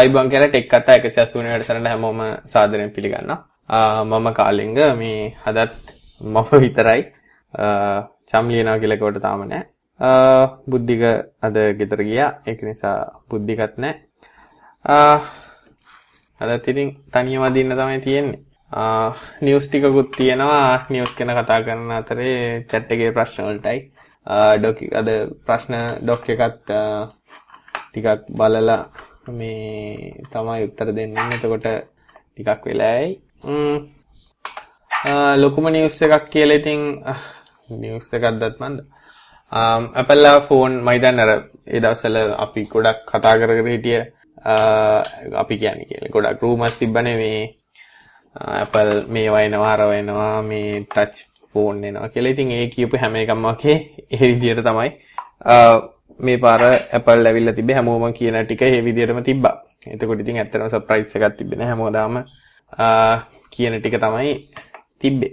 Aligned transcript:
ආයිබන් 0.00 0.28
කියලා 0.32 0.50
ටෙක් 0.52 0.66
කතා 0.72 0.96
180 0.98 1.48
වැඩසටහනට 1.52 1.88
හැමෝම 1.92 2.20
සාදරයෙන් 2.52 2.90
පිළිගන්නවා. 2.96 3.38
මම 4.10 4.26
කාලිංග 4.38 4.78
මේ 5.00 5.34
අදත් 5.48 5.74
මම 6.20 6.48
විතරයි 6.62 7.02
චම් 8.30 8.46
ලියනවා 8.52 8.78
කියලා 8.82 9.00
කොට 9.02 9.18
තාම 9.26 9.42
නැහැ. 9.50 9.66
බුද්ධික 10.70 11.02
අද 11.46 11.56
ගෙදර 11.80 12.00
ගියා. 12.08 12.30
ඒක 12.48 12.62
නිසා 12.68 12.96
බුද්ධිකත් 13.30 13.74
නැහැ. 13.82 13.98
අදත් 16.40 16.70
ඉතින් 16.72 16.88
තනියම 17.12 17.44
අදින්න 17.48 17.76
තමයි 17.80 18.00
තියෙන්නේ. 18.06 18.40
නිවුස් 19.44 19.68
ටිකකුත් 19.68 20.10
තියෙනවා. 20.16 20.86
නිවුස් 20.92 21.12
ගැන 21.18 21.34
කතා 21.40 21.60
කරන 21.66 21.92
අතරේ 22.00 22.64
chat 22.70 22.90
එකේ 22.94 23.12
ප්‍රශ්න 23.18 23.44
වලටයි. 23.48 23.78
ඩොක් 24.60 24.78
අද 25.00 25.08
ප්‍රශ්න 25.46 25.74
ඩොක් 26.02 26.24
එකත් 26.34 26.74
ටිකක් 27.92 28.08
බලලා 28.38 28.82
මේ 29.38 30.14
තමයි 30.32 30.64
උත්තර 30.68 30.88
දෙන්නේ. 30.96 31.26
එතකොට 31.36 31.66
ටිකක් 32.34 32.62
වෙලායි. 32.66 33.08
ලොකුම 35.42 35.68
නිවුස් 35.74 36.02
එකක් 36.02 36.24
කියලා 36.32 36.58
ඉතින් 36.60 36.80
නිවුස් 37.82 38.08
එකක් 38.16 38.24
දැත්මන්ද. 38.40 38.80
Apple 40.00 40.32
ෆෝන් 40.48 40.72
මම 40.82 40.90
හිතන්නේ 40.94 41.24
අර 41.26 41.32
ඒ 41.66 41.80
දවස්වල 41.84 42.16
අපි 42.44 42.60
ගොඩක් 42.72 42.98
කතා 43.10 43.38
කර 43.38 43.52
කර 43.58 43.68
හිටිය 43.74 44.00
අපි 45.42 45.54
කියන්නේ 45.62 45.88
කියලා. 45.90 46.12
ගොඩක් 46.14 46.42
රූමර්ස් 46.42 46.78
තිබ්බනේ 46.80 47.16
මේ 47.22 47.40
Apple 48.64 48.92
මේ 49.14 49.28
වයින්නවා 49.34 49.72
අර 49.76 49.82
වයින්නවා 49.90 50.42
මේ 50.50 50.86
ටච් 50.94 51.14
ෆෝන් 51.52 51.84
එනවා 51.84 52.08
කියලා. 52.08 52.32
ඉතින් 52.34 52.52
ඒ 52.56 52.66
කියපු 52.74 52.96
හැම 53.02 53.16
එකක්ම 53.22 53.46
වගේ 53.46 53.76
ඒ 54.10 54.20
විදිහට 54.20 54.62
තමයි 54.68 54.90
මේ 56.26 56.38
පාර 56.44 56.62
Apple 56.98 57.28
ඇවිල්ලා 57.28 57.54
තිබ්බේ 57.58 57.76
හැමෝම 57.78 58.12
කියන 58.18 58.36
ටික 58.44 58.62
ඒ 58.62 58.82
විදිහටම 58.86 59.22
තිබ්බා. 59.30 59.54
එතකොට 59.92 60.20
ඉතින් 60.20 60.36
ඇත්තටම 60.40 60.68
සර්ප්‍රයිස් 60.72 61.16
එකක් 61.16 61.36
තිබ්බේ 61.38 61.58
නෑ 61.58 61.70
හැමෝදාම 61.72 62.24
කියන 63.50 63.80
ටික 63.80 63.96
තමයි 64.04 64.32
තිබ්බේ. 64.98 65.32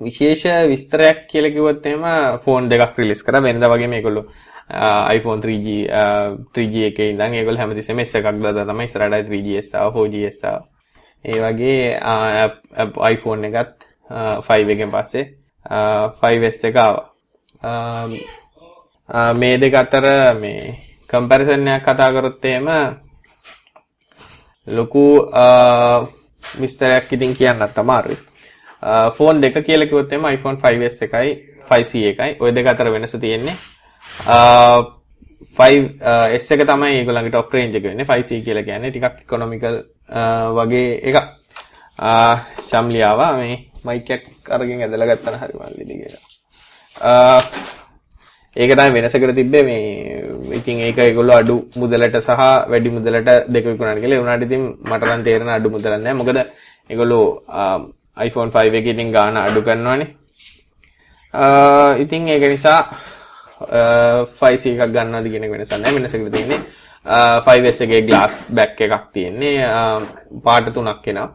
විශේෂ 0.00 0.44
විස්තරයක් 0.70 1.26
කියලා 1.30 1.52
කිව්වොත් 1.56 1.86
එහෙම 1.86 2.04
ෆෝන් 2.44 2.70
දෙකක් 2.70 2.98
රිලීස් 2.98 3.22
කරා 3.26 3.42
වෙනදා 3.42 3.70
වගේ 3.72 3.90
මේගොල්ලෝ 3.94 4.24
iPhone 5.16 5.40
3G 5.44 5.68
3G 6.54 6.74
එකේ 6.90 7.08
ඉඳන් 7.12 7.34
ඒගොල්ලෝ 7.34 7.60
හැමතිස්සෙම 7.62 8.00
S 8.06 8.14
එකක් 8.20 8.26
දාලා 8.42 8.66
තමයි 8.70 8.84
ඉස්සරහට 8.88 9.28
3GS 9.30 9.74
ආව 9.74 9.94
4GS 9.96 10.40
ආව. 10.50 10.62
ඒ 11.24 11.38
වගේ 11.44 12.00
iPhone 13.12 13.48
එකත් 13.48 13.88
5 14.50 14.74
එකෙන් 14.76 14.90
පස්සේ 14.94 15.24
5S 16.20 16.68
එක 16.68 16.76
ආවා. 16.84 17.06
මේ 19.34 19.58
දෙක 19.58 19.74
අතර 19.74 20.04
මේ 20.38 20.78
කම්පැරිසන් 21.10 21.68
එකක් 21.68 21.84
කතා 21.86 22.10
කරොත් 22.14 22.44
එහෙම 22.44 22.68
ලොකු 24.66 25.04
විස්තරයක් 26.60 27.12
ඉතින් 27.12 27.34
කියන්නත් 27.34 27.78
අමාරුයි. 27.78 28.18
ෆෝන් 29.16 29.40
දෙක 29.42 29.56
කියලා 29.66 29.88
කිව්වොත් 29.88 30.12
එහෙම 30.12 30.24
iPhone 30.36 30.56
5s 30.62 31.02
එකයි 31.06 31.30
5c 31.68 31.92
එකයි 32.12 32.30
ওই 32.40 32.50
දෙක 32.54 32.66
අතර 32.72 32.86
වෙනස 32.94 33.14
තියෙන්නේ. 33.20 33.56
5s 35.58 36.48
එක 36.54 36.62
තමයි 36.70 36.94
ඒගොල්ලන්ගේ 37.00 37.34
top 37.34 37.50
range 37.54 37.76
එක 37.76 37.84
වෙන්නේ. 37.90 38.06
5c 38.06 38.30
කියලා 38.46 38.62
කියන්නේ 38.68 38.90
ටිකක් 38.90 39.26
economical 39.26 39.74
වගේ 40.58 41.02
එකක්. 41.08 41.18
ශම්ලියාව 42.68 43.20
මේ 43.42 43.56
මයික් 43.84 44.10
එකක් 44.16 44.24
අරගෙන 44.54 44.82
ඇදලා 44.86 45.10
ගත්තා 45.10 45.32
නම් 45.34 45.40
හරි 45.42 45.54
මල්ලි 45.58 45.84
දෙක. 45.90 46.14
ඒක 48.60 48.72
තමයි 48.78 48.92
වෙනසකට 48.96 49.34
තිබ්බේ 49.38 49.62
මේ 49.68 49.80
ඉතින් 50.58 50.80
ඒක 50.86 50.98
ඒගොල්ලෝ 51.04 51.36
අඩු 51.42 51.54
මුදලට 51.80 52.16
සහ 52.26 52.42
වැඩි 52.72 52.90
මුදලට 52.96 53.30
දෙක 53.54 53.64
විකුණන 53.70 54.00
කියලා. 54.02 54.16
ඒ 54.16 54.22
වුණාට 54.22 54.44
ඉතින් 54.48 54.62
මට 54.90 55.02
නම් 55.08 55.22
තේරෙන 55.28 55.50
අඩු 55.56 55.68
මුදලක් 55.74 55.94
නැහැ. 55.94 56.18
මොකද 56.20 56.38
ඒගොල්ලෝ 56.90 57.24
iPhone 58.28 58.50
5 58.56 58.78
එකේ 58.80 58.94
ඉතින් 58.96 59.10
ගාන 59.16 59.36
අඩු 59.46 59.62
කරනවානේ. 59.68 60.08
ඉතින් 62.04 62.28
ඒක 62.28 62.44
නිසා 62.54 62.80
5C 64.40 64.64
එකක් 64.74 64.92
ගන්නවද 64.94 65.26
කියන 65.32 65.44
එක 65.46 65.52
වෙනසක් 65.56 65.74
නැහැ. 65.78 65.94
වෙනසකට 65.96 66.32
තියෙන්නේ 66.36 66.60
5S 67.46 67.78
එකේ 67.86 68.02
glass 68.08 68.38
back 68.56 68.80
එකක් 68.80 69.04
තියෙන්නේ. 69.14 69.56
පාට 70.44 70.66
තුනක් 70.74 71.08
එනවා. 71.12 71.28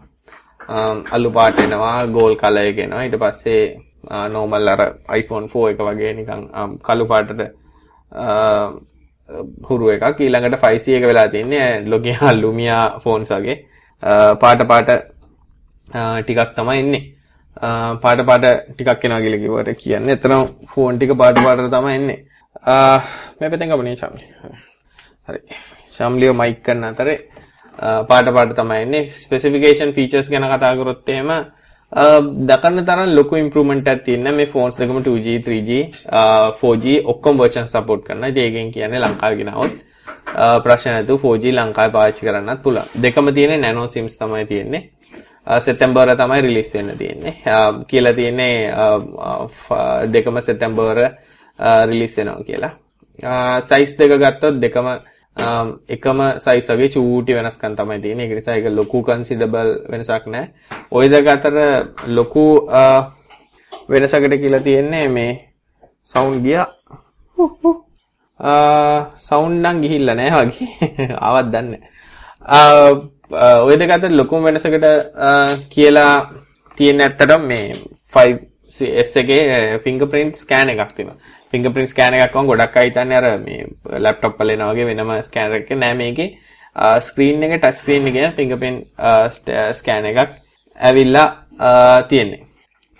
අලු 1.15 1.29
පාට 1.31 1.59
එනවා, 1.65 2.05
gold 2.17 2.37
color 2.41 2.65
එක 2.71 2.79
එනවා. 2.85 3.03
ඊට 3.07 3.17
පස්සේ 3.23 3.63
නෝමල් 4.29 4.67
අර 4.67 4.81
iPhone 5.19 5.47
4 5.47 5.71
එක 5.71 5.79
වගේ 5.79 6.13
නිකන් 6.13 6.41
කළු 6.81 7.05
පාටට 7.07 7.41
හුරු 9.69 9.89
එකක්. 9.89 10.19
ඊළඟට 10.19 10.61
5C 10.61 10.97
එක 10.97 11.07
වෙලා 11.09 11.27
තින්නේ 11.27 11.81
ලොගියා 11.85 12.33
ලුමියා 12.33 12.99
ෆෝන්ස් 12.99 13.31
වගේ. 13.31 13.57
පාට 14.41 14.67
පාට 14.67 14.89
ටිකක් 16.21 16.55
තමයි 16.55 16.79
ඉන්නේ. 16.79 17.03
පාට 18.01 18.25
පාට 18.25 18.45
ටිකක් 18.69 19.05
එනවා 19.05 19.21
කියලා 19.21 19.43
කිව්වට 19.43 19.81
කියන්නේ 19.83 20.13
එතන 20.13 20.33
ෆෝන් 20.73 20.97
ටික 20.97 21.17
පාට 21.17 21.37
පාටට 21.43 21.71
තමයි 21.71 21.95
එන්නේ 21.95 22.19
මේ 23.39 23.49
පැත්තෙන් 23.49 23.69
ගමනේ 23.69 23.95
ශම්ලි 23.95 24.25
හරි. 25.27 25.39
ශම්ලිය 25.89 26.33
මයික් 26.33 26.61
කරන 26.63 26.83
අතරේ 26.83 27.19
පාට 28.09 28.27
පාට 28.35 28.55
තමයි 28.55 28.81
එන්නේ 28.81 29.05
ස්පෙસિෆිකේෂන් 29.05 29.93
ෆීචර්ස් 29.93 30.29
ගැන 30.29 30.47
කතා 30.51 30.75
කරොත් 30.75 31.09
එහෙම 31.09 31.31
Uh, 31.91 32.19
දකන්න 32.49 32.81
තරම් 32.85 33.11
ලොකු 33.15 33.37
ඉම්ප්‍රූව්මන්ට් 33.37 33.87
එකක් 33.87 34.01
තියෙන 34.05 34.29
මේ 34.35 34.45
ෆෝන්ස් 34.53 34.77
දෙකම 34.79 34.97
2G 35.05 35.35
3G 35.45 35.69
4G 36.61 36.95
ඔක්කොම 37.11 37.37
වර්ෂන් 37.37 37.67
සපෝට් 37.73 38.01
කරනවා. 38.07 38.29
ඉතින් 38.33 38.43
ඒකෙන් 38.43 38.71
කියන්නේ 38.73 38.99
ලංකාවේ 39.03 39.37
ගෙනවොත් 39.41 39.73
uh, 40.35 40.57
ප්‍රශ්න 40.65 40.91
නැතුව 40.95 41.21
4G 41.23 41.53
ලංකාවේ 41.53 41.93
පාවිච්චි 41.93 42.25
කරන්නත් 42.27 42.63
පුළුවන්. 42.63 42.89
දෙකම 43.03 43.29
තියෙන්නේ 43.37 43.61
නැනෝ 43.63 43.87
සිම්ස් 43.87 44.17
තමයි 44.17 44.45
තියෙන්නේ. 44.51 44.81
Uh, 45.47 45.59
සෙප්තැම්බර් 45.59 46.15
තමයි 46.21 46.41
රිලීස් 46.41 46.73
වෙන්න 46.73 46.97
තියෙන්නේ. 46.97 47.35
කියලා 47.87 48.13
තියෙන්නේ 48.13 48.55
දෙකම 50.15 50.41
සෙප්තැම්බර් 50.41 51.03
රිලීස් 51.91 52.17
වෙනවා 52.17 52.43
කියලා. 52.49 52.73
සයිස් 53.69 53.97
දෙක 53.99 54.17
ගත්තොත් 54.25 54.59
දෙකම 54.61 54.89
එකම 55.87 56.19
සයිස් 56.37 56.69
වගේ 56.69 56.89
චූටි 56.89 57.33
වෙනස්කම් 57.33 57.75
තමයි 57.75 57.99
තියෙන්නේ. 58.01 58.25
ඒක 58.25 58.35
නිසා 58.35 58.55
ඒක 58.55 58.69
ලොකු 58.71 59.03
කන්සිඩබල් 59.03 59.69
වෙනසක් 59.91 60.27
නැහැ. 60.27 60.49
ওই 60.91 61.09
දෙක 61.09 61.27
අතර 61.27 61.55
ලොකු 62.07 62.45
වෙනසකට 63.89 64.35
කියලා 64.35 64.59
තියෙන්නේ 64.59 65.07
මේ 65.09 65.33
සවුන්ඩ් 66.05 66.43
ගියා. 66.43 66.67
සවුන්ඩ් 69.19 69.59
නම් 69.61 69.81
ගිහිල්ලා 69.81 70.15
නැහැ 70.15 70.45
වගේ. 70.45 70.69
ආවත් 71.21 71.51
දන්නේ 71.51 71.81
ඔය 73.61 73.77
දෙක 73.77 73.91
අතර 73.91 74.11
ලොකුම 74.11 74.43
වෙනසකට 74.43 74.85
කියලා 75.69 76.13
තියෙන 76.77 77.01
ඇත්තටම 77.01 77.41
මේ 77.43 77.71
5S 78.13 79.17
එකේ 79.17 79.79
ෆින්ගර් 79.83 80.07
ප්‍රින්ට් 80.07 80.35
ස්කෑන් 80.37 80.69
එකක් 80.69 80.95
තියෙනවා. 80.95 81.17
ෆිංගර් 81.51 81.87
ස්කෑන 81.87 82.17
එකක්ම 82.19 82.49
ගොඩක් 82.49 82.77
අයිතන්න 82.77 83.15
අර 83.19 83.25
මේ 83.39 83.65
ලැප්ටොප් 84.05 84.39
වල 84.39 84.55
එන 84.55 84.65
වගේ 84.69 84.87
වෙනම 84.89 85.11
ස්කෑනර් 85.27 85.57
එකක් 85.61 85.71
නෑ 85.75 85.97
මේකේ 86.01 86.29
ස්ක්‍රීන් 87.01 87.43
එක 87.43 87.59
ටච් 87.59 87.77
ස්ක්‍රීන් 87.81 88.07
එකේ 88.11 88.31
ෆිංගර්ප්‍රින්ට් 88.37 89.51
ස්කෑන 89.73 90.05
එකක් 90.05 90.31
ඇවිල්ලා 90.77 91.27
තියෙන්නේ. 92.09 92.41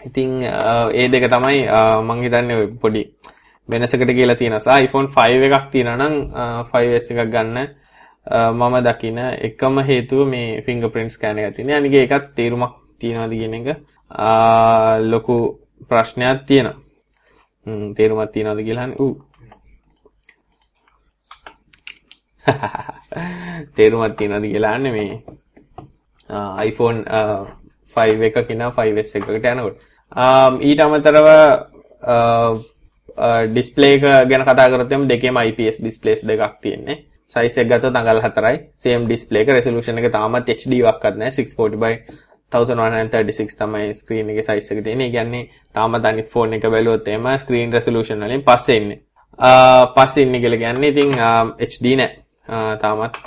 ඉතින් 0.02 0.44
ඒ 0.94 1.08
දෙක 1.12 1.26
තමයි 1.32 1.66
මං 2.08 2.22
හිතන්නේ 2.24 2.68
පොඩි 2.82 3.04
වෙනසකට 3.70 4.14
කියලා 4.14 4.36
තියෙන 4.36 4.54
නිසා 4.54 4.78
iPhone 4.80 5.10
5 5.10 5.50
එකක් 5.50 5.68
තියෙනවා 5.72 5.98
නම් 5.98 6.16
5s 6.72 7.12
එකක් 7.12 7.30
ගන්න 7.34 7.58
මම 8.54 8.76
දකින 8.88 9.20
එකම 9.50 9.84
හේතුව 9.90 10.28
මේ 10.28 10.62
fingerprint 10.62 11.12
scanner 11.12 11.50
එක 11.50 11.56
තියෙන. 11.56 11.72
අනික 11.72 11.94
ඒකත් 11.94 12.34
තේරුමක් 12.36 12.74
තියනවාද 13.00 13.34
කියන 13.40 13.54
එක 13.60 13.68
ලොකු 15.12 15.36
ප්‍රශ්නයක් 15.90 16.46
තියෙනවා. 16.48 16.85
තේරුමක් 17.96 18.32
තියනවද 18.32 18.64
කියලා 18.64 18.84
අහන්නේ. 18.84 19.00
ඌ. 19.00 19.14
තේරුමක් 23.76 24.18
තියනවද 24.18 24.46
කියලා 24.52 24.72
අහන්නේ 24.72 24.92
මේ 24.92 25.24
iPhone 26.66 27.04
5 27.98 28.30
එකක 28.30 28.50
ඉන්න 28.52 28.64
5S 28.78 29.16
එකකට 29.20 29.50
යනකොට. 29.52 29.78
ඊට 30.62 30.80
අමතරව 30.86 31.28
ඩිස්ප්ලේ 33.50 33.98
එක 33.98 34.04
ගැන 34.30 34.46
කතා 34.46 34.70
කරොත් 34.70 34.94
එම් 34.94 35.10
දෙකේම 35.10 35.38
IPS 35.42 35.82
ඩිස්ප්ලේස් 35.82 36.26
දෙකක් 36.28 36.62
තියෙන්නේ. 36.62 36.98
සයිස් 37.28 37.58
එක 37.58 37.68
ගත්තොත් 37.70 37.96
අඟල් 37.96 38.22
4යි. 38.22 38.58
same 38.74 39.06
ඩිස්ප්ලේ 39.06 39.42
එක 39.42 39.50
resolution 39.58 39.98
එක 39.98 40.12
තාමත් 40.12 40.50
HD 40.50 40.82
වක්වත් 40.86 41.16
නැහැ 41.18 41.32
640 41.32 41.82
by 41.82 41.94
1136 42.60 43.58
තමයි 43.62 43.94
ස්ක්‍රීන් 44.02 44.30
එකේ 44.34 44.46
සයිස් 44.50 44.72
එක 44.72 44.84
තියෙන්නේ. 44.84 45.08
ඒ 45.08 45.16
කියන්නේ 45.16 45.44
තාමත් 45.74 46.06
අනිත් 46.12 46.30
ෆෝන් 46.34 46.54
එක 46.58 46.68
බැලුවොත් 46.76 47.08
එහෙම 47.08 47.28
ස්ක්‍රීන් 47.44 47.74
රෙසලූෂන් 47.74 48.26
වලින් 48.28 48.44
පස්සේ 48.50 48.78
ඉන්නේ. 48.82 49.00
පස්සේ 49.96 50.24
ඉන්නේ 50.26 50.42
කියලා 50.46 50.62
කියන්නේ 50.64 50.90
ඉතින් 50.94 51.12
HD 51.70 51.86
නෑ. 52.02 52.12
තාමත් 52.84 53.24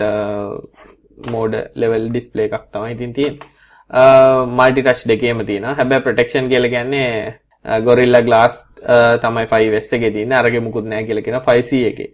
මෝඩ් 1.32 1.54
ලෙවල් 1.74 2.08
ඩිස්ප්ලේ 2.10 2.46
එකක් 2.48 2.66
තමයි 2.72 2.92
ඉතින් 2.96 3.12
තියෙන්නේ. 3.18 3.54
මල්ටි 4.58 4.82
ටච් 4.82 5.08
දෙකේම 5.10 5.44
තියෙනවා. 5.46 5.74
හැබැයි 5.80 6.04
ප්‍රොටෙක්ෂන් 6.06 6.48
කියලා 6.52 6.70
කියන්නේ 6.74 7.34
Gorilla 7.84 8.20
Glass 8.22 8.54
තමයි 9.24 9.46
5S 9.52 9.96
එකේ 9.96 10.10
තියෙන්නේ. 10.16 10.38
අරගේ 10.38 10.60
මුකුත් 10.60 10.86
නෑ 10.92 11.04
කියලා 11.08 11.26
කියන 11.26 11.40
5C 11.48 11.84
එකේ. 11.90 12.10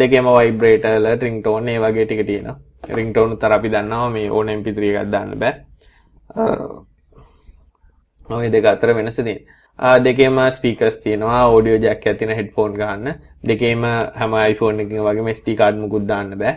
දෙකේම 0.00 0.26
වයිබ්‍රේටර්ල 0.38 1.06
රින්ග්ටෝන් 1.22 1.68
ඒ 1.68 1.78
වගේ 1.84 2.04
ටික 2.06 2.26
තියෙනවා. 2.26 2.56
රින්ග්ටෝන් 2.96 3.32
උතර 3.36 3.52
අපි 3.52 3.68
දන්නවා 3.74 4.10
මේ 4.16 4.30
ඕන 4.30 4.48
MP3 4.58 4.90
එකක් 4.90 5.10
දාන්න 5.14 5.34
බෑ. 5.44 5.54
ඔය 8.36 8.50
දෙක 8.52 8.64
අතර 8.72 8.94
වෙනස 8.94 9.16
තියෙනවා. 9.16 9.98
දෙකේම 10.04 10.38
ස්පීකර්ස් 10.52 10.96
තියෙනවා 11.02 11.42
ඔඩියෝ 11.56 11.80
ජැක් 11.84 12.06
එකක් 12.06 12.18
තියෙන 12.18 12.36
හෙඩ්ෆෝන් 12.36 12.72
ගන්න. 12.80 13.14
දෙකේම 13.48 13.84
හැම 14.20 14.32
iPhone 14.50 14.82
එකකින් 14.84 15.04
වගේම 15.06 15.28
SD 15.34 15.54
කාඩ් 15.60 15.76
මුකුත් 15.82 16.04
දාන්න 16.08 16.30
බෑ. 16.38 16.54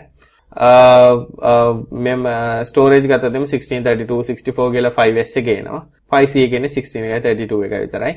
මෙම 2.06 2.26
ස්ටෝරේජ් 2.70 3.06
ගත්තොත් 3.12 3.32
1632 3.38 4.22
64 4.24 4.72
කියලා 4.74 4.92
5S 4.98 5.36
එකේ 5.40 5.58
එනවා. 5.62 5.82
5C 6.12 6.34
එකේ 6.46 6.60
16 6.68 6.98
එකයි 6.98 7.20
32 7.20 7.64
එකයි 7.68 7.80
විතරයි. 7.86 8.14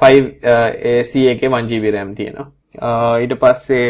5C 0.00 1.12
එකේ 1.34 1.48
1GB 1.48 1.84
RAM 1.98 2.10
තියෙනවා. 2.14 2.48
ඊට 3.22 3.34
පස්සේ 3.44 3.86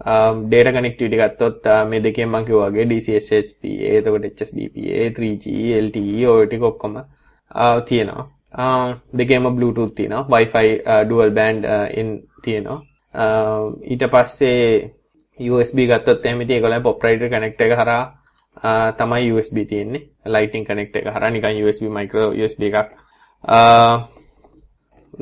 Um, 0.00 0.48
ඩේට 0.50 0.74
කනෙක්ටිවිටි 0.74 1.16
ගත්තොත් 1.16 1.66
uh, 1.66 1.84
මේ 1.88 2.02
දෙකෙන් 2.02 2.28
මම 2.28 2.44
කිව්වා 2.44 2.70
වගේ 2.70 2.86
DCSHP 2.90 3.62
එතකොට 3.90 4.24
HSDPA 4.26 5.04
3G 5.16 5.44
LTE 5.78 6.26
ඔය 6.28 6.46
ටික 6.46 6.62
ඔක්කොම 6.62 6.96
uh, 6.96 7.78
තියෙනවා. 7.86 8.26
Um, 8.58 8.98
දෙකේම 9.18 9.46
Bluetooth 9.56 9.94
තියෙනවා. 9.94 10.26
Wi-Fi 10.28 10.66
uh, 10.82 11.08
dual 11.08 11.30
band 11.30 11.64
in 11.94 12.10
තියෙනවා. 12.42 12.82
Um, 13.14 13.78
ඊට 13.82 14.02
පස්සේ 14.10 14.90
USB 15.38 15.86
ගත්තොත් 15.86 16.26
එහෙම 16.26 16.42
ඉතින් 16.42 16.56
ඒගොල්ලෝ 16.56 16.82
proprietary 16.82 17.30
connect 17.30 17.60
එක 17.60 17.78
හරහා 17.78 18.92
තමයි 18.98 19.32
USB 19.32 19.62
තියෙන්නේ. 19.68 20.02
Lightning 20.26 20.66
connect 20.66 20.96
එක 20.96 21.06
හරහා 21.06 21.30
නිකන් 21.30 21.62
USB 21.62 21.86
micro 21.88 22.28
USB 22.34 22.66
එකක් 22.66 22.90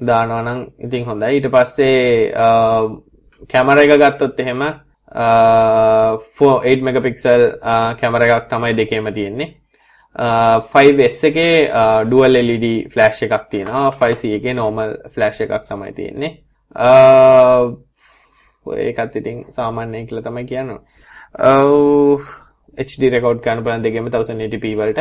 දානවා 0.07 0.43
නම් 0.43 0.61
ඉතින් 0.79 1.05
හොඳයි. 1.05 1.35
ඊට 1.37 1.53
පස්සේ 1.53 2.33
කැමරා 3.51 3.85
එක 3.85 3.93
ගත්තොත් 4.03 4.41
එහෙම 4.41 4.63
8 5.13 6.83
මෙගපික්සල් 6.87 7.43
කැමරා 8.01 8.29
එකක් 8.37 8.47
තමයි 8.53 8.73
දෙකේම 8.81 9.07
තියෙන්නේ. 9.19 9.49
5S 10.73 11.19
එකේ 11.31 11.55
dual 12.11 12.33
LED 12.49 12.67
flash 12.93 13.23
එකක් 13.27 13.45
තියෙනවා. 13.51 13.91
5C 14.01 14.23
එකේ 14.39 14.55
normal 14.55 14.91
flash 15.15 15.41
එකක් 15.45 15.65
තමයි 15.69 15.93
තියෙන්නේ. 15.99 16.33
ඒකත් 18.87 19.17
ඉතින් 19.21 19.37
සාමාන්‍යයෙන් 19.59 20.07
කියලා 20.07 20.27
තමයි 20.29 20.45
කියන්නේ. 20.51 20.79
HD 22.83 23.03
රෙකෝඩ් 23.13 23.41
කරන්න 23.45 23.63
පුළුවන් 23.65 23.83
දෙකෙම 23.85 24.07
1080p 24.09 24.67
වලට 24.81 25.01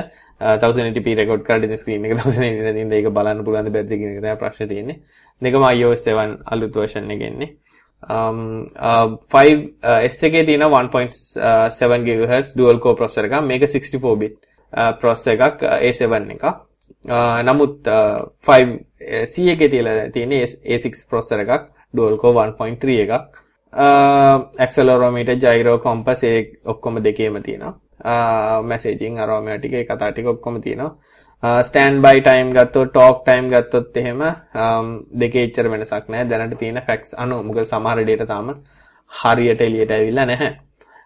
1080p 0.64 1.08
රෙකෝඩ් 1.20 1.44
කරලා 1.48 1.66
ඉතින් 1.68 1.80
ස්ක්‍රීන් 1.82 2.06
එක 2.08 2.14
1080p 2.20 2.74
දින්ද 2.78 2.94
ඒක 2.98 3.08
බලන්න 3.18 3.44
පුළුවන් 3.46 3.66
දෙ 3.68 3.72
බැද්ද 3.76 3.92
කියන 3.92 4.10
එක 4.16 4.20
තමයි 4.24 4.38
ප්‍රශ්නේ 4.42 4.68
තියෙන්නේ. 4.72 4.98
දෙකම 5.42 5.64
iOS 5.76 6.02
7 6.08 6.38
අලුත් 6.56 6.74
version 6.82 7.12
එකේ 7.16 7.32
එන්නේ. 8.10 8.10
um 8.10 8.66
uh, 8.76 9.18
5 9.30 9.74
uh, 9.84 10.10
S 10.10 10.24
එකේ 10.24 10.44
තියෙන 10.44 10.62
1.7 10.62 11.92
uh, 11.92 12.04
GHz 12.06 12.58
dual 12.58 12.80
core 12.80 12.96
processor 12.96 13.26
එකක් 13.26 13.44
මේක 13.44 13.62
64 13.62 14.16
bit 14.16 14.38
uh, 14.74 14.94
processor 15.00 15.34
එකක් 15.34 15.64
uh, 15.64 15.80
A7 15.80 16.32
එකක්. 16.32 16.46
Uh, 17.06 17.44
නමුත් 17.44 17.88
5 18.42 18.80
C 19.26 19.50
එකේ 19.50 19.70
තියලා 19.70 20.10
තියෙන 20.10 20.32
A6 20.32 21.08
processor 21.10 21.40
එකක් 21.40 21.70
dual 21.94 22.18
core 22.18 22.36
1.3 22.36 23.00
එකක්. 23.00 23.42
ඇක්සලෝරෝමීටර් 23.74 25.36
ජයිරෝ 25.36 25.78
කොම්පස් 25.78 26.24
ඒ 26.24 26.52
ඔක්කොම 26.66 27.04
දෙකේම 27.04 27.44
තියෙනවා 27.44 28.62
මැසේජින් 28.64 29.20
අරෝමයා 29.20 29.58
ටික 29.58 29.74
ඒ 29.74 29.84
කතා 29.84 30.12
ටික 30.12 30.28
ඔක්කොම 30.28 30.62
තියෙනවා 30.62 30.96
ස්ටෑන්ඩ් 31.44 32.04
බයි 32.06 32.20
ටයිම් 32.22 32.50
ගත්තොත් 32.54 32.90
ටෝක් 32.90 33.24
ටයිම් 33.26 33.48
ගත්තොත් 33.50 33.96
එහෙම 33.98 34.20
um, 34.22 34.90
දෙකේ 35.20 35.46
එච්චර 35.48 35.70
වෙනසක් 35.72 36.10
නැහැ. 36.10 36.28
දැනට 36.30 36.58
තියෙන 36.60 36.82
ෆැක්ට්ස් 36.88 37.16
අනුව 37.18 37.40
මොකද 37.46 37.64
සමහර 37.64 38.02
ඩේටා 38.02 38.28
තාම 38.28 38.52
හරියට 39.12 39.62
එළියට 39.62 39.92
ඇවිල්ලා 39.92 40.26
නැහැ. 40.26 40.52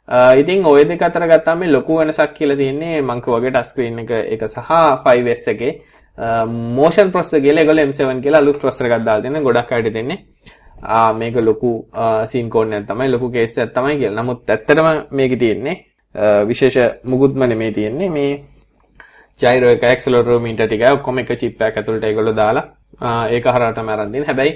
Uh, 0.07 0.33
ඉතින් 0.41 0.65
ඔය 0.65 0.83
දෙක 0.85 1.01
අතර 1.01 1.23
ගත්තාම 1.25 1.59
මේ 1.59 1.71
ලොකු 1.71 1.99
වෙනසක් 1.99 2.33
කියලා 2.33 2.57
තියෙන්නේ 2.57 3.01
මං 3.01 3.21
වගේ 3.25 3.51
ටච් 3.51 3.69
ස්ක්‍රීන් 3.69 4.01
එක 4.03 4.11
එක 4.35 4.43
සහ 4.47 4.73
5S 5.05 5.47
එකේ. 5.53 5.71
Uh, 6.17 6.43
මෝෂන් 6.79 7.13
ප්‍රොසෙසර් 7.13 7.41
කියලා 7.45 7.63
ඒගොල්ලෝ 7.63 7.85
M7 7.85 8.19
කියලා 8.25 8.41
අලුත් 8.43 8.59
ප්‍රොසෙසර් 8.59 8.89
එකක් 8.89 9.05
දාලා 9.05 9.23
තියෙනවා 9.23 9.45
ගොඩක් 9.47 9.71
අයට 9.71 9.89
දෙන්නේ. 9.93 10.19
Uh, 10.83 11.13
මේක 11.21 11.39
ලොකු 11.49 11.71
සීන් 12.25 12.49
කෝඩ්නයක් 12.49 12.89
තමයි 12.91 13.07
ලොකු 13.13 13.31
කේස් 13.31 13.55
එකක් 13.57 13.71
තමයි 13.77 13.95
කියලා. 14.01 14.19
නමුත් 14.19 14.49
ඇත්තටම 14.49 14.91
මේකේ 15.11 15.39
තියෙන්නේ 15.45 15.77
විශේෂ 16.51 16.99
මුකුත්ම 17.05 17.47
නෙමෙයි 17.47 17.77
තියෙන්නේ 17.79 18.09
මේ 18.09 18.29
ජයිරෝ 19.39 19.71
එක 19.75 19.83
ඇක්සලරෝමීටර් 19.83 20.67
ටික 20.67 20.83
ඔක්කොම 20.95 21.19
එක 21.21 21.31
චිප් 21.41 21.61
එකක් 21.61 21.77
ඇතුළට 21.79 22.05
ඒගොල්ලෝ 22.09 22.35
දාලා 22.41 22.65
ඒක 23.35 23.45
හරහා 23.55 23.73
තමයි 23.77 23.91
අරන් 23.95 24.11
දෙන්නේ. 24.13 24.27
හැබැයි 24.29 24.53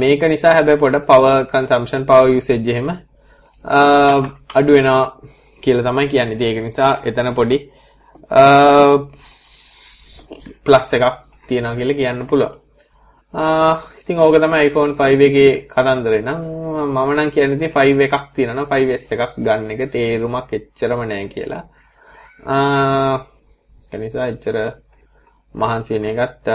මේක 0.00 0.22
නිසා 0.32 0.52
හැබැයි 0.56 0.82
පොඩ 0.84 0.96
power 1.10 1.36
consumption 1.52 2.04
power 2.10 2.28
usage 2.38 2.70
එහෙම 2.72 2.90
අඩු 4.58 4.72
වෙනවා 4.76 5.02
කියලා 5.62 5.86
තමයි 5.88 6.08
කියන්නේ. 6.12 6.46
ඒක 6.48 6.58
නිසා 6.68 6.90
එතන 7.08 7.34
පොඩි 7.38 7.58
ප්ලස් 10.64 10.92
එකක් 10.96 11.04
තියෙනවා 11.48 11.76
කියලා 11.78 11.98
කියන්න 12.00 12.26
පුළුවන්. 12.30 12.54
ඉතින් 14.00 14.18
ඕක 14.24 14.36
තමයි 14.42 14.60
iPhone 14.68 14.92
5 14.98 15.24
එකේ 15.28 15.52
කතන්දරේ 15.72 16.22
නම් 16.26 16.40
මම 16.96 17.10
නම් 17.14 17.30
කියන්නේ 17.36 17.56
ඉතින් 17.58 17.72
5 17.78 18.04
එකක් 18.08 18.26
තියෙනවා 18.36 18.66
5S 18.72 19.08
එකක් 19.14 19.32
ගන්න 19.46 19.72
එක 19.72 19.82
තේරුමක් 19.94 20.52
එච්චරම 20.58 21.00
නැහැ 21.08 21.28
කියලා. 21.34 21.64
ආ 23.86 23.94
ඒ 23.94 23.98
නිසා 23.98 24.26
එච්චර 24.26 24.56
මහන්සි 25.54 25.94
වෙන 25.94 26.06
එකත් 26.06 26.46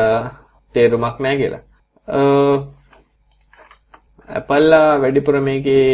තේරුමක් 0.75 1.17
නැහැ 1.19 1.37
කියලා. 1.37 1.63
Apple 4.29 4.79
වැඩිපුර 5.01 5.35
මේකේ 5.39 5.87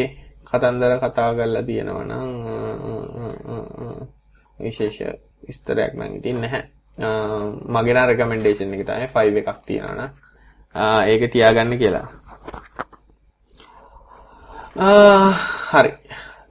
කතන්දර 0.44 0.94
කතා 1.00 1.30
කරලා 1.34 1.64
තියෙනවා 1.64 2.04
නම් 2.04 2.30
විශේෂ 4.60 5.00
විස්තරයක් 5.48 5.94
නම් 5.94 6.12
ඉතින් 6.18 6.38
නැහැ. 6.42 6.64
මගේ 7.68 7.94
නම් 7.94 8.08
රෙකමෙන්ඩේෂන් 8.10 8.74
එක 8.74 8.86
තමයි 8.86 9.08
5 9.14 9.42
එකක් 9.42 9.60
තියනවා 9.66 9.96
නම් 9.96 10.10
ඒක 11.06 11.32
තියාගන්න 11.32 11.78
කියලා. 11.78 12.08
හරි. 15.72 15.92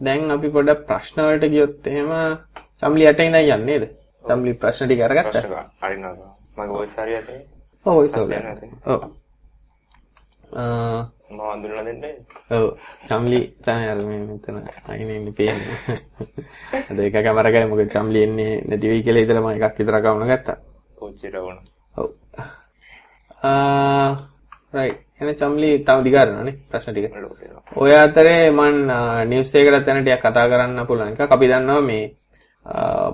දැන් 0.01 0.31
අපි 0.31 0.49
පොඩක් 0.51 0.87
ප්‍රශ්න 0.89 1.19
වලට 1.23 1.53
ගියොත් 1.53 1.87
එහෙම 1.87 2.11
සම්ලි 2.81 3.05
යට 3.11 3.21
ඉඳන් 3.21 3.39
යන්නේ 3.39 3.65
නේද? 3.69 3.85
සම්ලි 4.27 4.53
ප්‍රශ්න 4.55 4.87
ටික 4.87 5.01
අරගත්තා. 5.07 5.65
හරිනවා. 5.83 6.33
මගේ 6.57 6.73
වොයිස් 6.73 6.97
හරියට. 6.97 7.31
ඔව් 7.87 7.95
වොයිස් 7.99 8.17
ඔව්. 8.17 8.29
ඔව්. 8.87 9.01
මම 11.31 11.41
අඳුරලා 11.53 11.85
දෙන්නේ. 11.85 12.15
ඔව්. 12.51 12.67
සම්ලි 13.09 13.41
තමයි 13.65 13.89
අර 13.93 13.99
මේ 14.09 14.21
මෙතන 14.29 14.57
අයිනේ 14.89 15.17
ඉන්නේ 15.21 15.37
පේන්නේ. 15.39 15.79
අද 16.91 16.99
එක 16.99 17.13
කැමරාවකයි 17.13 17.67
මොකද 17.71 17.91
සම්ලි 17.91 18.23
එන්නේ 18.27 18.53
නැති 18.69 18.87
වෙයි 18.91 19.03
කියලා 19.07 19.25
ඉතල 19.27 19.41
මම 19.41 19.51
එකක් 19.57 19.79
විතර 19.79 19.97
කවුන 20.03 20.29
ගත්තා. 20.31 20.57
කොච්චර 20.99 21.35
වුණා. 21.45 21.65
ඔව්. 21.95 22.09
රයිට් 24.77 25.01
එන 25.21 25.35
චම්ලි 25.41 25.71
තව 25.87 25.99
දිගාරනනේ 26.07 26.55
ප්‍රශ්න 26.71 26.93
ටික. 26.93 27.07
ඔය 27.83 27.93
අතරේ 27.95 28.51
මන් 28.51 28.77
නිවුස් 29.31 29.55
එකකට 29.55 29.89
යන 29.91 30.03
ටිකක් 30.05 30.23
කතා 30.25 30.47
කරන්න 30.51 30.87
පුළුවන් 30.89 31.13
එකක්. 31.13 31.33
අපි 31.35 31.47
දන්නවා 31.51 31.83
මේ 31.91 32.05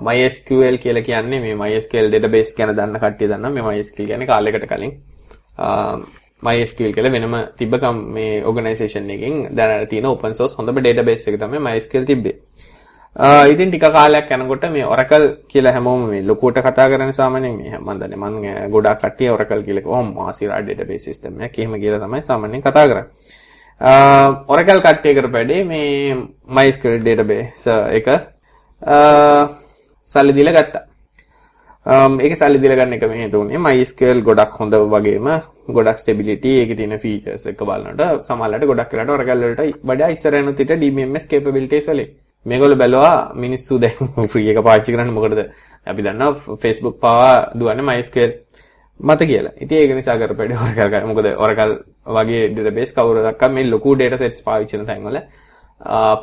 MySQL 0.07 0.77
කියලා 0.83 1.05
කියන්නේ 1.09 1.39
මේ 1.45 1.55
MySQL 1.61 2.07
database 2.15 2.51
ගැන 2.57 2.75
දන්න 2.79 2.99
කට්ටිය 3.05 3.29
දන්නවා. 3.31 3.55
මේ 3.55 3.63
MySQL 3.69 4.07
කියන්නේ 4.11 4.29
කාලයකට 4.33 4.67
කලින් 4.71 4.93
MySQL 6.47 6.93
කියලා 6.95 7.11
වෙනම 7.15 7.35
තිබ්බ 7.59 7.75
මේ 8.15 8.43
organization 8.51 9.09
එකකින් 9.15 9.35
දැනට 9.57 9.89
තියෙන 9.91 10.05
open 10.13 10.33
source 10.39 10.55
හොඳම 10.59 10.79
database 10.87 11.27
එක 11.31 11.37
තමයි 11.43 11.61
MySQL 11.67 12.05
තිබ්බේ. 12.11 12.35
ඉතින් 13.53 13.69
ටික 13.69 13.85
කාලයක් 13.97 14.31
යනකොට 14.37 14.65
මේ 14.75 14.85
Oracle 14.93 15.27
කියලා 15.51 15.73
හැමෝම 15.77 16.09
මේ 16.09 16.23
ලොකුවට 16.29 16.59
කතා 16.67 16.89
කරන 16.91 17.13
සාමාන්‍යයෙන් 17.19 17.55
මේ 17.61 17.77
මම 17.77 17.91
දන්නේ 18.01 18.17
මම 18.23 18.71
ගොඩාක් 18.73 18.99
කට්ටිය 19.05 19.29
Oracle 19.37 19.63
කියලා 19.69 19.87
කොහොම 19.87 20.13
මාසිරා 20.17 20.61
database 20.69 21.05
system 21.09 21.41
එකක් 21.47 21.59
එහෙම 21.59 21.79
කියලා 21.83 22.03
තමයි 22.05 22.23
සාමාන්‍යයෙන් 22.29 22.63
කතා 22.67 22.87
කරන්නේ. 22.89 23.05
Oracle 24.53 24.81
කට්ටිය 24.85 25.13
කරපැඩේ 25.19 25.63
මේ 25.71 26.15
MySQL 26.57 27.01
database 27.09 27.69
එක 27.99 28.07
සල්ලි 30.07 30.33
දීලා 30.37 30.55
ගත්තා. 30.57 30.83
ඒක 32.25 32.35
සල්ලි 32.39 32.59
දීලා 32.63 32.79
ගන්න 32.79 32.97
එක 32.97 33.05
මේ 33.11 33.21
හේතුුනේ 33.23 33.59
MySQL 33.59 34.19
ගොඩක් 34.27 34.59
හොඳ 34.59 34.75
වගේම 34.93 35.29
ගොඩක් 35.69 35.99
ස්ටෙබිලිටි 35.99 36.51
ඒකේ 36.61 36.77
තියෙන 36.79 36.99
ෆීචර්ස් 36.99 37.45
එක 37.51 37.63
බලනකොට 37.69 38.27
සමහරවිට 38.27 38.69
ගොඩක් 38.71 38.93
වෙලාට 38.93 39.15
Oracle 39.15 39.47
වලට 39.47 39.79
වඩා 39.91 40.11
ඉස්සරහට 40.15 40.57
තිට 40.59 40.75
DBMS 40.83 41.27
capabilities 41.31 41.87
වලින් 41.91 42.11
මේගොල්ලෝ 42.45 42.77
බැලුවා 42.77 43.15
මිනිස්සු 43.35 43.79
දැන් 43.79 44.11
ෆ්‍රී 44.33 44.49
එක 44.51 44.61
පාවිච්චි 44.67 44.95
කරන්නේ 44.95 45.17
මොකටද? 45.17 45.41
අපි 45.85 46.01
දන්නවා 46.07 46.57
Facebook 46.63 46.99
පාවා 46.99 47.35
දුවන්නේ 47.59 47.87
MySQL 47.89 48.31
මත 48.99 49.21
කියලා. 49.31 49.53
ඉතින් 49.63 49.77
ඒක 49.77 49.95
නිසා 49.99 50.17
කරපැඩේ 50.17 50.59
Oracle 50.65 50.89
ගන්න. 50.91 51.07
මොකද 51.11 51.27
Oracle 51.45 51.75
වගේ 52.17 52.43
database 52.55 52.93
කවුරුදක්ක 52.97 53.43
මේ 53.51 53.69
ලොකු 53.73 53.95
data 53.95 54.17
sets 54.17 54.41
පාවිච්චි 54.47 54.77
කරන 54.77 54.87
තැන්වල 54.91 55.19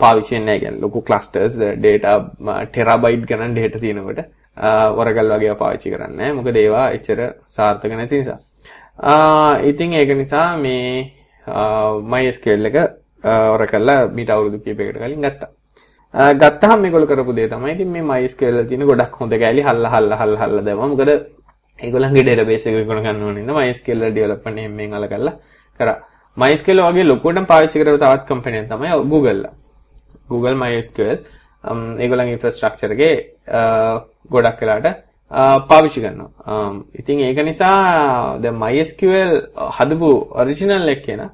පාවිච්චි 0.01 0.35
වෙන්නේ 0.35 0.47
නැහැ 0.47 0.61
කියන්නේ. 0.61 0.81
ලොකු 0.85 1.03
clusters 1.09 1.57
data 1.87 2.13
terabyte 2.75 3.25
ගණන් 3.31 3.55
data 3.59 3.79
තියෙනකොට 3.79 4.21
Oracle 5.01 5.37
වගේ 5.37 5.55
පාවිච්චි 5.63 5.91
කරන්නේ 5.95 6.17
නැහැ. 6.19 6.37
මොකද 6.39 6.57
ඒවා 6.57 6.87
එච්චර 6.97 7.21
සාර්ථක 7.57 7.93
නැති 8.01 8.21
නිසා. 8.23 8.39
ඉතින් 9.71 9.93
ඒක 10.01 10.11
නිසා 10.23 10.49
මේ 10.65 11.13
MySQL 12.13 12.67
එක 12.71 12.77
Oracle 13.55 13.97
මීට 14.17 14.31
අවුරුදු 14.35 14.59
කිහිපයකට 14.65 14.99
කලින් 15.03 15.27
ගත්තා. 15.27 15.51
ගත්තාම 16.41 16.81
මේගොල්ලෝ 16.83 17.11
කරපු 17.11 17.33
දේ 17.39 17.49
තමයි 17.49 17.73
ඉතින් 17.77 17.91
මේ 17.95 18.03
MySQL 18.13 18.55
වල 18.57 18.69
තියෙන 18.71 18.87
ගොඩක් 18.91 19.15
හොඳ 19.21 19.33
කැලි 19.43 19.63
හල්ලා 19.69 19.93
හල්ලා 19.95 20.21
හල්ලා 20.23 20.43
හල්ලා 20.43 20.65
දැම්මා. 20.69 20.89
මොකද 20.93 21.11
ඒගොල්ලන්ගේ 21.79 22.25
database 22.29 22.67
එක 22.71 22.77
විකුණ 22.81 23.03
ගන්න 23.05 23.23
ඕනේ 23.27 23.45
නේද 23.45 23.57
MySQL 23.59 24.01
development 24.17 24.59
එහෙම 24.59 24.95
අල 24.99 25.07
කරලා 25.13 25.35
කරා. 25.79 25.99
MySQL 26.37 26.81
වගේ 26.87 27.05
ලොකුවටම 27.11 27.47
පාවිච්චි 27.53 27.83
කරව 27.83 27.99
තවත් 27.99 28.25
කම්පැනියක් 28.29 28.69
තමයි 28.73 28.89
Google. 29.13 29.43
Google 30.29 30.57
MySQL 30.63 31.19
ඒගොල්ලන්ගේ 32.03 32.37
infrastructure 32.37 32.93
එකේ 32.97 33.15
ගොඩක් 34.31 34.61
වෙලාට 34.63 34.87
පාවිච්චි 35.71 36.01
කරනවා. 36.05 36.31
ඉතින් 37.01 37.21
ඒක 37.27 37.39
නිසා 37.51 38.39
දැන් 38.43 38.57
MySQL 38.65 39.33
හදපු 39.77 40.11
ඔරිජිනල් 40.41 40.89
එක 40.95 41.03
කෙනා 41.07 41.31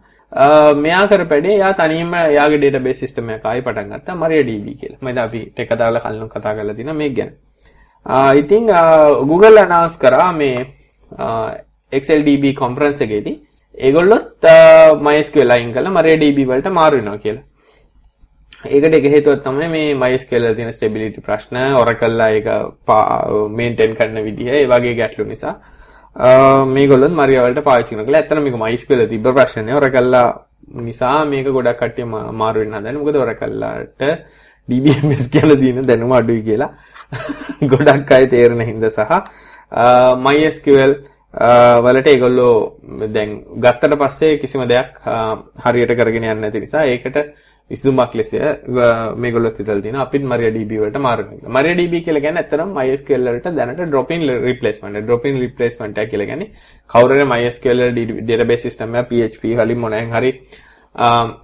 මෙයා 0.84 1.06
කරපැඩේ 1.10 1.56
එයා 1.58 1.72
තනියම 1.80 2.14
එයාගේ 2.14 2.60
database 2.64 3.00
system 3.04 3.30
එක 3.36 3.44
ආයි 3.44 3.62
පටන් 3.66 3.92
ගත්තා 3.92 4.16
MariaDB 4.22 4.66
කියලා. 4.80 4.98
මම 5.02 5.18
අපි 5.26 5.40
ටෙක 5.52 5.70
දාලා 5.82 6.00
කලින් 6.04 6.28
කතා 6.34 6.54
කරලා 6.56 6.74
තියෙනවා 6.78 7.00
මේක 7.02 7.14
ගැන. 7.18 7.30
ඉතින් 8.40 8.64
Google 9.30 9.60
announce 9.64 9.96
කරා 10.02 10.32
මේ 10.32 10.56
XLDB 11.92 12.44
conference 12.62 13.00
එකේදී 13.06 13.36
ඒගොල්ලොත් 13.76 14.48
MySQL 15.06 15.50
අයින් 15.56 15.72
කරලා 15.74 15.92
MariaDB 15.98 16.38
වලට 16.50 16.72
මාරු 16.78 16.98
වෙනවා 16.98 17.20
කියලා. 17.24 17.44
ඒකට 18.64 18.94
එක 18.98 19.08
හේතුවක් 19.14 19.42
තමයි 19.44 19.68
මේ 19.68 19.94
MySQL 19.94 20.44
වල 20.48 20.56
තියෙන 20.58 20.72
stability 20.72 21.20
ප්‍රශ්න, 21.20 21.56
Oracle 21.82 22.28
එක 22.40 22.46
maintain 23.60 23.94
කරන 23.94 24.22
විදිහ, 24.24 24.48
ඒ 24.48 24.66
වගේ 24.66 24.94
ගැටලු 25.00 25.24
නිසා 25.24 25.54
මේගොල්ලොත් 26.76 27.12
Maria 27.12 27.44
වලට 27.46 27.64
පාවිච්චි 27.68 27.94
කරනවා. 27.94 28.18
ඇත්තට 28.20 28.42
මේක 28.46 28.58
MySQL 28.64 29.06
තිබ්බ 29.12 29.28
ප්‍රශ්නනේ. 29.38 29.74
Oracle 29.74 30.22
නිසා 30.88 31.24
මේක 31.24 31.46
ගොඩක් 31.58 31.78
කට්ටිය 31.82 32.06
මාරු 32.42 32.64
වෙන්න 32.64 32.78
හදන්නේ. 32.78 32.98
මොකද 33.02 33.16
Oracle-ට 33.24 34.02
DBMS 34.68 35.28
කියලා 35.34 35.60
දින 35.60 35.82
දැනුම 35.82 36.12
අඩුයි 36.12 36.42
කියලා 36.48 36.70
ගොඩක් 37.72 38.10
අය 38.16 38.26
තේරෙන 38.32 38.62
හින්දා 38.70 38.90
සහ 38.90 39.12
MySQL 40.24 40.92
වලට 41.36 42.08
ඒගොල්ලෝ 42.12 42.54
දැන් 43.14 43.32
ගත්තට 43.64 43.98
පස්සේ 44.00 44.38
කිසිම 44.38 44.62
දෙයක් 44.68 45.02
හරියට 45.64 45.92
කරගෙන 45.98 46.24
යන්නේ 46.24 46.40
නැති 46.40 46.60
නිසා 46.64 46.84
ඒකට 46.92 47.18
විසඳුමක් 47.70 48.14
ලෙස 48.14 48.30
මේගොල්ලොත් 49.22 49.58
හිතලා 49.60 49.82
තියෙනවා 49.84 50.06
අපිත් 50.06 50.24
MariaDB 50.32 50.72
වලට 50.82 51.00
මාරු 51.06 51.24
වෙනවා. 51.28 51.52
MariaDB 51.56 51.94
කියලා 52.04 52.22
කියන්නේ 52.26 52.42
ඇත්තටම 52.42 52.72
MySQL 52.78 53.28
වලට 53.28 53.54
දැනට 53.56 53.82
drop 53.92 54.10
in 54.10 54.22
replacement. 54.48 55.06
drop 55.06 55.26
in 55.26 55.40
replacement 55.40 55.98
එක 55.98 56.10
කියලා 56.10 56.26
කියන්නේ 56.26 56.52
කවුරු 56.90 57.14
හරි 57.14 57.26
MySQL 57.32 57.82
database 58.28 58.62
system 58.62 58.94
එක 58.94 59.08
PHP 59.10 59.56
වලින් 59.60 59.78
මොනෙන් 59.78 60.14
හරි 60.16 60.32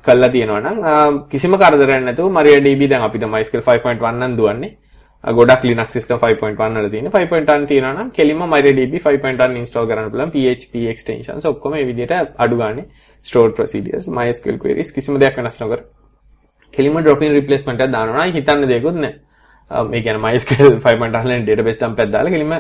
කළා 0.06 0.32
තියෙනවා 0.36 0.60
නම් 0.60 1.20
කිසිම 1.28 1.58
කරදරයක් 1.64 2.04
නැතුව 2.06 2.32
MariaDB 2.38 2.88
දැන් 2.88 3.04
අපිට 3.08 3.28
MySQL 3.34 3.66
5.1 3.68 4.14
නම් 4.20 4.38
දුවන්නේ. 4.40 4.72
ගොඩක් 5.24 5.64
Linux 5.64 5.88
system 5.96 6.18
5.1 6.18 6.78
වල 6.78 6.88
තියෙන 6.90 7.06
5.1 7.06 7.66
තියෙනවා 7.70 7.92
නම් 7.92 8.10
කෙලින්ම 8.18 8.40
MariaDB 8.54 8.94
5.1 9.06 9.56
install 9.62 9.86
කරන්න 9.90 10.10
පුළුවන් 10.12 10.32
PHP 10.34 10.86
extensions 10.92 11.44
ඔක්කොම 11.52 11.72
මේ 11.72 11.84
විදිහට 11.90 12.14
අඩු 12.44 12.56
ගානේ 12.62 12.84
stored 13.24 13.52
procedures 13.58 14.08
MySQL 14.18 14.58
queries 14.64 14.90
කිසිම 14.92 15.18
දෙයක් 15.24 15.36
වෙනස් 15.36 15.60
නොකර 15.60 15.80
කෙලින්ම 16.74 17.02
drop 17.06 17.22
in 17.22 17.32
replacement 17.40 17.80
එකක් 17.80 17.92
දානවා 17.96 18.26
නම් 18.26 18.32
හිතන්න 18.38 18.66
දෙයක්වත් 18.72 18.98
නැහැ. 19.04 19.14
මේ 19.90 20.00
කියන්නේ 20.02 20.24
MySQL 20.26 20.74
5.1 20.86 21.24
වලින් 21.26 21.46
database 21.48 21.78
dump 21.82 22.00
එකක් 22.00 22.12
දාලා 22.16 22.32
කෙලින්ම 22.34 22.54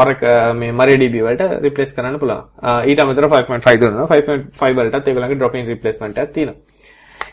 Oracle 0.00 0.52
මේ 0.60 0.72
MariaDB 0.80 1.16
වලට 1.26 1.62
replace 1.62 1.92
කරන්න 1.96 2.18
පුළුවන්. 2.22 2.44
ඊට 2.90 3.00
අමතරව 3.04 3.32
5.5 3.32 3.80
දුන්නා. 3.80 4.06
5.5 4.12 4.76
වලටත් 4.78 5.08
ඒගොල්ලන්ගේ 5.08 5.38
drop 5.40 5.54
in 5.54 5.66
replacement 5.66 6.18
එකක් 6.18 6.32
තියෙනවා. 6.32 6.56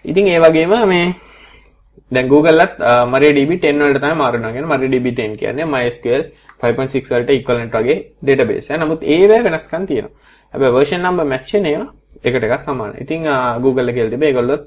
ඉතින් 0.05 0.27
ඒ 0.27 0.39
වගේම 0.39 0.73
මේ 0.88 1.05
දැන් 2.15 2.27
Google-ලත් 2.34 2.74
MariaDB 3.13 3.51
10 3.65 3.84
වලට 3.86 4.01
තමයි 4.03 4.17
මාරු 4.22 4.38
වෙනවා. 4.38 4.53
කියන්නේ 4.55 4.72
MariaDB 4.74 5.08
10 5.20 5.36
කියන්නේ 5.41 5.65
MySQL 5.74 6.24
5.6 6.63 7.12
වලට 7.13 7.29
equivalent 7.39 7.74
වගේ 7.79 7.98
database 8.27 8.70
එක. 8.74 8.79
නමුත් 8.84 9.01
ඒවැ 9.15 9.41
වෙනස්කම් 9.48 9.84
තියෙනවා. 9.91 10.13
හැබැයි 10.53 10.75
version 10.77 11.01
number 11.08 11.25
match 11.34 11.53
වෙන 11.55 11.65
ඒවා 11.74 11.89
එකට 12.27 12.43
එකක් 12.48 12.55
සමානයි. 12.65 12.98
ඉතින් 13.03 13.22
Google 13.63 13.89
එක 13.91 13.96
කියලා 13.98 14.13
තිබේ 14.15 14.29
ඒගොල්ලොත් 14.32 14.63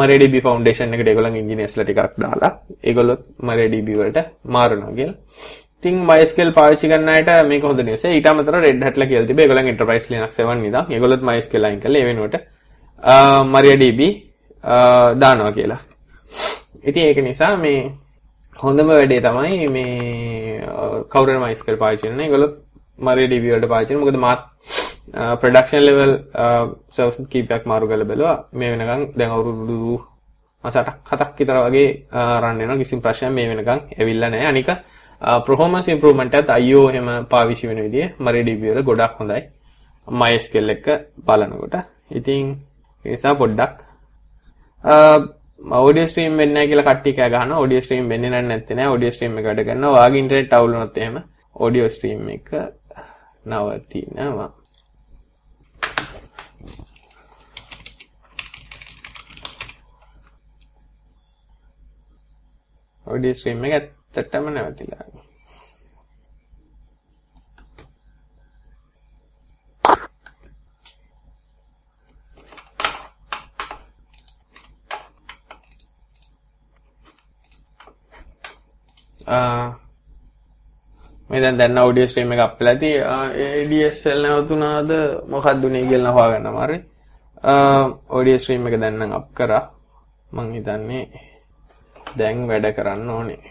MariaDB 0.00 0.34
Foundation 0.46 0.94
එකට 0.94 1.08
ඒගොල්ලන් 1.12 1.38
ඉංජිනේර්ස්ලා 1.42 1.86
ටිකක් 1.86 2.18
දාලා 2.24 2.50
ඒගොල්ලොත් 2.88 3.22
MariaDB 3.48 3.88
වලට 4.00 4.26
මාරනවා 4.56 4.92
කියලා. 4.98 5.16
ඉතින් 5.80 5.96
MySQL 6.10 6.50
පාවිච්චි 6.58 6.86
කරන 6.92 7.08
අයට 7.14 7.30
මේක 7.50 7.64
හොඳ 7.68 7.80
නිවස. 7.88 8.04
ඊට 8.04 8.28
අමතරව 8.30 8.60
Red 8.66 8.84
Hat-ලා 8.86 9.08
කියලා 9.10 9.28
තිබේ 9.30 9.44
ඒගොල්ලන් 9.46 9.72
Enterprise 9.72 10.06
Linux 10.12 10.40
7 10.42 10.64
ඉඳන් 10.68 10.94
ඒගොල්ලොත් 10.94 11.26
MySQL 11.30 11.68
අයින් 11.68 11.80
කරලා 11.84 12.00
ඒ 12.02 12.08
වෙනුවට 12.10 12.36
MariaDB 13.54 14.00
දානවා 15.22 15.52
කියලා. 15.58 15.80
ඉතින් 16.88 17.02
ඒක 17.08 17.18
නිසා 17.28 17.54
මේ 17.64 17.78
හොඳම 18.56 18.88
වැඩේ 18.90 19.20
තමයි 19.26 19.68
මේ 19.76 20.60
කවුරුහරි 21.12 21.38
MySQL 21.44 21.78
පාවිච්චි 21.82 22.08
කරන 22.08 22.20
ඒගොල්ලොත් 22.26 22.54
MariaDB 23.06 23.44
වලට 23.52 23.70
පාවිච්චි 23.72 23.92
කරන 23.94 24.02
මොකද 24.02 24.18
මාත් 24.26 24.40
ප්‍රඩක්ෂන් 25.40 25.82
ලෙවල් 25.86 26.12
සර්වස් 26.94 27.18
කීපයක් 27.32 27.62
මාරු 27.70 27.88
කරලා 27.90 28.08
බැලුවා. 28.10 28.36
මේ 28.58 28.70
වෙනකන් 28.72 29.02
දැන් 29.18 29.30
අවුරුදු 29.36 29.78
මාස 30.64 30.76
8ක් 30.76 31.10
7ක් 31.10 31.32
විතර 31.38 31.58
වගේ 31.66 31.88
රන් 32.42 32.56
වෙනවා. 32.60 32.78
කිසිම 32.82 33.00
ප්‍රශ්නයක් 33.04 33.32
මේ 33.38 33.48
වෙනකන් 33.50 33.80
ඇවිල්ලා 33.98 34.30
නැහැ. 34.34 34.48
අනික 34.52 34.68
performance 35.46 35.88
improvement 35.94 36.34
එකත් 36.38 36.50
IO 36.64 36.82
එහෙම 36.90 37.08
පාවිච්චි 37.32 37.68
වෙන 37.70 37.80
විදිය 37.86 38.06
MariaDB 38.26 38.62
වල 38.70 38.82
ගොඩක් 38.90 39.18
හොඳයි. 39.20 39.42
MySQL 40.08 40.70
එක 40.74 40.86
බලනකොට. 41.26 41.74
ඉතින් 42.18 42.44
ඒ 43.04 43.10
නිසා 43.10 43.34
පොඩ්ඩක් 43.42 43.74
ඔඩියෝ 45.66 46.06
ස්ට්‍රීම් 46.06 46.36
වෙන්නේ 46.38 46.54
නැහැ 46.54 46.68
කියලා 46.68 46.94
කට්ටිය 46.94 47.12
කෑ 47.12 47.30
ගහනවා. 47.30 47.58
ඔඩියෝ 47.58 47.82
ස්ට්‍රීම් 47.82 48.08
වෙන්නේ 48.08 48.30
නැහැ 48.30 48.48
නැත්තේ 48.48 48.76
නෑ. 48.76 48.88
ඔඩියෝ 48.88 49.14
ස්ට්‍රීම් 49.16 49.38
එක 49.38 49.44
වැඩ 49.44 49.64
කරනවා 49.64 49.90
ඔයාගේ 49.96 50.20
ඉන්ටර්නෙට් 50.20 50.52
අවුල් 50.52 50.72
වුණොත් 50.72 50.98
එහෙම 50.98 51.16
ඔඩියෝ 51.56 51.88
ස්ට්‍රීම් 51.88 52.28
එක 52.28 52.50
නවතිනවා. 53.46 54.50
ඔඩියෝ 63.06 63.34
ස්ට්‍රීම් 63.34 63.64
එක 63.64 63.72
ඇත්තටම 63.78 64.52
නැවතිලා. 64.54 65.25
මේ 81.30 81.40
දැන් 81.42 81.58
දැන් 81.58 81.78
ඔඩියෝ 81.78 82.08
ස්ට්‍රීම් 82.08 82.32
එක 82.34 82.40
අප්ලා 82.46 82.72
ඇති 82.74 82.90
ADSL 83.60 84.20
නැවතුණාද 84.22 84.90
මොකක්ද 85.32 85.64
උනේ 85.68 85.88
කියලා 85.90 86.12
හොයාගන්න 86.16 86.50
අමාරුයි. 86.50 86.80
ඔඩියෝ 88.18 88.42
ස්ට්‍රීම් 88.42 88.66
එක 88.68 88.76
දැන් 88.82 88.96
නම් 89.00 89.12
අප් 89.18 89.28
කරා. 89.34 89.64
මං 90.34 90.48
හිතන්නේ 90.54 91.04
දැන් 92.18 92.38
වැඩ 92.48 92.66
කරන්න 92.76 93.10
ඕනේ. 93.10 93.42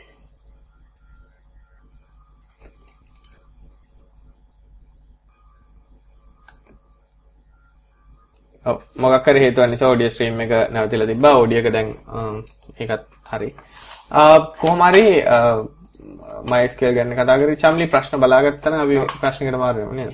ඔව් 8.65 8.77
මොකක් 9.01 9.27
හරි 9.27 9.43
හේතුවක් 9.43 9.69
නිසා 9.69 9.91
ඔඩියෝ 9.93 10.13
ස්ට්‍රීම් 10.13 10.39
එක 10.45 10.51
නැවතිලා 10.73 11.09
තිබ්බා. 11.11 11.35
ඔඩියෝ 11.43 11.63
එක 11.63 11.73
දැන් 11.75 11.89
ඒකත් 12.79 13.03
හරි. 13.31 13.49
කොහොම 14.11 14.81
හරි 14.87 15.23
MySQL 16.51 16.93
ගැන 16.93 17.15
කතා 17.15 17.37
කරේ 17.39 17.55
චම්ලි 17.55 17.87
ප්‍රශ්න 17.87 18.19
බලාගත්තා 18.21 18.71
නම් 18.71 18.81
අපි 18.85 18.95
ප්‍රශ්නකට 19.21 19.57
මාරු 19.57 19.79
වෙමු 19.81 19.93
නේද? 19.99 20.13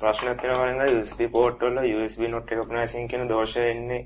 ප්‍රශ්නයක් 0.00 0.40
තියෙනවා 0.40 0.72
නේද 0.72 0.94
USB 1.00 1.20
port 1.30 1.60
වල 1.60 1.78
USB 1.96 2.22
not 2.28 2.50
recognizing 2.50 3.08
කියන 3.08 3.28
දෝෂය 3.28 3.60
එන්නේ 3.70 4.00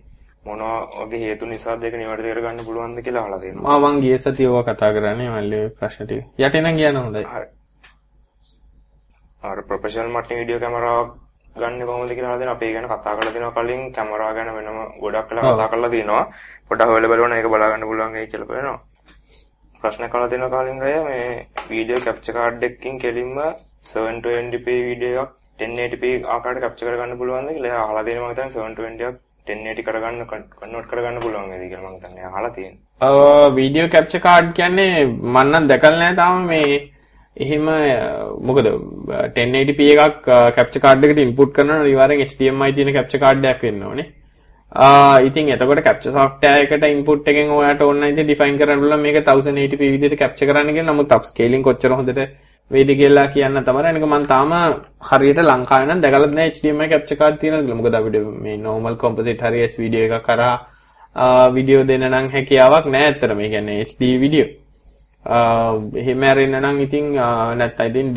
මොනවා 0.45 1.07
වගේ 1.07 1.21
හේතු 1.23 1.47
නිසාද 1.47 1.85
ඒක 1.85 1.95
නිවැරදි 2.01 2.33
කරගන්න 2.33 2.67
පුළුවන්ද 2.67 2.99
කියලා 3.07 3.23
අහලා 3.25 3.41
තියෙනවා. 3.45 3.79
මම 3.79 4.01
ගිය 4.03 4.19
සතියේ 4.19 4.51
ඔය 4.57 4.65
කතා 4.67 4.91
කරන්නේ 4.93 5.31
මල්ලි 5.37 5.61
ප්‍රශ්න 5.79 6.05
ටික. 6.05 6.25
යටින් 6.39 6.63
නම් 6.65 6.77
කියන්න 6.81 7.01
හොඳයි. 7.01 7.25
අර 9.43 9.59
ප්‍රොෆෙෂනල් 9.69 10.13
මට්ටමේ 10.13 10.39
වීඩියෝ 10.41 10.61
කැමරාවක් 10.61 11.11
ගන්න 11.57 11.87
කොහොමද 11.87 12.13
කියලා 12.13 12.31
අහලා 12.31 12.41
දෙනවා. 12.41 12.57
අපි 12.59 12.73
ගැන 12.75 12.87
කතා 12.93 13.17
කරලා 13.17 13.35
දෙනවා 13.35 13.57
කලින් 13.57 13.83
කැමරාව 13.97 14.35
ගැන 14.37 14.55
වෙනම 14.57 14.79
ගොඩක් 15.01 15.33
කතා 15.33 15.69
කරලා 15.73 15.91
තියෙනවා. 15.97 16.25
පොඩ්ඩක් 16.69 16.91
හොයලා 16.93 17.13
බලන්න 17.13 17.37
ඒක 17.41 17.51
බලා 17.57 17.73
ගන්න 17.73 17.89
පුළුවන් 17.91 18.13
වෙයි 18.19 18.31
කියලා 18.35 18.51
බලනවා. 18.53 18.79
ප්‍රශ්න 19.83 20.11
කරලා 20.13 20.31
දෙනවා 20.31 20.63
කලින් 20.63 20.81
අය 20.83 20.97
මේ 21.05 21.27
වීඩියෝ 21.71 22.05
කැප්චර් 22.05 22.33
කාඩ් 22.37 22.65
එකකින් 22.69 22.97
කෙලින්ම 22.99 23.37
720p 23.91 24.67
වීඩියෝ 24.87 25.25
එකක් 25.25 25.37
1080p 25.63 26.13
ආකාරයට 26.35 26.65
කැප්චර් 26.65 26.89
කරගන්න 26.89 27.21
පුළුවන්ද 27.21 27.55
කියලා 27.55 27.71
එයා 27.71 27.85
අහලා 27.85 28.05
දෙනවා 28.09 28.29
මම 28.29 28.35
හිතන්නේ 28.35 28.55
720ක් 28.57 29.15
1080 29.47 29.87
කරගන්න 29.89 30.27
කන්වර්ට් 30.31 30.91
කරගන්න 30.91 31.23
පුළුවන් 31.25 31.51
වේද 31.53 31.65
කියලා 31.71 31.87
මම 31.87 31.97
හිතන්නේ 31.97 32.29
අහලා 32.33 32.53
තියෙනවා. 32.57 32.85
ඔව් 33.11 33.57
වීඩියෝ 33.59 33.93
කැප්චර් 33.95 34.23
කාඩ් 34.29 34.53
කියන්නේ 34.59 34.93
මම 35.07 35.39
නම් 35.45 35.71
දැකලා 35.73 35.97
නැහැ 35.97 36.21
තාම 36.21 36.47
මේ 36.53 36.79
එහෙම 37.37 37.67
මොකද 38.49 38.69
1080p 38.69 39.91
එකක් 39.95 40.29
uh, 40.29 40.49
කැප්චර් 40.57 40.85
කාඩ් 40.87 41.09
එකට 41.09 41.25
ඉන්පුට් 41.27 41.57
කරනවා 41.57 41.83
අනිවාර්යෙන් 41.83 42.25
HDMI 42.29 42.73
තියෙන 42.79 42.97
කැප්චර් 42.97 43.25
කාඩ් 43.27 43.53
එකක් 43.53 43.69
වෙන්න 43.69 43.91
ඕනේ. 43.91 44.09
ඉතින් 44.73 45.49
එතකොට 45.55 45.81
කැප්චර් 45.85 46.13
software 46.13 46.63
එකට 46.65 46.85
input 46.85 47.27
එකෙන් 47.27 47.51
ඔයාට 47.51 47.81
ඕන 47.81 48.01
නම් 48.01 48.13
ඉතින් 48.13 48.27
define 48.27 48.59
කරන්න 48.59 48.81
පුළුවන් 48.83 49.03
මේක 49.03 49.25
1080p 49.25 49.81
විදිහට 49.81 50.19
capture 50.19 50.49
කරන්න 50.51 50.75
කියලා. 50.75 50.93
නමුත් 50.93 51.13
upscaling 51.17 51.65
කොච්චර 51.65 51.93
හොඳට 51.97 52.21
වේද 52.71 52.91
කියලා 53.01 53.27
කියන්න 53.33 53.65
තමයි. 53.65 53.89
අනික 53.89 54.05
මම 54.05 54.27
තාම 54.27 54.53
හරියට 55.11 55.41
ලංකාවේ 55.51 55.89
නම් 55.89 56.03
දැකලා 56.05 56.29
නැහැ 56.37 56.53
HDMI 56.53 56.89
capture 56.93 57.19
card 57.21 57.41
තියෙනවද 57.41 57.65
කියලා. 57.65 57.81
මොකද 57.81 57.97
අපිට 58.01 58.17
මේ 58.45 58.57
normal 58.69 58.97
composite 58.97 59.41
හරි 59.41 59.65
S 59.73 59.79
video 59.83 60.05
එකක් 60.05 60.27
කරා 60.29 60.55
වීඩියෝ 61.57 61.89
දෙන්න 61.91 62.05
නම් 62.13 62.29
හැකියාවක් 62.37 62.87
නැහැ 62.95 63.13
ඇත්තට. 63.13 63.37
මේ 63.41 63.49
කියන්නේ 63.55 63.85
HD 63.89 64.03
වීඩියෝ. 64.23 64.51
එහෙම 66.03 66.23
ඇරෙන්න 66.31 66.61
නම් 66.61 66.77
ඉතින් 66.87 67.07
නැත්නම් 67.61 67.89
ඉතින් 67.91 68.09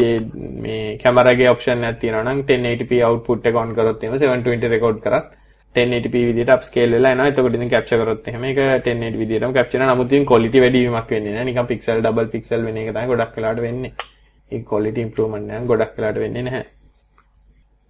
මේ 0.64 0.98
කැමරාගේ 1.04 1.50
ඔප්ෂන් 1.54 1.88
එකක් 1.92 2.02
තියෙනවා 2.04 2.28
නම් 2.28 2.44
1080p 2.50 3.06
output 3.08 3.48
එක 3.52 3.56
on 3.64 3.72
කරොත් 3.78 4.04
එහෙම 4.04 4.20
720 4.20 4.76
record 4.76 5.00
කරත් 5.06 5.30
1080p 5.76 6.16
විදිහට 6.30 6.54
upscale 6.56 6.92
වෙලා 6.98 7.12
එනවා. 7.16 7.28
එතකොට 7.32 7.56
ඉතින් 7.58 7.70
capture 7.74 8.02
කරොත් 8.02 8.28
එහෙම 8.28 8.44
ඒක 8.50 8.58
1080 8.60 9.20
විදිහටම 9.22 9.54
capture 9.58 9.80
වෙනවා. 9.80 9.96
නමුත් 9.96 10.12
ඉතින් 10.12 10.26
quality 10.32 10.60
වැඩි 10.64 10.84
වීමක් 10.86 11.16
වෙන්නේ 11.16 11.34
නැහැ. 11.34 11.48
නිකන් 11.50 11.68
pixel 11.72 12.04
double 12.06 12.28
pixel 12.34 12.66
වෙන 12.68 12.78
එක 12.84 12.92
තමයි 12.94 13.08
ගොඩක් 13.12 13.38
වෙලාවට 13.38 13.66
වෙන්නේ. 13.68 13.94
ඒ 14.52 14.62
quality 14.70 15.02
improvement 15.08 15.52
එක 15.58 15.68
ගොඩක් 15.72 15.98
වෙලාවට 15.98 16.24
වෙන්නේ 16.24 16.44
නැහැ. 16.48 16.66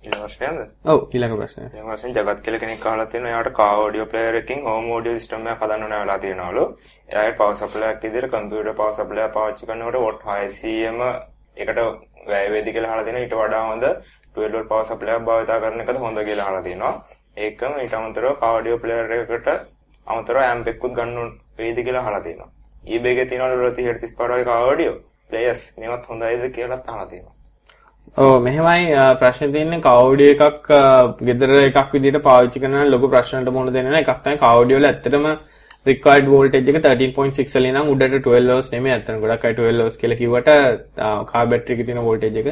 ඊළඟ 0.03 0.23
ප්‍රශ්නයද? 0.25 0.61
ඔව් 0.91 0.99
ඊළඟ 1.15 1.35
ප්‍රශ්නය. 1.39 1.63
ඊළඟ 1.65 1.89
ප්‍රශ්නේ 1.91 2.13
ජගත් 2.13 2.39
කියලා 2.45 2.61
කෙනෙක් 2.63 2.85
අහලා 2.91 3.05
තියෙනවා 3.11 3.31
එයාට 3.33 3.51
කා 3.59 3.73
ඔඩියෝ 3.85 4.07
ප්ලේයර් 4.13 4.37
එකකින් 4.41 4.63
හෝම් 4.67 4.89
ඔඩියෝ 4.97 5.19
සිස්ටම් 5.19 5.49
එකක් 5.51 5.65
හදන්න 5.65 5.83
ඕන 5.87 5.95
වෙලා 5.95 6.19
තියෙනවලු. 6.23 6.63
එයාට 7.09 7.37
පවර් 7.39 7.55
සප්ලයි 7.61 7.89
එකක් 7.89 8.05
විදිහට 8.07 8.31
කම්පියුටර් 8.33 8.73
පවර් 8.79 8.93
සප්ලයි 8.99 9.27
පාවිච්චි 9.35 9.69
කරනකොට 9.69 9.99
වොට් 10.05 10.21
600ම 10.29 11.01
එකට 11.57 11.79
වැය 12.29 12.51
වේදි 12.53 12.73
කියලා 12.75 12.91
අහලා 12.91 13.05
තියෙනවා. 13.05 13.25
ඊට 13.25 13.35
වඩා 13.41 13.63
හොඳ 13.69 13.85
12 14.35 14.57
වොට් 14.57 14.69
පවර් 14.71 14.85
සප්ලයි 14.91 15.19
භාවිත 15.29 15.51
කරන 15.65 15.83
එකද 15.85 16.01
හොඳ 16.05 16.23
කියලා 16.29 16.47
අහලා 16.49 16.63
තියෙනවා. 16.69 16.93
ඒකම 17.37 17.77
ඊට 17.83 17.93
අමතරව 17.99 18.33
කා 18.39 18.53
ඔඩියෝ 18.59 18.79
ප්ලේයර් 18.83 19.11
එකකට 19.17 19.47
අමතරව 20.07 20.39
ඇම්ප් 20.45 20.67
එකකුත් 20.71 20.95
ගන්න 20.97 21.29
වේද 21.59 21.77
කියලා 21.85 22.03
අහලා 22.05 22.23
තියෙනවා. 22.25 22.49
eBay 22.95 23.13
එකේ 23.13 23.25
තියෙනවලු 23.29 23.69
30 23.69 23.85
Hz 23.91 24.15
35 24.17 24.33
වගේ 24.33 24.47
කා 24.49 24.59
ඔඩියෝ 24.71 24.97
ප්ලේයර්ස් 25.29 25.61
මේවත් 25.83 26.09
හොඳයිද 26.09 26.43
කියලාත් 26.57 26.89
අහලා 26.91 27.05
තියෙනවා. 27.11 27.35
ඔව් 28.17 28.35
මෙහෙමයි 28.47 28.89
ප්‍රශ්නේ 29.21 29.51
තියෙන්නේ 29.55 29.81
කවුඩියෝ 29.87 30.49
එකක් 30.49 30.69
ගෙදර 31.29 31.55
එකක් 31.61 31.95
විදිහට 31.95 32.23
පාවිච්චි 32.27 32.63
කරන 32.65 32.77
ලොකු 32.93 33.11
ප්‍රශ්නකට 33.15 33.53
මුහුණ 33.55 33.73
දෙන්න 33.77 33.97
එකක් 34.01 34.11
තමයි 34.25 34.41
කවුඩියෝ 34.43 34.81
වල 34.81 34.89
ඇත්තටම 34.91 35.27
required 35.89 36.27
voltage 36.33 36.69
එක 36.71 36.81
13.6 36.87 37.55
වලින් 37.59 37.77
නම් 37.77 37.87
උඩට 37.93 38.17
12 38.27 38.51
volts 38.51 38.71
නෙමෙයි 38.73 38.95
අතන 38.97 39.23
ගොඩක් 39.23 39.47
අය 39.49 39.55
12 39.61 39.79
volts 39.83 39.97
කියලා 40.01 40.19
කිව්වට 40.21 40.49
කාර් 41.31 41.45
බැටරි 41.53 41.77
එකේ 41.77 41.87
තියෙන 41.87 42.03
voltage 42.09 42.43
එක 42.43 42.49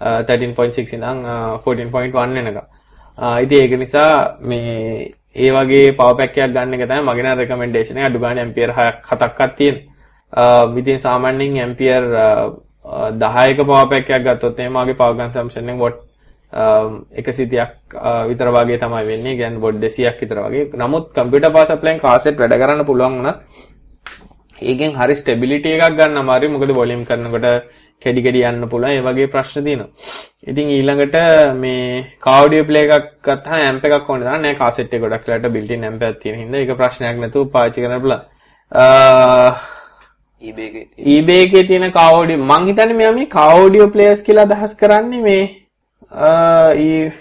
13.6 0.00 0.96
ඉඳන් 0.96 1.28
14.1 1.66 2.34
වෙනකම්. 2.38 2.64
ඉතින් 3.18 3.58
ඒක 3.62 3.78
නිසා 3.78 4.38
මේ 4.40 5.10
ඒ 5.36 5.50
වගේ 5.50 5.96
power 5.96 6.14
pack 6.16 6.36
එකක් 6.36 6.52
ගන්න 6.54 6.74
එක 6.74 6.88
තමයි 6.88 7.02
මගේ 7.08 7.24
නම් 7.24 7.38
recommendation 7.38 7.98
එක 7.98 8.06
අඩු 8.08 8.18
ගන්න 8.18 8.38
ampere 8.38 8.72
6ක් 8.72 9.18
7ක්වත් 9.18 9.56
තියෙන. 9.58 9.76
ඉතින් 10.78 10.98
සාමාන්‍යයෙන් 10.98 11.62
ampere 11.66 12.06
10ක 13.22 13.66
power 13.66 13.86
pack 13.92 14.10
එකක් 14.10 14.24
ගත්තොත් 14.26 14.58
එහෙනම් 14.58 14.74
මාගේ 14.78 14.98
power 15.02 15.16
consumption 15.22 15.68
එක 15.68 15.78
watt 15.84 15.98
130ක් 16.54 17.92
විතර 18.30 18.48
වගේ 18.56 18.78
තමයි 18.82 19.04
වෙන්නේ. 19.10 19.36
කියන්නේ 19.38 19.62
watt 19.64 19.78
200ක් 19.84 20.20
විතර 20.20 20.38
වගේ. 20.46 20.64
නමුත් 20.82 21.04
computer 21.14 21.50
power 21.50 21.66
supply 21.66 21.90
එකෙන් 21.90 22.02
කාසෙට් 22.06 22.38
වැඩ 22.42 22.58
කරන්න 22.62 22.86
පුළුවන් 22.90 23.14
වුණත් 23.18 23.38
ඒකෙන් 24.62 24.94
හරි 24.98 25.14
ස්ටෙබිලිටි 25.22 25.74
එකක් 25.76 25.96
ගන්න 25.98 26.22
අමාරුයි. 26.22 26.52
මොකද 26.54 26.70
වොලියම් 26.80 27.02
කරනකොට 27.08 27.70
කැඩි 28.02 28.24
කැඩි 28.26 28.44
යන්න 28.50 28.68
පුළුවන්. 28.72 28.92
ඒ 28.96 29.02
වගේ 29.06 29.32
ප්‍රශ්න 29.34 29.64
තියෙනවා. 29.66 29.90
ඉතින් 30.50 30.66
ඊළඟට 30.76 31.16
මේ 31.62 32.04
කාඩියෝ 32.26 32.68
ප්ලේ 32.70 32.84
එකක් 32.86 33.06
ගත්තාම 33.26 33.60
ඇම්ප් 33.60 33.84
එකක් 33.88 34.10
ඕනේ 34.10 34.28
දාන්න 34.28 34.42
නෑ 34.46 34.58
කාසෙට් 34.62 34.94
එක 34.94 35.04
ගොඩක් 35.04 35.26
වෙලාට 35.28 35.54
බිල්ට් 35.56 35.74
ඉන් 35.76 35.86
ඇම්ප් 35.88 36.02
එකක් 36.08 36.20
තියෙන 36.22 36.40
හින්දා 36.42 36.60
ඒක 36.60 36.76
ප්‍රශ්නයක් 36.80 37.20
නැතුව 37.22 37.50
පාවිච්චි 37.56 37.84
කරන්න 37.84 38.02
පුළුවන්. 38.04 38.22
eBay 41.14 41.40
එකේ 41.46 41.64
තියෙන 41.70 41.92
කාඩියෝ 41.98 42.48
මං 42.52 42.70
හිතන්නේ 42.70 42.98
මෙයා 43.02 43.18
මේ 43.18 43.28
කාඩියෝ 43.36 43.92
ප්ලේයර්ස් 43.96 44.22
කියලා 44.28 44.48
අදහස් 44.50 44.74
කරන්නේ 44.82 45.22
මේ 45.28 45.44
ඊ 46.84 47.12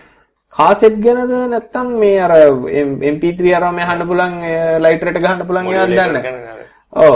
කාසෙට් 0.54 1.00
ගැනද 1.06 1.34
නැත්නම් 1.56 1.88
මේ 2.04 2.20
අර 2.26 2.34
MP3 3.14 3.56
අරම 3.60 3.78
යහන්න 3.86 4.08
පුළුවන් 4.10 4.36
ලයිටර් 4.86 5.12
එකට 5.12 5.24
ගහන්න 5.26 5.48
පුළුවන් 5.48 5.72
ඒවාද 5.74 5.96
දන්නේ. 5.98 6.24
ඔව් 7.06 7.16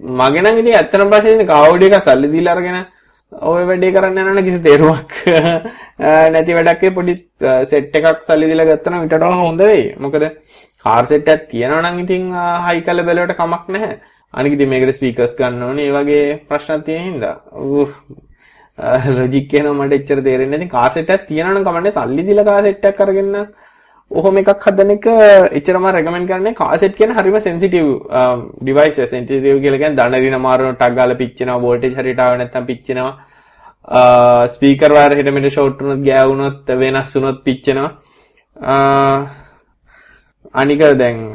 මගේ 0.00 0.42
නම් 0.42 0.58
ඉතින් 0.60 0.74
ඇත්තටම 0.74 1.10
පස්සේ 1.10 1.34
ඉතින් 1.34 1.46
කාඩියෝ 1.46 1.96
එක 1.98 2.04
සල්ලි 2.04 2.28
දීලා 2.28 2.54
අරගෙන 2.54 2.76
ඔය 3.32 3.62
වැඩේ 3.68 3.92
කරන්න 3.92 4.18
යනවනම් 4.18 4.44
කිසි 4.44 4.60
තේරුමක් 4.62 5.14
නැති 6.34 6.56
වැඩක් 6.58 6.84
පොඩි 6.94 7.14
සෙට් 7.64 7.96
එකක් 8.00 8.20
සල්ලි 8.22 8.50
දීලා 8.50 8.68
ගත්තනම් 8.70 9.06
ඊටට 9.06 9.24
හොඳ 9.40 9.62
වෙයි. 9.62 9.94
මොකද 9.98 10.26
කාර් 10.84 11.04
සෙට් 11.06 11.28
එකක් 11.28 11.48
තියෙනවා 11.50 11.82
නම් 11.82 12.04
ඉතින් 12.04 12.28
හයි 12.66 12.84
කල 12.86 13.02
බැලුවට 13.02 13.38
කමක් 13.40 13.64
නැහැ. 13.68 13.96
අනික 14.34 14.52
ඉතින් 14.52 14.68
මේකට 14.68 14.98
ස්පීකර්ස් 14.98 15.34
ගන්න 15.38 15.62
ඕනේ. 15.62 15.88
ඒ 15.88 15.96
වගේ 15.96 16.38
ප්‍රශ්නක් 16.48 16.84
තියෙන 16.84 17.04
හින්දා. 17.08 17.34
ලොජික් 19.18 19.48
කියනවා 19.50 19.78
මට 19.78 20.00
එච්චර 20.00 20.20
තේරෙන්නේ 20.20 20.58
නැහැ. 20.58 20.60
ඉතින් 20.60 20.74
කාර් 20.76 20.90
සෙට් 20.92 21.10
එකක් 21.10 21.26
තියෙනවා 21.30 21.56
නම් 21.56 21.66
කමන්නේ 21.68 21.96
සල්ලි 21.98 22.26
දීලා 22.28 22.48
කාර් 22.50 22.62
සෙට් 22.62 22.84
එකක් 22.90 23.00
අරගෙන 23.00 23.32
ඔහොම 24.10 24.38
එකක් 24.38 24.62
හදන 24.62 24.90
එක 24.90 25.06
එච්චරම 25.52 25.86
රෙකමෙන්ඩ් 25.90 26.28
කරන්නේ 26.28 26.54
කාර් 26.54 26.78
සෙට් 26.78 26.96
කියන 26.96 27.12
හරිම 27.12 27.40
සෙන්සිටිව් 27.40 28.02
ඩිවයිස් 28.60 28.98
එක 28.98 29.06
සෙන්සිටිව් 29.06 29.60
කියලා 29.60 29.78
කියන්නේ 29.78 29.96
දණරින 30.00 30.40
මාරන 30.40 30.72
ටක් 30.72 30.94
ගාලා 30.94 31.16
පිච්චෙනවා 31.16 31.60
වෝල්ටේජ් 31.60 31.94
හරියට 31.94 32.18
ආව 32.18 32.36
නැත්නම් 32.36 32.66
පිච්චෙනවා 32.66 34.48
ස්පීකර් 34.48 34.92
වයර් 34.92 35.12
හිට 35.12 35.30
මෙතන 35.30 35.48
ෂෝට් 35.48 35.80
වුණොත් 35.80 36.04
ගෑවුනොත් 36.04 36.68
වෙනස් 36.76 37.14
වුණොත් 37.14 37.42
පිච්චෙනවා 37.42 37.90
අනික 40.54 40.94
දැන් 40.94 41.32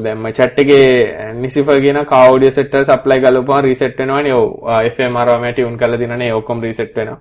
දැන් 0.00 0.16
මම 0.16 0.32
chat 0.32 0.56
එකේ 0.56 1.32
නිසිෆර් 1.34 1.80
කියන 1.80 2.04
කවුඩියෝ 2.04 2.50
සෙට් 2.50 2.84
සප්ලයි 2.84 3.20
ගලපුවා 3.20 3.60
රීසෙට් 3.60 3.98
වෙනවනේ 3.98 4.34
ඔව් 4.34 4.66
FM 4.86 5.16
අරවම 5.16 5.46
ටියුන් 5.46 5.76
කරලා 5.76 5.98
දිනනේ 5.98 6.32
ඔක්කොම 6.32 6.60
රීසෙට් 6.60 6.96
වෙනවා. 6.96 7.18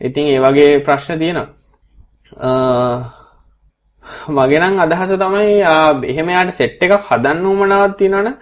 ඉතින් 0.00 0.28
ඒ 0.28 0.40
වගේ 0.40 0.80
ප්‍රශ්න 0.80 1.18
තියෙනවා. 1.18 3.21
මගේ 4.36 4.60
නම් 4.60 4.78
අදහස 4.84 5.12
තමයි 5.22 5.60
එහෙම 6.12 6.28
යාට 6.34 6.54
සෙට් 6.60 6.82
එකක් 6.86 6.94
හදන්න 7.08 7.46
උමනාවක් 7.52 7.96
තියනවනේ. 8.00 8.34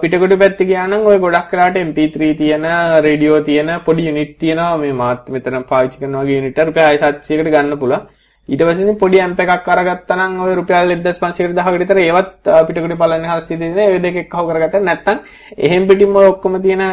පිටකොට 0.00 0.34
පැත්ත 0.42 0.60
ගයානන් 0.70 0.92
ඔය 1.10 1.16
ගොඩක් 1.22 1.48
කරාට 1.52 1.76
MP3 1.86 2.34
තියෙන 2.40 2.66
රඩියෝ 3.04 3.40
තියෙන 3.48 3.70
පොඩි 3.86 4.06
යුනිට් 4.08 4.36
තියෙනවා. 4.42 4.76
මේ 4.82 4.92
මාත් 5.00 5.30
මෙතන 5.34 5.64
පාවිච්චි 5.70 5.98
කරන 6.02 6.14
වගේ 6.20 6.36
යුනිට් 6.40 6.60
රුපියල් 6.68 6.86
700කට 7.00 7.50
ගන්න 7.54 7.80
පුළුවන්. 7.80 8.04
ඊට 8.48 8.62
පස්සේ 8.68 8.94
පොඩි 9.02 9.20
ඇම්ප් 9.24 9.40
එකක් 9.44 9.68
අරගත්තා 9.74 10.16
නම් 10.18 10.36
ඔය 10.44 10.54
රුපියල් 10.60 10.94
1500කට 10.94 11.58
1000කට 11.58 11.80
විතර 11.82 12.00
ඒවත් 12.04 12.52
පිටකොට 12.68 12.94
පලන්නේ 13.02 13.32
400 13.32 13.58
දෙන 13.62 13.78
ඒ 13.86 13.98
දෙකක් 14.06 14.34
අහු 14.36 14.46
කරගත්තා. 14.50 14.84
නැත්නම් 14.90 15.18
එහෙම් 15.66 15.88
පිටින්ම 15.90 16.16
ඔක්කොම 16.22 16.60
තියෙන 16.68 16.84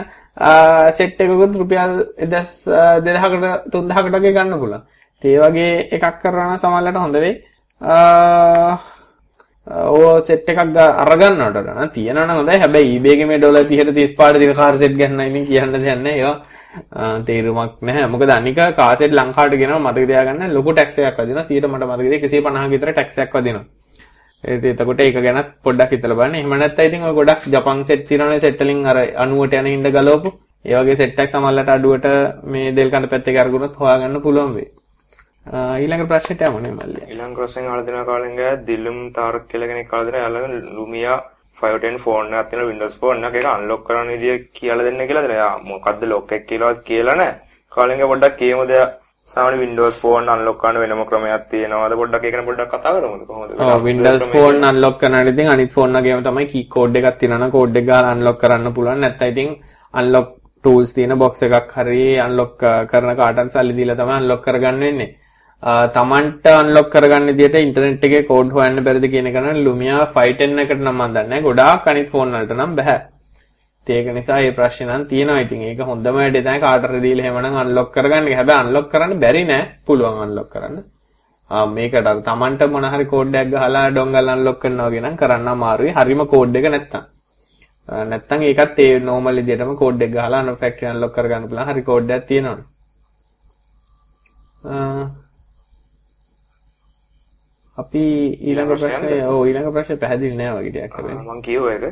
සෙට් 0.98 1.22
එකකුත් 1.22 1.62
රුපියල් 1.62 1.96
2000කට 2.34 3.54
3000කට 3.78 4.18
වගේ 4.18 4.36
ගන්න 4.40 4.60
පුළුවන්. 4.64 4.84
ඒ 5.24 5.38
වගේ 5.46 5.72
එකක් 5.96 6.20
කරනවා 6.24 6.58
සමහරවිට 6.58 7.02
හොඳ 7.06 7.22
වෙයි. 7.26 7.36
ඕ 9.92 10.22
සෙට් 10.28 10.50
එකක් 10.52 10.60
අරගන්නවට 11.04 11.58
වඩා 11.58 11.88
තියෙනවා 11.96 12.26
නම් 12.28 12.38
හොඳයි. 12.40 12.60
හැබැයි 12.64 12.96
eBay 12.98 13.14
එකේ 13.16 13.28
මේ 13.32 13.40
ඩොලර් 13.42 13.64
30ට 13.72 13.98
35ට 13.98 14.40
තියෙන 14.42 14.56
කාර් 14.62 14.74
සෙට් 14.82 14.96
ගන්න 15.00 15.22
ඉතින් 15.30 15.46
කියන්න 15.50 15.74
දෙයක් 15.74 16.02
නැහැ. 16.06 16.18
ඒවා 16.20 17.22
තේරුමක් 17.28 17.82
නැහැ. 17.82 18.08
මොකද 18.14 18.30
අනික 18.38 18.60
කාර් 18.80 18.96
සෙට් 19.02 19.14
ලංකාවට 19.20 19.58
ගෙනව 19.62 19.78
මතක 19.80 20.06
තියාගන්න 20.12 20.54
ලොකු 20.58 20.74
ටැක්ස් 20.74 20.98
එකක් 21.00 21.22
වදිනවා. 21.22 21.46
100ට 21.50 21.72
මට 21.72 21.84
මතකද 21.90 22.14
150 22.42 22.74
විතර 22.74 22.90
ටැක්ස් 22.94 23.18
එකක් 23.26 23.34
වදිනවා. 23.40 23.66
එතකොට 24.44 25.02
ඒක 25.06 25.18
ගැනත් 25.26 25.50
පොඩ්ඩක් 25.66 25.92
හිතලා 25.96 26.20
බලන්න. 26.20 26.36
එහෙම 26.36 26.54
නැත්නම් 26.62 26.88
ඉතින් 26.90 27.08
ඔය 27.08 27.14
ගොඩක් 27.20 27.50
ජපන් 27.54 27.84
සෙට් 27.90 28.08
තියෙනවනේ 28.10 28.40
සෙට් 28.46 28.62
වලින් 28.62 28.86
අර 28.86 28.98
90ට 29.26 29.62
යන 29.62 29.72
හින්දා 29.74 29.96
ගලවපු. 29.98 30.30
ඒ 30.66 30.76
වගේ 30.78 31.00
සෙට් 31.02 31.20
එකක් 31.20 31.34
සමහරවිට 31.34 31.74
අඩුවට 31.76 32.08
මේ 32.52 32.72
දෙල් 32.78 32.90
කඳ 32.94 33.12
පැත්තේ 33.14 33.42
අරගුණොත් 33.44 33.76
හොයාගන්න 33.82 34.22
පුළුවන් 34.26 34.54
වෙයි. 34.58 34.70
ඊළඟ 35.46 36.08
ප්‍රශ්නයට 36.08 36.42
යමු 36.48 36.60
නේ 36.64 36.72
මල්ලියා. 36.72 37.08
ඊළඟ 37.12 37.36
ප්‍රශ්නෙන් 37.38 37.68
අහලා 37.70 37.86
දෙනවා 37.86 38.06
කාලෙන්ගය 38.10 38.48
දිල්ලුම් 38.68 38.98
තාරක් 39.14 39.48
කියලා 39.52 39.70
කෙනෙක් 39.72 39.94
අහලා 39.94 40.06
දෙනවා 40.08 40.24
යාළුවා 40.24 40.76
Lumia 40.78 41.14
510 41.62 41.98
ෆෝන් 42.04 42.34
එකක් 42.34 42.50
තියෙන 42.50 42.68
Windows 42.72 42.98
ෆෝන් 43.02 43.24
එකක් 43.28 43.36
ඒක 43.40 43.48
අන්ලොක් 43.54 43.82
කරන 43.88 44.12
විදිය 44.14 44.36
කියලා 44.58 44.86
දෙන්න 44.88 45.08
කියලා 45.08 45.24
දෙනවා. 45.26 45.40
යා 45.44 45.60
මොකද්ද 45.70 46.04
ලොක් 46.12 46.32
එක 46.32 46.46
කියලාවත් 46.50 46.84
කියලා 46.90 47.16
නැහැ. 47.22 47.40
කාලෙන්ගය 47.76 48.08
පොඩ්ඩක් 48.12 48.38
කියමුද 48.42 48.74
සාමාන්‍ය 49.28 49.58
Windows 49.64 49.96
ෆෝන් 50.02 50.30
අන්ලොක් 50.34 50.58
කරන 50.62 50.78
වෙනම 50.84 51.02
ක්‍රමයක් 51.10 51.48
තියෙනවාද 51.52 51.96
පොඩ්ඩක් 52.02 52.28
ඒක 52.28 52.36
ගැන 52.36 52.46
පොඩ්ඩක් 52.50 52.72
කතා 52.74 52.94
කරමුද 52.98 53.24
කොහොමද? 53.30 53.56
ඔව් 53.76 53.84
Windows 53.90 54.28
ෆෝන් 54.34 54.64
අන්ලොක් 54.70 55.00
කරනකොට 55.02 55.32
ඉතින් 55.34 55.50
අනිත් 55.54 55.74
ෆෝන් 55.78 55.98
වගේම 55.98 56.24
තමයි 56.28 56.46
කී 56.54 56.66
කෝඩ් 56.76 57.00
එකක් 57.02 57.18
තියෙනවා 57.24 57.50
කෝඩ් 57.58 57.82
එක 57.82 57.88
ගාලා 57.90 58.14
අන්ලොක් 58.18 58.38
කරන්න 58.44 58.76
පුළුවන්. 58.78 59.02
නැත්නම් 59.06 59.34
ඉතින් 59.34 59.50
අන්ලොක් 59.94 60.30
ටූල්ස් 60.64 60.94
තියෙන 60.96 61.18
බොක්ස් 61.24 61.42
එකක් 61.48 61.74
හරි 61.80 62.06
අන්ලොක් 62.28 62.54
කරන 62.92 63.12
කාටත් 63.22 63.52
සල්ලි 63.56 63.78
දීලා 63.80 64.00
තමයි 64.02 64.16
අන්ලොක් 64.22 64.46
කරගන්න 64.46 64.86
වෙන්නේ. 64.86 65.10
තමන්ට 65.64 66.46
අන්ලොක් 66.52 66.88
කරගන්න 66.90 67.28
විදියට 67.30 67.56
ඉන්ටර්නෙට් 67.62 68.06
එකේ 68.08 68.24
කෝඩ් 68.30 68.50
හොයන්න 68.56 68.84
බැරිද 68.86 69.06
කියන 69.14 69.28
එක 69.30 69.36
නම් 69.42 69.58
Lumia 69.66 69.98
510 70.16 70.62
එකට 70.64 70.80
නම් 70.82 70.96
මම 70.96 71.14
දන්නේ 71.16 71.42
ගොඩාක් 71.48 71.88
අනිත් 71.88 72.10
ෆෝන් 72.10 72.34
වලට 72.34 72.56
නම් 72.58 72.74
බෑ. 72.80 72.96
ඒක 73.88 74.08
නිසා 74.14 74.40
මේ 74.42 74.56
ප්‍රශ්නේ 74.58 74.90
නම් 74.90 75.06
තියෙනවා. 75.12 75.44
ඉතින් 75.46 75.62
ඒක 75.62 75.80
හොඳම 75.90 76.16
වැඩේ 76.18 76.42
තමයි 76.42 76.60
කාටර 76.66 76.98
දීලා 77.06 77.26
එහෙමනම් 77.26 77.62
අන්ලොක් 77.64 77.94
කරගන්න. 77.94 78.32
හැබැයි 78.40 78.62
අන්ලොක් 78.64 78.90
කරන්න 78.92 79.20
බැරි 79.24 79.44
නෑ. 79.46 79.70
පුළුවන් 79.86 80.20
අන්ලොක් 80.26 80.50
කරන්න. 80.50 80.82
මේකට 81.76 82.08
අර 82.12 82.18
Tamanට 82.28 82.62
මොන 82.74 82.86
හරි 82.94 83.06
කෝඩ් 83.14 83.36
එකක් 83.36 83.54
ගහලා 83.54 83.86
ඩොංගල් 83.92 84.34
අන්ලොක් 84.36 84.60
කරනවා 84.60 84.90
වගේ 84.90 85.06
නම් 85.06 85.16
කරන්න 85.22 85.48
අමාරුයි. 85.48 85.94
හරිම 85.94 86.22
කෝඩ් 86.34 86.56
එක 86.56 86.66
නැත්තම්. 86.74 87.02
නැත්තම් 88.12 88.40
ඒකත් 88.50 88.80
ඒ 88.80 89.00
normal 89.00 89.36
විදිහටම 89.36 89.76
කෝඩ් 89.82 90.02
එක 90.02 90.12
ගහලා 90.18 90.42
අන 90.42 90.56
ෆැක්ටරි 90.62 90.86
අන්ලොක් 90.94 91.12
කරගන්න 91.16 91.50
පුළුවන්. 91.50 91.70
හරි 91.70 91.82
කෝඩ් 91.90 92.10
එකක් 92.18 92.28
තියෙනවනේ. 92.30 92.66
අපි 97.78 98.04
ඊළඟ 98.48 98.70
ප්‍රශ්නේ 98.72 99.26
ඔව් 99.32 99.42
ඊළඟ 99.48 99.74
ප්‍රශ්නේ 99.76 100.00
පැහැදිලි 100.04 100.36
නෑ 100.40 100.56
වගේ 100.56 100.72
ටිකක් 100.72 100.96
හැබැයි. 100.96 101.18
මම 101.26 101.42
කියුව 101.48 101.68
එක. 101.76 101.84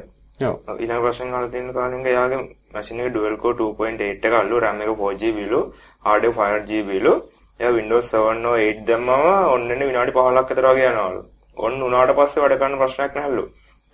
ඔව්. 0.49 0.55
ඊළඟ 0.81 1.01
ප්‍රශ්නේ 1.05 1.33
අහලා 1.33 1.51
තියෙන 1.53 1.73
කාලෙක 1.73 2.07
එයාගේ 2.13 2.39
මැෂින් 2.73 2.99
එකේ 2.99 3.13
dual 3.15 3.35
core 3.43 3.57
2.8 3.59 4.25
එක 4.29 4.33
අල්ලු 4.41 4.59
RAM 4.63 4.81
එක 4.85 4.91
4GB 5.03 5.49
ලු 5.51 5.61
hard 6.07 6.23
එක 6.29 6.35
5GB 6.39 6.89
ලු 7.05 7.13
එයා 7.59 7.75
Windows 7.77 8.11
7 8.15 8.45
or 8.51 8.57
8 8.63 8.83
දැම්මම 8.89 9.11
ඔන්නනේ 9.55 9.87
විනාඩි 9.91 10.11
15ක් 10.17 10.49
විතර 10.49 10.67
වගේ 10.71 10.89
යනවලු. 10.91 11.21
ඔන්න 11.57 11.81
උනාට 11.87 12.11
පස්සේ 12.19 12.43
වැඩ 12.43 12.59
කරන්න 12.59 12.81
ප්‍රශ්නයක් 12.81 13.15
නැහැලු. 13.19 13.45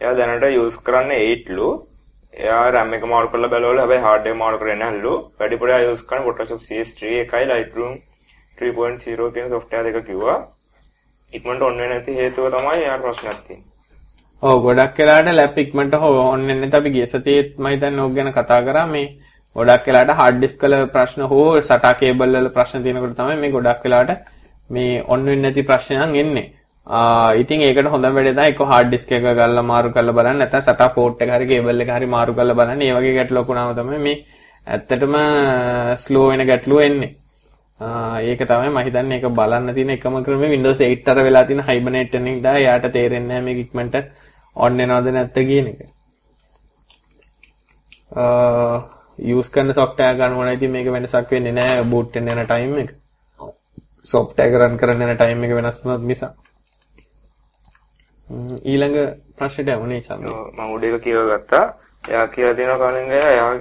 එයා 0.02 0.15
දැනට 0.21 0.48
යූස් 0.58 0.82
කරන්නේ 0.88 1.21
8 1.28 1.60
ලු. 1.60 1.69
එයා 2.34 2.65
RAM 2.76 2.93
එක 2.98 3.06
මාරු 3.13 3.32
කරලා 3.34 3.52
බැලුවලු 3.54 3.80
හැබැයි 3.84 4.06
hard 4.08 4.28
එක 4.32 4.36
මාරු 4.41 4.58
කරේ 4.63 4.76
නැහැලු. 4.82 5.13
වැඩිපුර 5.39 5.69
යූස් 5.86 6.04
කරන්නේ 6.10 6.28
Photoshop 6.28 6.62
CS3 6.67 7.15
එකයි 7.24 7.45
Lightroom 7.54 7.95
3.0 8.58 9.32
කියන 9.38 9.50
software 9.56 9.84
දෙක 9.88 10.06
කිව්වා. 10.10 10.38
ඉක්මනට 11.34 11.64
ඔන්න 11.68 11.78
වෙන්නේ 11.78 11.90
නැති 11.94 12.18
හේතුව 12.20 12.46
තමයි 12.54 12.82
එයාට 12.82 13.04
ප්‍රශ්නයක් 13.06 13.40
තියෙන්නේ. 13.48 13.70
ඔව් 14.44 14.58
ගොඩක් 14.66 14.98
වෙලාට 15.00 15.30
ලැප් 15.40 15.58
ඉක්මනට 15.64 15.96
ඕන් 16.00 16.48
වෙන්නේ 16.48 16.60
නැත්නම් 16.62 16.80
අපි 16.80 16.92
ගිය 16.96 17.08
සතියේත් 17.14 17.50
මම 17.60 17.68
හිතන්නේ 17.74 18.04
ඕක 18.04 18.14
ගැන 18.18 18.32
කතා 18.38 18.60
කරා 18.68 18.86
මේ 18.94 19.08
ගොඩක් 19.56 19.88
වෙලාට 19.90 20.12
හાર્ඩ් 20.20 20.38
ඩිස්ක් 20.40 20.64
වල 20.66 20.76
ප්‍රශ්න 20.96 21.26
හෝ 21.32 21.48
SATA 21.70 21.92
කේබල් 22.02 22.38
වල 22.38 22.50
ප්‍රශ්න 22.58 22.86
තියෙනකොට 22.86 23.18
තමයි 23.20 23.40
මේ 23.42 23.56
ගොඩක් 23.56 23.84
වෙලාට 23.88 24.12
මේ 24.70 25.02
ඔන් 25.08 25.26
වෙන්නේ 25.26 25.50
නැති 25.50 25.68
ප්‍රශ්නයන් 25.72 26.16
එන්නේ. 26.24 26.48
ආ 26.88 27.34
ඉතින් 27.42 27.66
ඒකට 27.68 27.92
හොඳම 27.96 28.16
වැඩේ 28.18 28.36
තමයි 28.38 28.54
එක්ක 28.54 28.64
හાર્ඩ් 28.72 28.90
ඩිස්ක් 28.92 29.12
එක 29.18 29.28
ගල්ලා 29.42 29.66
මාරු 29.72 29.94
කරලා 29.98 30.18
බලන්න 30.18 30.42
නැත්නම් 30.44 30.66
SATA 30.70 30.90
පෝට් 30.98 31.22
එක 31.26 31.36
හරි 31.36 31.52
කේබල් 31.52 31.86
එක 31.86 31.94
හරි 31.98 32.14
මාරු 32.16 32.38
කරලා 32.40 32.60
බලන්න. 32.62 32.82
මේ 32.86 32.96
වගේ 32.98 33.16
ගැටලුවක් 33.20 33.48
වුණාම 33.52 33.76
තමයි 33.82 34.02
මේ 34.08 34.18
ඇත්තටම 34.68 35.16
ස්ලෝ 36.06 36.28
වෙන 36.32 36.48
ගැටලුව 36.52 36.82
එන්නේ. 36.88 37.12
ඒක 37.80 38.40
තමයි 38.42 38.70
මම 38.70 38.78
හිතන්නේ 38.80 39.18
ඒක 39.18 39.28
බලන්න 39.32 39.74
තියෙන 39.74 39.90
එකම 39.90 40.24
ක්‍රමය 40.24 40.50
Windows 40.50 40.80
8 40.80 41.02
අතර 41.04 41.24
වෙලා 41.24 41.44
තියෙන 41.44 41.64
hibernate 41.64 42.18
එකෙන් 42.18 42.42
දා 42.42 42.56
එයාට 42.56 42.88
තේරෙන්නේ 42.90 43.28
නැහැ 43.30 43.46
මේක 43.46 43.60
ඉක්මනට 43.60 43.96
on 44.56 44.78
වෙනවද 44.78 45.12
නැත්ද 45.12 45.40
කියන 45.42 45.68
එක. 45.68 45.80
යූස් 49.20 49.50
කරන 49.50 49.74
software 49.74 50.16
ගන්න 50.16 50.54
ඉතින් 50.54 50.72
මේක 50.72 50.88
වෙනසක් 50.90 51.32
වෙන්නේ 51.32 51.52
නැහැ 51.52 51.84
boot 51.86 52.16
වෙන්න 52.16 52.28
යන 52.30 52.48
time 52.48 52.80
එක. 52.80 52.96
software 54.06 54.48
එක 54.48 54.56
run 54.56 54.78
කරන්න 54.78 55.04
යන 55.04 55.18
time 55.18 55.46
එක 55.46 55.54
වෙනස් 55.54 55.84
වුණත් 55.84 56.04
මිසක්. 56.04 56.32
ඊළඟ 58.64 58.98
ප්‍රශ්නෙට 59.36 59.74
යමුනේ 59.76 60.02
චන්ද්‍ර. 60.02 60.32
මම 60.54 60.72
උඩ 60.72 60.84
එක 60.86 61.02
කියව 61.02 61.28
ගත්තා. 61.28 61.66
එයා 62.04 62.28
කියලා 62.30 62.56
දෙනවා 62.56 62.80
කලින් 62.88 63.12
එයා 63.12 63.52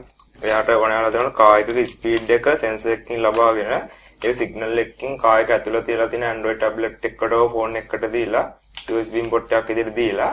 එයාට 0.43 0.69
ඕනෑලා 0.71 1.13
දෙන 1.13 1.33
කායික 1.33 1.69
ස්පීඩ් 1.89 2.31
එක 2.31 2.51
සෙන්සර් 2.57 2.91
එකකින් 2.93 3.23
ලබාගෙන 3.23 3.91
ඒ 4.25 4.33
සිග්නල් 4.41 4.79
එකකින් 4.83 5.19
කායක 5.23 5.51
ඇතුළත 5.55 5.87
තියලා 5.87 6.09
තියෙන 6.09 6.27
Android 6.31 6.59
tablet 6.65 7.07
එකකට 7.09 7.33
ෆෝන් 7.55 7.77
එකකට 7.81 8.05
දීලා 8.13 8.45
USB 8.95 9.17
port 9.33 9.53
එකක් 9.53 9.69
විදිහට 9.71 9.97
දීලා 9.97 10.33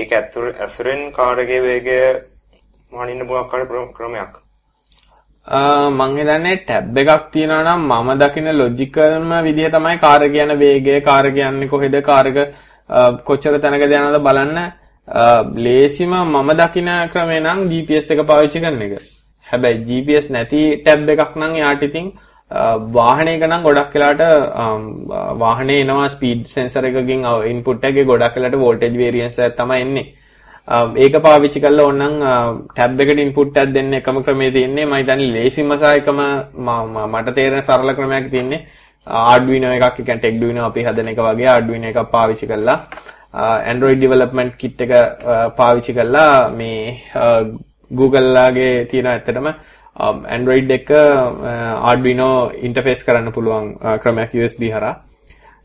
ඒක 0.00 0.12
ඇතුළෙන් 0.18 1.02
කාර් 1.16 1.40
එකේ 1.44 1.62
වේගය 1.62 1.96
මනින්න 2.92 3.26
පුළුවන් 3.28 3.92
ක්‍රමයක්. 3.96 4.32
මං 5.98 6.16
හිතන්නේ 6.20 6.56
ටැබ් 6.62 6.98
එකක් 7.02 7.28
තියෙනවා 7.34 7.74
නම් 7.76 7.82
මම 7.90 8.10
දකින 8.22 8.48
ලොජිකල්ම 8.60 9.30
විදිහ 9.46 9.70
තමයි 9.76 9.98
කාර් 10.04 10.22
එක 10.22 10.40
යන 10.44 10.54
වේගය 10.64 11.00
කාර් 11.10 11.26
එක 11.30 11.38
යන්නේ 11.44 11.70
කොහෙද 11.74 12.00
කාර් 12.10 12.26
එක 12.32 12.38
කොච්චර 13.28 13.60
තැනකද 13.62 13.96
යනවද 13.98 14.18
බලන්න 14.28 14.58
ලේසිම 15.66 16.12
මම 16.22 16.50
දකින 16.62 16.90
ක්‍රමේ 17.12 17.40
නම් 17.40 17.68
GPS 17.70 18.10
එක 18.10 18.26
පාවිච්චි 18.32 18.64
කරන 18.64 18.82
එක. 18.88 18.98
හැබැයි 19.46 19.84
GPS 19.88 20.26
නැති 20.30 20.64
ටැබ් 20.80 21.08
එකක් 21.16 21.36
නම් 21.36 21.54
යාට 21.62 21.82
ඉතින් 21.82 22.12
වාහනයක 22.50 23.42
නම් 23.48 23.62
ගොඩක් 23.62 23.92
වෙලාට 23.94 24.22
වාහනේ 25.42 25.80
එනවා 25.82 26.08
ස්පීඩ් 26.08 26.46
සෙන්සර් 26.46 26.84
එකකින් 26.90 27.26
ඉන්පුට් 27.52 27.84
එකේ 27.84 28.04
ගොඩක් 28.04 28.36
වෙලාට 28.36 28.56
වෝල්ටේජ් 28.64 28.96
වේරියන්ස් 28.96 29.38
එකක් 29.38 29.56
තමයි 29.58 29.80
එන්නේ. 29.86 30.06
ඒක 31.04 31.14
පාවිච්චි 31.26 31.60
කරලා 31.60 31.86
ඕනනම් 31.88 32.16
ටැබ් 32.72 33.00
එකට 33.00 33.20
ඉන්පුට් 33.26 33.56
එකක් 33.56 33.74
දෙන්න 33.76 33.92
එකම 34.00 34.22
ක්‍රමයේ 34.24 34.54
තියෙන්නේ 34.56 34.86
මම 34.86 34.96
හිතන්නේ 35.00 35.32
ලේසිම 35.36 35.76
සහ 35.76 35.86
එකම 36.00 36.20
මට 37.12 37.34
තේරෙන 37.38 37.62
සරල 37.62 37.94
ක්‍රමයක් 37.98 38.30
තියෙන්නේ 38.34 38.66
Arduino 39.06 39.68
එකක් 39.76 40.00
කියන්නේ 40.00 40.32
Arduino 40.32 40.66
අපි 40.70 40.84
හදන 40.88 41.12
එක 41.12 41.22
වගේ 41.28 41.48
Arduino 41.56 41.88
එකක් 41.92 42.10
පාවිච්චි 42.16 42.50
කරලා 42.50 42.78
Android 43.72 44.00
development 44.00 44.52
kit 44.60 44.80
එක 44.80 44.92
පාවිච්චි 45.56 45.92
කරලා 45.98 46.48
මේ 46.58 47.00
Google 47.90 48.28
ලාගේ 48.36 48.86
තියෙන 48.90 49.06
ඇත්තටම 49.06 49.48
Um, 49.98 50.22
Android 50.36 50.70
එක 50.70 50.90
uh, 50.94 51.90
Arduino 51.90 52.30
ඉන්ටර්ෆේස් 52.66 53.00
කරන්න 53.06 53.32
පුළුවන් 53.34 53.74
uh, 53.82 53.96
ක්‍රමයක් 54.02 54.34
USB 54.38 54.70
හරහා. 54.70 54.94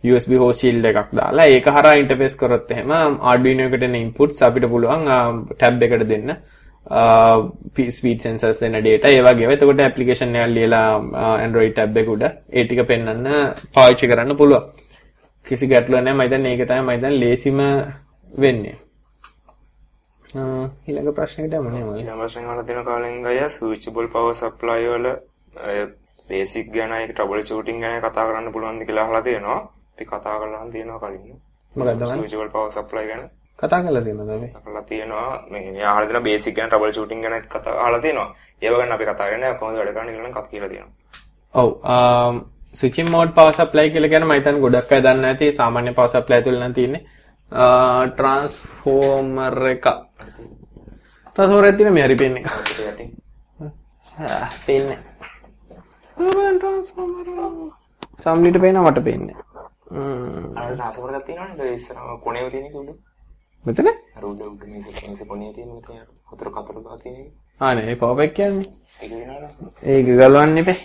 USB 0.04 0.32
host 0.42 0.64
shield 0.64 0.86
එකක් 0.92 1.14
දාලා 1.20 1.46
ඒක 1.56 1.70
හරහා 1.76 2.00
ඉන්ටර්ෆේස් 2.02 2.36
කරොත් 2.40 2.72
එහෙම 2.74 2.94
um, 2.98 3.20
Arduino 3.32 3.68
එකට 3.70 3.86
එන 3.88 4.00
inputs 4.02 4.42
අපිට 4.48 4.66
පුළුවන් 4.74 5.06
um, 5.18 5.44
tab 5.62 5.84
එකට 5.88 6.06
දෙන්න. 6.14 6.34
Uh, 6.84 7.54
speed 7.98 8.26
sensors 8.26 8.64
දෙන 8.64 8.80
data 8.88 9.12
ඒ 9.12 9.22
වගේම. 9.28 9.54
එතකොට 9.56 9.84
application 9.90 10.34
එකක් 10.36 10.56
ලියලා 10.58 10.88
Android 11.46 11.76
tab 11.78 12.00
එක 12.04 12.10
උඩ 12.16 12.26
ඒ 12.26 12.66
ටික 12.66 12.82
පෙන්වන්න 12.92 13.30
පාවිච්චි 13.78 14.10
කරන්න 14.12 14.40
පුළුවන්. 14.42 14.66
කිසි 15.46 15.68
ගැටලුවක් 15.68 16.02
නැහැ. 16.02 16.18
මම 16.18 16.26
හිතන්නේ 16.26 16.56
ඒක 16.56 16.66
තමයි 16.68 16.82
මම 16.82 16.92
හිතන්නේ 16.96 17.22
ලේසිම 17.22 17.62
වෙන්නේ. 18.32 18.83
ඊළඟ 20.34 21.14
ප්‍රශ්නෙකට 21.18 21.54
යමු 21.54 21.70
නේ 21.70 21.84
මම. 21.84 21.98
ඊළඟ 22.00 22.20
ප්‍රශ්න 22.22 22.46
අහලා 22.50 22.66
දෙන 22.70 22.80
කාලෙන් 22.86 23.26
අය 23.26 23.40
ස්විචබල් 23.50 24.08
පවර් 24.14 24.36
සප්ලයි 24.42 24.88
වල 24.94 25.08
බේසික් 26.30 26.68
ගැන 26.76 26.92
ඒක 26.94 27.12
ට්‍රබල් 27.14 27.42
ෂූටින් 27.44 27.82
ගැන 27.84 28.02
කතා 28.02 28.26
කරන්න 28.28 28.54
පුළුවන්ද 28.54 28.86
කියලා 28.88 29.06
අහලා 29.06 29.22
තියෙනවා. 29.22 29.60
අපි 29.94 30.06
කතා 30.06 30.36
කරලා 30.40 30.66
තියෙනවා 30.72 31.00
කලින්. 31.04 31.38
මොකක්ද 31.74 32.02
මම? 32.02 32.10
ස්විචබල් 32.12 32.50
පවර් 32.56 32.72
සප්ලයි 32.78 33.06
ගැන. 33.10 33.24
කතා 33.60 33.80
කරලා 33.84 34.04
තියෙනවද 34.06 34.30
අපි? 34.30 34.48
කතා 34.58 34.84
තියෙනවා. 34.90 35.30
මේ 35.52 35.86
අහලා 35.86 36.10
දෙන 36.10 36.24
බේසික් 36.24 36.56
ගැන 36.58 36.70
ට්‍රබල් 36.70 36.92
ෂූටින් 36.92 37.22
ගැන 37.24 37.36
කතා 37.46 37.76
අහලා 37.86 38.02
තියෙනවා. 38.02 38.30
ඒව 38.62 38.74
ගැන 38.80 38.92
අපි 38.92 39.06
කතා 39.06 39.30
කරන්නේ 39.30 39.54
කොහොමද 39.60 39.78
වැඩ 39.78 39.94
කරන්නේ 39.94 40.14
කියලා 40.16 40.30
නම් 40.30 40.36
කතා 40.36 40.52
කියලා 40.52 40.72
තියෙනවා. 40.74 40.94
ඔව්. 41.54 41.70
ස්විචින් 42.80 43.08
මෝඩ් 43.12 43.32
පවර් 43.38 43.54
සප්ලයි 43.54 43.90
කියලා 43.94 44.10
කියන 44.10 44.26
මම 44.26 44.34
හිතන්නේ 44.38 44.64
ගොඩක් 44.64 44.92
අය 44.92 45.02
දන්නේ 45.02 45.22
නැති 45.26 45.52
සාමාන්‍ය 45.60 45.94
පවර් 45.94 46.10
සප්ලයි 46.14 46.42
තුල 46.42 46.58
නම් 46.60 46.74
තියෙන්නේ 46.74 47.04
ට්‍රාන්ස්ෆෝමර් 48.10 49.58
එක 49.72 49.86
එකක් 51.36 51.78
තියෙන 51.78 51.94
මේ 51.94 52.06
හරි 52.06 52.16
පෙන්නේ. 52.16 52.44
පෙන්නේ 54.66 55.00
මම 56.18 56.58
ට්‍රාන්ස්ෆෝමර් 56.58 57.28
සම්ලිට 58.24 58.58
පේනවා 58.64 58.92
මට 58.92 59.04
පේන්නේ. 59.08 59.38
එක 62.70 62.76
මෙතන? 63.66 63.90
අර 64.18 64.24
උඩ 64.30 64.42
උඩ 64.46 64.64
මේස 64.74 64.86
මේස 65.08 65.24
කොනේ 65.32 65.52
තියෙන 65.56 65.70
මෙතන 65.74 65.98
හතර 66.32 66.50
කතර 66.56 66.78
ගහ 66.86 66.98
තියෙන 67.04 67.16
එක. 67.22 67.30
ආ 67.62 67.74
නේ 67.74 67.96
පවර් 68.02 68.22
එක 68.26 68.34
කියන්නේ. 68.38 68.70
ඒක 69.84 70.06
ගලවන්න 70.20 70.58
එපේ. 70.62 70.78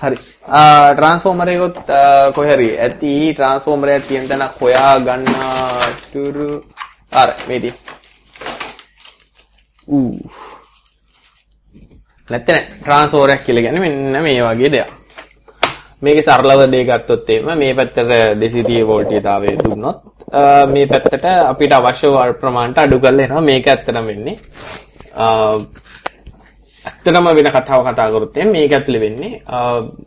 හරි. 0.00 0.18
ට්‍රාන්ස්ෆෝමර් 0.96 1.48
එකත් 1.54 1.80
කොහේ 2.36 2.56
හරි 2.56 2.68
ඇති 2.88 3.14
ට්‍රාන්ස්ෆෝමර් 3.32 3.94
එකක් 3.94 4.06
තියෙන 4.10 4.28
තැන 4.28 4.44
හොයා 4.60 4.92
ගන්න 5.06 5.24
තුරු 6.12 6.50
අර 7.22 7.28
මේ 7.48 7.60
තියෙන 7.64 7.76
ඌ. 9.96 10.14
නැත්තේ 12.28 12.54
නෑ. 12.54 12.64
ට්‍රාන්ස්ෆෝමර් 12.82 13.30
එකක් 13.34 13.44
කියලා 13.46 13.64
කියන්නේ 13.64 13.84
මෙන්න 13.84 14.22
මේ 14.26 14.40
වගේ 14.46 14.70
දෙයක්. 14.74 14.90
මේකේ 16.02 16.26
සරලව 16.28 16.60
දෙය 16.72 16.84
ගත්තොත් 16.88 17.30
එහෙම 17.30 17.48
මේ 17.62 17.74
පැත්තට 17.78 17.98
230 17.98 18.86
වෝල්ටීයතාවය 18.90 19.50
දුන්නොත් 19.64 19.98
මේ 20.72 20.86
පැත්තට 20.92 21.24
අපිට 21.50 21.72
අවශ්‍ය 21.78 22.08
ප්‍රමාණයට 22.40 22.82
අඩු 22.84 23.00
කරලා 23.04 23.24
එනවා. 23.26 23.46
මේක 23.50 23.66
ඇත්තටම 23.72 24.06
වෙන්නේ 24.10 24.36
ඇත්තටම 26.84 27.26
වෙන 27.38 27.50
කතාව 27.56 27.80
කතා 27.88 28.08
කරොත් 28.14 28.36
මේක 28.54 28.72
ඇතුලේ 28.78 29.02
වෙන්නේ 29.04 29.42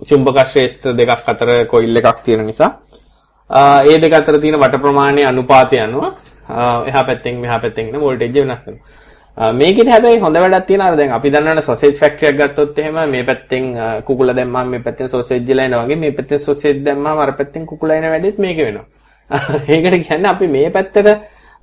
චුම්බක 0.10 0.38
ශ්‍රේෂ්ඨ 0.52 0.90
දෙකක් 1.00 1.30
අතර 1.34 1.50
කොයිල් 1.72 1.96
එකක් 2.02 2.20
තියෙන 2.26 2.46
නිසා. 2.48 2.72
ඒ 3.90 3.98
දෙක 4.02 4.14
අතර 4.20 4.36
තියෙන 4.42 4.60
වට 4.64 4.82
ප්‍රමාණයේ 4.82 5.30
අනුපාතය 5.32 5.78
අනුව 5.86 6.04
එහා 6.90 7.04
පැත්තෙන් 7.10 7.36
මෙහා 7.44 7.60
පැත්තෙන් 7.64 7.94
එන 7.94 8.02
වෝල්ටේජ් 8.02 8.34
වෙනස් 8.42 8.66
වෙනවා. 8.68 9.03
මේකෙදි 9.38 9.90
හැබැයි 9.90 10.20
හොඳ 10.20 10.36
වැඩක් 10.36 10.68
තියෙනවා. 10.68 10.96
දැන් 10.96 11.12
අපි 11.12 11.30
දන්නවනේ 11.32 11.62
සොසේජ් 11.64 11.94
ෆැක්ටරි 11.96 12.28
එකක් 12.28 12.38
ගත්තොත් 12.40 12.80
එහෙම 12.80 12.98
මේ 13.10 13.24
පැත්තෙන් 13.24 13.64
කුකුල 14.06 14.30
දැම්මම 14.30 14.70
මේ 14.70 14.80
පැත්තෙන් 14.80 15.10
සොසේජ් 15.10 15.50
ඉලා 15.50 15.66
එනවා 15.66 15.86
වගේ 15.86 15.96
මේ 15.98 16.12
පැත්තෙන් 16.12 16.40
සොසේජ් 16.40 16.84
දැම්මම 16.86 17.08
අර 17.18 17.32
පැත්තෙන් 17.34 17.66
කුකුල 17.66 17.90
එන 17.92 18.04
වැඩෙත් 18.06 18.38
මේක 18.38 18.58
වෙනවා. 18.60 18.86
ඒකට 19.68 20.08
කියන්නේ 20.08 20.30
අපි 20.30 20.48
මේ 20.48 20.70
පැත්තට 20.70 21.10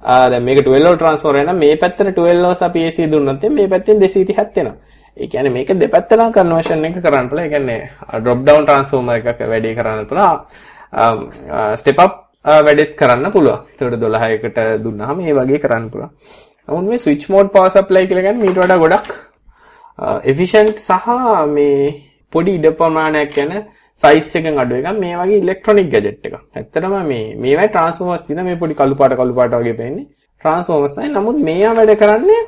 දැන් 0.02 0.42
මේක 0.42 0.64
12 0.64 0.85
volt 0.85 0.98
transformer 0.98 1.40
වෙනවා 1.40 1.54
මේ 1.54 1.76
පැත්තට 1.76 2.14
12 2.16 2.42
volts 2.42 2.62
අපි 2.62 2.87
AC 2.87 2.98
දුන්නොත් 3.11 3.42
මේ 3.50 3.68
පැත්තෙන් 3.68 3.98
230ක් 3.98 4.56
එනවා. 4.56 4.76
ඒ 5.16 5.26
කියන්නේ 5.26 5.52
මේක 5.52 5.70
දෙපැත්තටම 5.76 6.33
කන්වර්ෂන් 6.33 6.85
එක 6.85 6.98
කරන්න 6.98 7.28
පුළුවන්. 7.28 7.44
ඒ 7.44 7.50
කියන්නේ 7.50 7.90
drop 8.24 8.44
down 8.44 8.66
transformer 8.66 9.16
එකක 9.16 9.46
වැඩේ 9.46 9.74
කරන්න 9.74 10.06
පුළුවන්. 10.06 10.38
ස්ටෙප් 11.76 11.98
අප් 11.98 12.14
වැඩෙත් 12.44 12.94
කරන්න 12.96 13.33
පුළුවන්. 13.33 13.66
ඒතකොට 13.70 14.00
12කට 14.02 14.70
දුන්නාම 14.85 15.18
මේ 15.18 15.35
වගේ 15.35 15.59
කරන්න 15.59 15.90
පුළුවන්. 15.90 16.11
නමුත් 16.70 16.87
මේ 16.87 16.98
ස්විච් 16.98 17.24
මෝඩ් 17.28 17.48
පවර් 17.52 17.70
සප්ලයි 17.70 18.06
කියලා 18.06 18.24
කියන්නේ 18.24 18.42
මීට 18.42 18.59
වඩා 18.59 18.78
ගොඩක් 18.78 19.09
එෆිෂන්ට් 20.24 20.78
සහ 20.80 21.09
මේ 21.48 21.74
පොඩි 22.33 22.54
ඉඩ 22.54 22.68
ප්‍රමාණයක් 22.76 23.37
යන 23.38 23.52
සයිස් 23.98 24.30
එකෙන් 24.35 24.62
අඩු 24.62 24.78
එකක් 24.78 24.94
මේ 24.98 25.16
වගේ 25.16 25.40
ඉලෙක්ට්‍රොනික 25.40 25.90
ගැජට් 25.90 26.28
එකක්. 26.28 26.38
ඇත්තටම 26.54 26.94
මේ 27.09 27.26
මේවයි 27.37 27.68
ට්‍රාන්ස්ෆෝමර්ස් 27.68 28.24
තියෙන 28.28 28.44
මේ 28.44 28.61
පොඩි 28.62 28.78
කළු 28.80 28.96
පාට 28.96 29.16
කළු 29.16 29.35
පාට 29.35 29.56
වගේ 29.56 29.76
පෙන්නේ. 29.83 30.06
ට්‍රාන්ස්ෆෝමර්ස් 30.40 30.96
නැහැ. 30.96 31.12
නමුත් 31.16 31.42
මේවා 31.42 31.74
වැඩ 31.80 31.94
කරන්නේ 31.98 32.40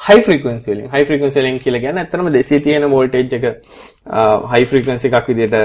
හයි 0.00 0.20
ෆ්‍රීකවන්සි 0.20 0.70
වලින්. 0.70 0.86
හයි 0.90 1.04
ෆ්‍රීකවන්සි 1.04 1.40
වලින් 1.40 1.58
කියලා 1.58 1.80
කියන්නේ 1.80 2.04
ඇත්තටම 2.04 2.30
200 2.30 2.60
තියෙන 2.60 2.88
වෝල්ටේජ් 2.90 3.34
එක 3.38 3.44
හයි 4.52 4.70
ෆ්‍රීකවන්සි 4.70 5.12
එකක් 5.12 5.28
විදිහට 5.30 5.58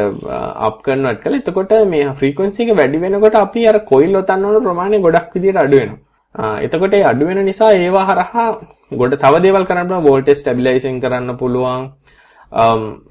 අප් 0.64 0.82
කන්වර්ට් 0.82 1.24
කළා. 1.24 1.44
එතකොට 1.44 1.78
මේ 1.88 2.10
ෆ්‍රීකවන්සි 2.16 2.66
එක 2.66 2.76
වැඩි 2.78 3.06
වෙනකොට 3.06 3.40
අපි 3.46 3.70
අර 3.70 3.80
කොයිල් 3.86 4.20
ඔතන්න 4.22 4.46
ඕන 4.48 4.68
ප්‍රමාණය 4.68 5.06
ගොඩක් 5.06 5.34
විදිහට 5.38 5.64
අඩු 5.64 5.80
වෙනවා. 5.80 6.04
එතකොට 6.36 6.94
ඒ 6.94 7.04
අඩු 7.04 7.26
වෙන 7.26 7.42
නිසා 7.46 7.72
ඒවා 7.76 8.06
හරහා 8.06 8.50
ගොඩ 8.94 9.14
තව 9.16 9.42
දේවල් 9.42 9.66
කරන්න 9.66 9.88
පුළුවන් 9.88 10.06
වෝල්ටේජ් 10.06 10.36
ස්ටැබිලයිසින් 10.36 11.02
කරන්න 11.02 11.38
පුළුවන්. 11.38 11.90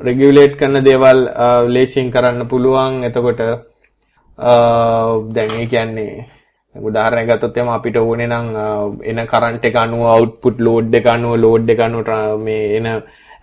රෙගියුලේට් 0.01 0.53
um, 0.53 0.59
කරන 0.59 0.77
දේවල් 0.83 1.19
ලේසියෙන් 1.69 2.09
uh, 2.09 2.13
කරන්න 2.13 2.49
පුළුවන් 2.49 3.05
එතකොට 3.05 3.41
uh, 3.41 3.59
දැන් 5.29 5.51
ඒ 5.53 5.67
කියන්නේ 5.67 6.27
උදාහරණයක් 6.75 7.29
ගත්තොත් 7.29 7.57
එම 7.57 7.69
අපිට 7.69 7.97
ඕනේ 7.97 8.27
නම් 8.27 8.49
uh, 8.57 8.97
එන 9.03 9.21
කරන්ට් 9.27 9.65
එක 9.65 9.77
අනුව 9.77 10.07
අවුට්පුට් 10.07 10.61
ලෝඩ් 10.61 10.95
එක 10.95 11.07
අනුව 11.07 11.37
ලෝඩ් 11.37 11.69
එක 11.69 11.81
අනුව 11.81 12.09
මේ 12.39 12.77
එන 12.79 12.89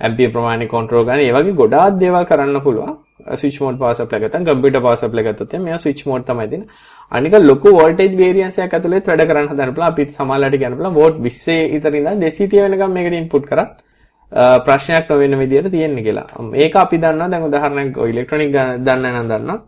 ඇම්පියර් 0.05 0.31
ප්‍රමාණය 0.35 0.65
කන්ට්‍රෝල් 0.73 1.05
කරන්න. 1.07 1.21
ඒ 1.27 1.33
වගේ 1.37 1.55
ගොඩාක් 1.61 1.99
දේවල් 2.03 2.25
කරන්න 2.31 2.59
පුළුවන්. 2.65 2.93
ස්විච් 3.41 3.57
මෝඩ් 3.63 3.77
පවර් 3.81 3.95
සප්ලයි 3.99 4.19
ගත්තා 4.23 4.43
කම්පියුටර් 4.47 4.81
පවර් 4.85 4.97
සප්ලයි 5.03 5.23
ගත්තොත් 5.27 5.53
එම 5.57 5.63
මෙයා 5.67 5.79
ස්විච් 5.85 6.01
මෝඩ් 6.09 6.25
තමයි 6.29 6.47
දෙන්නේ. 6.51 6.67
අනික 7.11 7.33
ලොකු 7.51 7.69
වෝල්ටේජ් 7.79 8.11
වේරියන්ස් 8.21 8.57
එකක් 8.65 8.75
ඇතුළේ 8.77 9.01
වැඩ 9.07 9.25
කරන්න 9.29 9.49
හදන්න 9.51 9.73
පුළුවන්. 9.75 9.89
අපි 9.91 10.03
සමහරවිට 10.17 10.59
කියන්න 10.61 10.77
පුළුවන් 10.77 10.95
වෝල්ට් 10.99 11.17
20 11.27 11.73
විතර 11.73 11.95
ඉඳන් 11.99 12.21
230 12.25 12.63
වෙනකම් 12.65 12.93
මේකට 12.97 13.17
ඉන්පුට් 13.21 13.47
කරත් 13.51 13.71
ප්‍රශ්නයක් 14.67 15.09
නොවෙන 15.09 15.39
විදිහට 15.41 15.71
තියෙන්නේ 15.75 16.05
කියලා. 16.07 16.27
මේක 16.53 16.75
අපි 16.83 16.97
දන්නවා. 17.03 17.31
දැන් 17.33 17.43
උදාහරණයක් 17.49 17.97
ඔය 18.03 18.09
ඉලෙක්ට්‍රොනික 18.13 18.51
දන්න 18.87 19.05
නම් 19.13 19.27
දන්නවා. 19.31 19.59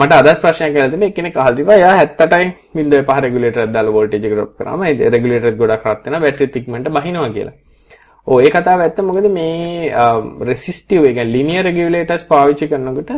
මට 0.00 0.12
අදත් 0.20 0.40
ප්‍රශ්නයක් 0.44 0.72
කියලා 0.74 0.90
තිබෙන්නේ 0.92 1.10
එක්කෙනෙක් 1.12 1.36
අහලා 1.40 1.56
තිබා 1.58 1.76
එයා 1.80 1.96
70ටයි 2.02 2.46
0.5 2.76 3.20
රෙගුලේටරයක් 3.26 3.72
දාලා 3.76 3.96
වෝල්ටේජ් 3.96 4.24
එක 4.28 4.32
ඩ්‍රොප් 4.34 4.52
කරාම. 4.58 4.86
ඒ 4.90 5.10
රෙගුලේටර් 5.16 5.54
ගොඩක් 5.62 5.84
රත් 5.92 6.06
වෙනවා. 6.06 6.22
බැටරිත් 6.26 6.56
ඉක්මනට 6.60 6.88
බහිනවා 6.98 7.30
කියලා. 7.36 7.56
ඔව් 8.26 8.40
ඒ 8.40 8.50
කතාව 8.50 8.80
ඇත්ත 8.80 9.02
මොකද 9.02 9.28
මේ 9.32 9.92
රෙසිස්ටිව් 10.50 11.04
ඒ 11.04 11.12
කියන්නේ 11.12 11.32
ලිනියර් 11.34 11.64
රෙගුලේටර්ස් 11.64 12.24
පාවිච්චි 12.24 12.68
කරනකොට 12.68 13.12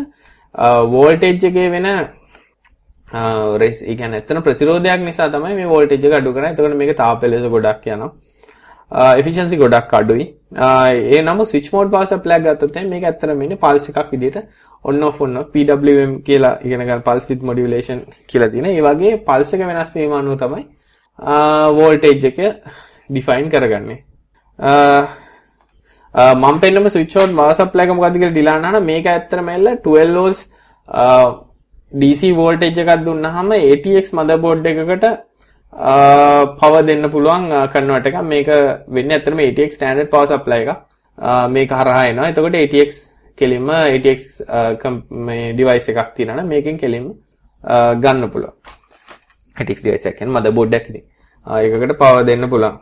වෝල්ටේජ් 0.94 1.44
එකේ 1.50 1.70
වෙන 1.70 1.86
ඒ 1.86 3.94
කියන්නේ 3.94 4.18
ඇත්තන 4.18 4.42
ප්‍රතිරෝධයක් 4.42 5.00
නිසා 5.08 5.30
තමයි 5.30 5.54
මේ 5.54 5.68
වෝල්ටේජ් 5.68 6.06
එක 6.08 6.18
අඩු 6.18 6.32
කරන්නේ. 6.32 6.52
එතකොට 6.52 6.76
මේක 6.76 6.96
තාපෙලෙස 6.96 7.42
ගොඩක් 7.54 7.86
යනවා. 7.86 8.12
එෆිෂන්සි 9.20 9.56
ගොඩක් 9.56 9.92
අඩුයි. 9.92 10.26
ඒ 10.58 11.22
නම 11.22 11.44
ස්විච් 11.44 11.72
මෝඩ් 11.74 11.90
පවර් 11.94 12.06
සප්ලයි 12.12 12.40
ගත්තොත් 12.44 12.76
මේක 12.92 13.04
ඇත්තටම 13.04 13.42
ඉන්නේ 13.46 13.62
පල්ස් 13.64 13.88
එකක් 13.92 14.12
විදිහට 14.12 14.44
on 14.84 15.02
off 15.02 15.20
on 15.20 15.36
off 15.36 15.50
PWM 15.54 16.22
කියලා 16.28 16.58
ඉගෙන 16.64 16.86
ගන්න 16.86 17.02
pulse 17.02 17.28
width 17.30 17.44
modulation 17.50 18.00
කියලා 18.28 18.50
තියෙන. 18.54 18.66
ඒ 18.66 18.82
වගේ 18.82 19.18
පල්ස් 19.28 19.54
එක 19.54 19.66
වෙනස් 19.70 19.94
වීම 19.96 20.14
අනුව 20.20 20.38
තමයි 20.44 20.64
වෝල්ටේජ් 21.78 22.24
එක 22.30 22.40
ඩිෆයින් 23.10 23.50
කරගන්නේ. 23.50 24.12
මම 24.58 26.56
පෙන්නම 26.62 26.86
ස්විච් 26.94 27.14
මෝඩ් 27.16 27.32
පවර් 27.36 27.54
සප්ලයි 27.60 27.84
එක 27.84 27.90
මොකද්ද 27.98 28.16
කියලා 28.20 28.34
ඩිලාන් 28.34 28.66
අහන 28.68 28.76
මේක 28.90 29.06
ඇත්තටම 29.12 29.48
එල්ල 29.56 29.68
12 29.86 30.18
volts 30.18 30.42
DC 32.02 32.22
වෝල්ටේජ් 32.40 32.80
එකක් 32.82 32.90
දුන්නාම 33.06 33.48
ATX 33.58 34.04
මදර්බෝඩ් 34.18 34.64
එකකට 34.72 35.06
පව 36.60 36.74
දෙන්න 36.88 37.04
පුළුවන් 37.14 37.44
කන්වර්ට් 37.72 38.06
එකක්. 38.10 38.18
මේක 38.32 38.48
වෙන්නේ 38.96 39.16
ඇත්තටම 39.18 39.40
ATX 39.48 39.70
standard 39.78 40.08
power 40.14 40.28
supply 40.32 40.60
එකක්. 40.64 40.70
මේක 41.56 41.70
හරහා 41.80 42.04
එනවා. 42.12 42.30
එතකොට 42.32 42.56
ATX 42.62 42.90
කෙලින්ම 43.40 43.68
ATX 43.70 44.20
මේ 45.26 45.44
device 45.58 45.86
එකක් 45.92 46.08
තියෙනවා 46.16 46.46
මේකෙන් 46.52 46.76
කෙලින්ම 46.82 47.06
ගන්න 48.04 48.24
පුළුවන්. 48.32 48.54
ATX 49.60 49.78
device 49.86 50.06
එක 50.10 50.14
කියන්නේ 50.18 50.36
motherboard 50.38 50.72
එකක් 50.78 50.86
ඉතින් 50.90 51.04
ඒකකට 51.46 51.94
power 52.04 52.22
දෙන්න 52.30 52.44
පුළුවන්. 52.54 52.74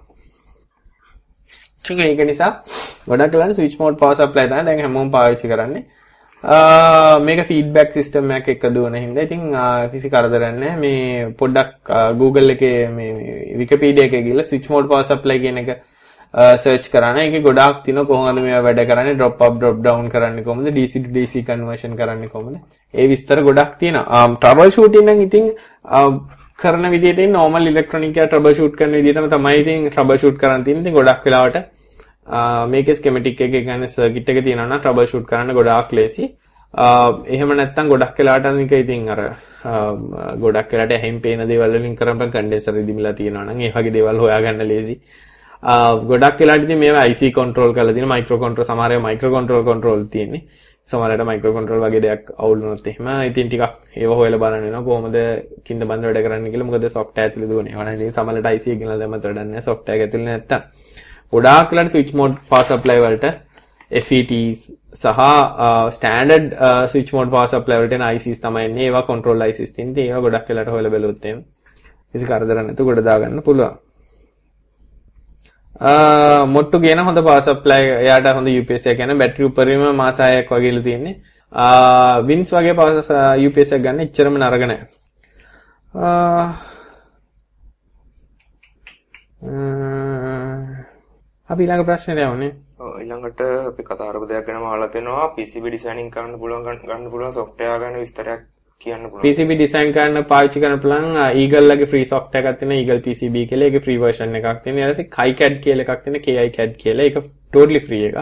ඒක 1.85 2.21
නිසා 2.27 2.62
ගොඩක් 3.07 3.33
වෙලාවට 3.35 3.57
switch 3.57 3.79
mode 3.79 3.97
power 3.97 4.14
supply 4.14 4.47
තමයි 4.47 4.64
දැන් 4.64 4.81
හැමෝම 4.81 5.11
පාවිච්චි 5.11 5.49
කරන්නේ 5.49 5.85
මේක 7.21 7.47
ෆීඩ්බැක් 7.47 7.93
සිස්ටම් 7.93 8.31
එකක් 8.31 8.49
එක්ක 8.49 8.66
දුවන 8.73 8.95
හින්දා 8.95 9.23
ඉතින් 9.23 9.53
කිසි 9.93 10.09
කරදරයක් 10.09 10.59
නැහැ 10.59 10.77
මේ 10.77 11.31
පොඩ්ඩක් 11.38 11.95
Google 12.19 12.53
එකේ 12.57 12.88
මේ 12.88 13.57
Wikipedia 13.59 14.05
එකේ 14.05 14.23
ගිහලා 14.23 14.45
switch 14.45 14.71
mode 14.71 14.88
power 14.88 15.05
supply 15.05 15.38
කියන 15.38 15.59
එක 15.59 15.71
සර්ච් 16.35 16.90
කරන්න. 16.90 17.16
ඒකේ 17.19 17.40
ගොඩාක් 17.40 17.85
තියෙනවා 17.85 18.07
කොහොමද 18.07 18.40
මේවා 18.40 18.62
වැඩ 18.62 18.83
කරන්නේ 18.90 19.14
drop 19.14 19.40
up 19.40 19.61
drop 19.61 19.83
down 19.83 20.09
කරන්නේ 20.09 20.45
කොහොමද 20.45 20.69
DC 20.71 20.93
to 20.93 21.11
DC 21.11 21.45
conversion 21.47 21.97
කරන්නේ 21.97 22.29
කොහොමද. 22.29 22.57
ඒ 22.95 23.07
විස්තර 23.09 23.43
ගොඩක් 23.43 23.79
තියෙනවා. 23.79 24.37
trouble 24.37 24.71
shooting 24.71 25.05
නම් 25.05 25.21
ඉතින් 25.21 25.51
කරන 26.62 26.87
විදිහට 26.94 27.27
normal 27.38 27.73
electronic 27.73 28.16
එක 28.16 28.31
trouble 28.33 28.55
shoot 28.61 28.73
කරන 28.81 28.96
විදිහටම 29.01 29.29
තමයි 29.35 29.61
ඉතින් 29.61 29.90
trouble 29.96 30.18
shoot 30.23 30.38
කරන් 30.42 30.64
තියෙන්නේ. 30.64 30.85
ඉතින් 30.85 30.99
ගොඩක් 30.99 31.29
වෙලාවට 31.29 31.61
මේකේ 32.68 32.94
ස්කෙමැටික් 32.94 33.40
එකේ 33.40 33.62
කියන්නේ 33.64 33.88
සර්කිට් 33.88 34.29
එක 34.29 34.44
තියෙනවා 34.44 34.66
නම් 34.66 34.81
ට්‍රබල් 34.81 35.07
ෂූට් 35.07 35.27
කරන්න 35.27 35.55
ගොඩාක් 35.55 35.92
ලේසි. 35.92 36.25
එහෙම 37.35 37.57
නැත්නම් 37.61 37.88
ගොඩක් 37.88 38.18
වෙලාවට 38.18 38.46
අනික 38.46 38.73
ඉතින් 38.73 39.09
අර 39.09 39.20
ගොඩක් 40.44 40.70
වෙලාට 40.73 40.92
ඇහෙන් 40.99 41.20
පේන 41.20 41.42
දේවල් 41.49 41.75
වලින් 41.79 41.96
කරපන් 41.96 42.31
කන්ඩෙන්සර් 42.31 42.79
ඉදිමිලා 42.83 43.12
තියෙනවා 43.12 43.44
නම් 43.44 43.61
ඒ 43.61 43.73
වගේ 43.77 43.94
දේවල් 43.96 44.23
හොයාගන්න 44.25 44.62
ලේසි. 44.73 44.96
ගොඩක් 46.11 46.40
වෙලාට 46.40 46.64
ඉතින් 46.66 46.79
මේවා 46.79 47.07
IC 47.07 47.23
කන්ට්‍රෝල් 47.38 47.75
කරලා 47.75 47.96
තියෙන 47.96 48.12
මයික්‍රෝ 48.14 48.38
කන්ට්‍රෝල් 48.44 48.68
සමහර 48.70 48.92
ඒවා 48.92 49.09
මයික්‍රෝ 49.09 49.33
කන්ට්‍රෝල් 49.37 49.64
කන්ට්‍රෝල් 49.70 50.05
තියෙන්නේ. 50.14 50.42
සමහරවිට 50.88 51.27
මයික්‍රෝ 51.29 51.53
කන්ට්‍රෝල් 51.57 51.83
වගේ 51.85 52.03
දෙයක් 52.07 52.23
අවුල් 52.45 52.59
වුණොත් 52.62 52.87
එහෙම 52.90 53.09
ඉතින් 53.29 53.49
ටිකක් 53.51 53.64
ඒව 54.03 54.12
හොයලා 54.21 54.40
බලන්න 54.43 54.64
වෙනවා 54.66 54.87
කොහොමද 54.88 55.19
කින්ද 55.66 55.85
බඳ 55.90 56.07
වැඩ 56.09 56.25
කරන්න 56.27 56.49
කියලා 56.53 56.69
මොකද 56.69 56.87
software 56.97 57.25
ඇතුලේ 57.27 57.51
දුවන්නේ. 57.51 57.73
ඒවා 57.73 57.87
නම් 57.87 57.99
ඉතින් 57.99 58.16
සමහරවිට 58.16 58.51
IC 58.57 58.66
එකකින් 58.75 58.90
දැම්මත් 58.93 59.25
වැඩක් 59.27 59.38
නැහැ 59.40 59.66
software 59.69 59.97
එක 59.97 60.03
ඇතුලේ 60.07 60.29
නැත්තම්. 60.31 60.61
ගොඩාක් 61.33 61.71
වෙලාට 61.73 61.95
ස්විච් 61.95 62.11
මෝඩ් 62.21 62.35
පවර් 62.51 62.64
සප්ලයි 62.71 62.99
වලට 63.05 63.27
FETs 64.07 64.64
සහ 64.95 65.21
standard 65.97 66.49
switch 66.95 67.12
mode 67.19 67.31
power 67.35 67.53
supply 67.55 67.79
වලට 67.83 67.99
එන 67.99 68.07
ICs 68.16 68.43
තමයි 68.47 68.64
එන්නේ. 68.71 68.88
ඒවා 68.88 69.05
කන්ට්‍රෝල් 69.11 69.47
ICs 69.51 69.77
තියෙන්නේ. 69.77 70.09
ඒවා 70.09 70.25
ගොඩක් 70.27 70.51
වෙලාට 70.53 70.75
හොයලා 70.75 70.93
බැලුවොත් 70.97 71.31
එහෙම 71.31 71.47
කිසි 72.12 72.33
කරදරයක් 72.33 72.66
නැතුව 72.66 72.90
ගොඩ 72.90 73.05
දාගන්න 73.11 73.47
පුළුවන්. 73.51 73.79
මොට්ටු 75.81 76.81
කියන 76.81 76.99
හොඳ 76.99 77.19
පවර් 77.19 77.40
සප්ලයි 77.40 77.85
එයාට 78.05 78.27
හොඳ 78.37 78.49
UPS 78.53 78.87
එක 78.87 78.97
කියන්නේ 78.99 79.21
බැටරි 79.23 79.45
උපරිම 79.49 79.85
මාස 79.97 80.19
6ක් 80.21 80.51
වගේලු 80.57 80.83
තියෙන්නේ. 80.83 81.14
වින්ස් 82.29 82.53
වගේ 82.53 82.75
පවර් 82.75 82.93
UPS 83.47 83.73
එකක් 83.73 83.85
ගන්න 83.85 84.05
එච්චරම 84.05 84.37
නරක 84.37 84.64
නැහැ. 84.71 84.87
අපි 91.51 91.62
ඊළඟ 91.64 91.87
ප්‍රශ්නෙට 91.88 92.23
යමුනේ. 92.27 92.53
ඔව් 92.79 93.01
ඊළඟට 93.01 93.40
අපි 93.73 93.83
කතා 93.83 94.11
කරපු 94.12 94.27
දෙයක් 94.29 94.47
ගැනම 94.47 94.64
අහලා 94.69 94.93
තිනවා 94.93 95.33
PCB 95.35 95.64
ඩිසයිනින් 95.73 96.11
කරන්න 96.12 96.38
පුළුවන් 96.38 96.64
ගන්න 96.85 97.11
පුළුවන් 97.11 97.33
software 97.33 97.81
ගැන 97.81 97.99
විස්තරයක් 98.03 98.40
කියන්න 98.85 99.05
පුළුවන්. 99.05 99.23
PCB 99.25 99.57
ඩිසයින් 99.61 99.95
කරන්න 99.97 100.27
පාවිච්චි 100.33 100.62
කරන්න 100.64 100.83
පුළුවන් 100.85 101.16
Eagle 101.43 101.64
ලගේ 101.71 101.90
free 101.93 102.05
software 102.12 102.51
එකක් 102.51 102.61
තියෙනවා 102.61 102.81
Eagle 102.83 103.01
PCB 103.07 103.47
කියලා. 103.53 103.71
ඒකේ 103.71 103.85
free 103.87 103.99
version 104.05 104.37
එකක් 104.40 104.61
තියෙනවා. 104.66 104.90
ඊට 104.90 105.01
පස්සේ 105.01 105.09
KiCad 105.16 105.57
කියලා 105.64 105.87
එකක් 105.87 106.05
තියෙනවා 106.05 106.27
KiCad 106.27 106.77
කියලා. 106.83 107.09
ඒක 107.09 107.19
totally 107.53 107.83
free 107.88 108.03
එකක්. 108.11 108.21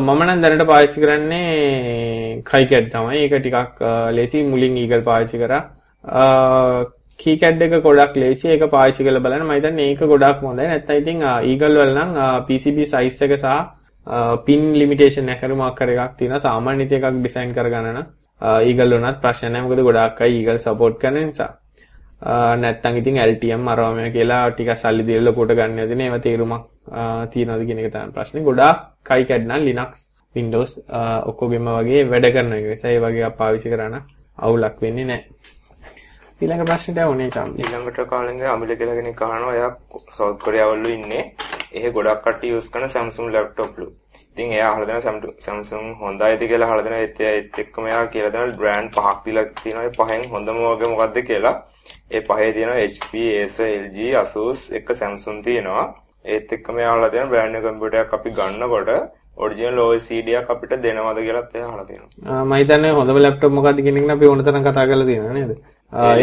මම 0.00 0.26
නම් 0.26 0.42
දැනට 0.42 0.66
පාවිච්චි 0.72 1.06
කරන්නේ 1.06 2.42
KiCad 2.50 2.92
තමයි. 2.96 3.22
ඒක 3.22 3.38
ටිකක් 3.38 3.86
ලේසි 4.18 4.44
මුලින් 4.52 4.82
Eagle 4.84 5.02
පාවිච්චි 5.10 5.42
කරා. 5.44 5.62
කීකැඩ් 7.20 7.62
එක 7.62 7.74
ගොඩක් 7.82 8.16
ලේසි 8.16 8.48
ඒක 8.54 8.66
පාවිච්චි 8.70 9.04
කරලා 9.06 9.24
බලන්න 9.24 9.46
මම 9.46 9.54
හිතන්නේ 9.56 9.86
ඒක 9.90 10.02
ගොඩක් 10.12 10.42
හොඳයි 10.42 10.66
නැත්නම් 10.70 11.00
ඉතින් 11.00 11.22
ඊගල් 11.50 11.78
වල 11.80 11.92
නම් 11.94 12.18
PCB 12.48 12.86
size 12.92 13.24
එක 13.26 13.34
සහ 13.38 13.52
pin 14.46 14.62
limitation 14.74 15.28
එක 15.28 15.44
හරි 15.44 15.56
මොකක් 15.62 15.80
හරි 15.80 15.96
එකක් 15.96 16.18
තියෙනවා 16.18 16.44
සාමාන්‍ය 16.46 16.86
එකක් 16.88 17.06
ඩිසයින් 17.12 17.54
කරගන්න 17.58 17.90
නම් 17.92 18.06
ඊගල් 18.68 18.94
වුණත් 18.96 19.20
ප්‍රශ්න 19.22 19.52
නැහැ. 19.52 19.66
මොකද 19.66 19.82
ගොඩක් 19.88 20.20
අය 20.24 20.32
ඊගල් 20.38 20.58
සපෝට් 20.64 20.98
කරන 21.02 21.20
නිසා. 21.26 21.52
නැත්තම් 22.62 22.96
ඉතින් 23.00 23.20
LTM 23.28 23.68
අරවම 23.72 24.00
කියලා 24.16 24.42
ටිකක් 24.50 24.76
සල්ලි 24.82 25.06
දීලා 25.08 25.26
ලොකුට 25.28 25.54
ගන්න 25.58 25.84
යදින 25.84 26.00
ඒවා 26.06 26.24
තේරුමක් 26.26 26.64
තියනවද 27.32 27.62
කියන 27.68 27.80
එක 27.84 27.92
තමයි 27.94 28.12
ප්‍රශ්නේ. 28.16 28.44
ගොඩාක් 28.48 28.78
කයිකැඩ් 29.08 29.46
නම් 29.48 29.64
Linux 29.68 30.10
Windows 30.36 30.72
ඔක්කොගෙම 31.30 31.68
වගේ 31.78 32.04
වැඩ 32.12 32.26
කරන 32.34 32.52
එක 32.58 32.68
නිසා. 32.72 32.90
ඒ 32.90 33.00
වගේ 33.04 33.30
පාවිච්චි 33.40 33.72
කරන 33.72 33.96
අවුලක් 34.38 34.80
වෙන්නේ 34.84 35.08
නැහැ. 35.10 35.24
ඊළඟ 36.40 36.64
ප්‍රශ්නට 36.70 37.02
යවුනේ 37.02 37.30
චම්ලි. 37.34 37.62
ඊළඟට 37.64 38.08
කාලෙන්ගේ 38.12 38.48
අමිල 38.54 38.76
කියලා 38.78 38.96
කෙනෙක් 39.00 39.22
අහනවා. 39.22 39.54
එයා 39.58 39.72
සවුත් 40.16 40.40
කොරියාවලු 40.46 40.88
ඉන්නේ. 40.96 41.24
එහෙ 41.76 41.92
ගොඩක් 41.96 42.24
කට්ටිය 42.24 42.50
යූස් 42.54 42.70
කරන 42.72 42.88
Samsung 42.96 43.28
laptopලු. 43.36 43.86
ඉතින් 44.36 44.52
එයා 44.52 44.70
අහලා 44.72 44.86
දෙන 44.86 45.02
Samsung 45.46 45.86
හොඳයිද 46.00 46.40
කියලා 46.50 46.68
අහලා 46.68 46.84
දෙන 46.84 46.94
ඒත් 46.98 47.20
ඒත් 47.20 47.58
එක්කම 47.62 47.84
එයා 47.90 48.06
කියලා 48.06 48.32
දෙන 48.36 48.56
බ්‍රෑන්ඩ් 48.60 48.96
පහක් 48.96 49.18
දීලා 49.26 49.44
තියෙනවා 49.62 49.84
ඒ 49.88 49.92
පහෙන් 49.98 50.24
හොඳම 50.32 50.56
වගේ 50.62 50.88
මොකද්ද 50.92 51.18
කියලා. 51.28 51.54
ඒ 52.10 52.22
පහේ 52.28 52.48
තියෙනවා 52.56 52.80
HP, 52.84 53.12
Acer, 53.42 53.68
LG, 53.82 53.98
Asus 54.22 54.72
එක 54.72 54.88
Samsung 55.00 55.38
තියෙනවා. 55.44 55.84
ඒත් 56.24 56.52
එක්කම 56.56 56.80
එයා 56.80 56.94
අහලා 56.94 57.12
දෙන 57.12 57.30
බ්‍රෑන්ඩ් 57.34 57.60
කම්පියුටර් 57.66 58.00
එකක් 58.00 58.16
අපි 58.18 58.34
ගන්නකොට 58.38 58.90
ඔරිජිනල් 59.36 59.78
OCD 59.84 60.28
එකක් 60.40 60.50
අපිට 60.54 60.74
දෙනවද 60.82 61.22
කියලාත් 61.26 61.54
එයා 61.54 61.68
අහලා 61.70 61.86
තියෙනවා. 61.92 62.42
මම 62.42 62.52
හිතන්නේ 62.62 62.92
හොඳම 62.98 63.22
ලැප්ටොප් 63.22 63.56
මොකක්ද 63.58 63.84
කියන 63.86 64.02
එක 64.02 64.12
අපි 64.16 64.32
ඕන 64.32 64.44
තරම් 64.44 64.66
කතා 64.68 64.86
කරලා 64.90 65.08
තියෙනවා 65.12 65.38
නේද? 65.38 65.54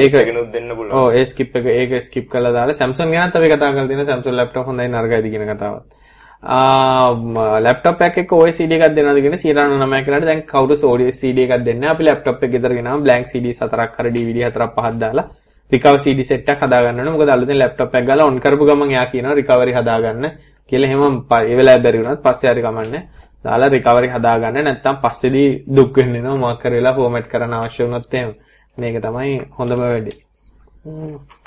ඒක 0.04 0.20
එකනුත් 0.26 0.52
දෙන්න 0.54 0.76
පුළුවන්. 0.76 1.00
ඔව් 1.00 1.18
ඒ 1.22 1.26
ස්කිප් 1.32 1.56
එක 1.56 1.72
ඒක 1.78 1.98
ස්කිප් 2.10 2.30
කරලා 2.36 2.54
දාලා 2.60 2.80
Samsung 2.82 3.18
ගැනත් 3.18 3.42
අපි 3.42 3.56
කතා 3.56 3.74
කරලා 3.74 3.90
තියෙනවා 3.90 4.12
Samsung 4.12 4.40
ලැප්ටොප් 4.40 4.72
හොඳයි 4.72 4.88
නරකයිද 4.90 5.34
කියන 5.34 5.50
කතාවත්. 5.54 6.01
ලැප්ටොප් 6.44 8.02
එකක් 8.02 8.18
එක්ක 8.24 8.32
OCD 8.34 8.72
එකක් 8.78 8.96
දෙනවද 8.96 9.22
කියන 9.22 9.38
99 9.38 10.06
කරාට 10.06 10.26
දැන් 10.26 10.42
කවුරුස් 10.54 10.84
OCD 10.84 11.46
එකක් 11.46 11.64
දෙන්නේ 11.66 11.90
අපි 11.94 12.04
ලැප්ටොප් 12.04 12.44
එක 12.44 12.52
ගෙදර 12.52 12.74
ගෙනාම 12.74 13.04
blank 13.04 13.28
CD 13.28 13.54
හතරක් 13.54 13.96
හරි 13.98 14.12
DVD 14.12 14.50
හතරක් 14.50 14.74
පහක් 14.76 14.98
දාලා 15.04 15.30
recover 15.72 16.00
CD 16.00 16.24
set 16.24 16.50
එකක් 16.50 16.64
හදාගන්න 16.66 17.00
ඕනේ. 17.00 17.14
මොකද 17.16 17.30
අලුතෙන් 17.30 17.58
ලැප්ටොප් 17.58 17.96
එකක් 17.96 18.08
ගාලා 18.08 18.26
on 18.26 18.40
කරපු 18.40 18.66
ගමන් 18.66 18.92
එයා 18.92 19.06
කියනවා 19.12 19.36
recovery 19.40 19.74
හදාගන්න 19.74 20.26
කියලා. 20.70 20.88
එහෙම 20.88 21.02
ඒ 21.32 21.56
වෙලාවේ 21.58 21.84
බැරි 21.84 22.04
වුණත් 22.04 22.24
පස්සේ 22.26 22.52
හරි 22.54 22.62
කමන්නේ 22.62 23.02
දාලා 23.46 23.70
recovery 23.70 24.10
හදාගන්න. 24.16 24.64
නැත්නම් 24.68 24.98
පස්සේදී 25.04 25.50
දුක් 25.76 25.98
වෙන්න 25.98 26.14
වෙනවා. 26.14 26.42
මොකක් 26.44 26.62
කර 26.64 26.74
වෙලා 26.78 26.96
format 26.96 27.28
කරන්න 27.32 27.54
අවශ්‍ය 27.54 27.84
වුණොත් 27.86 28.14
එහෙම. 28.14 28.34
මේක 28.78 28.96
තමයි 29.06 29.38
හොඳම 29.58 29.80
වැඩේ. 29.84 30.18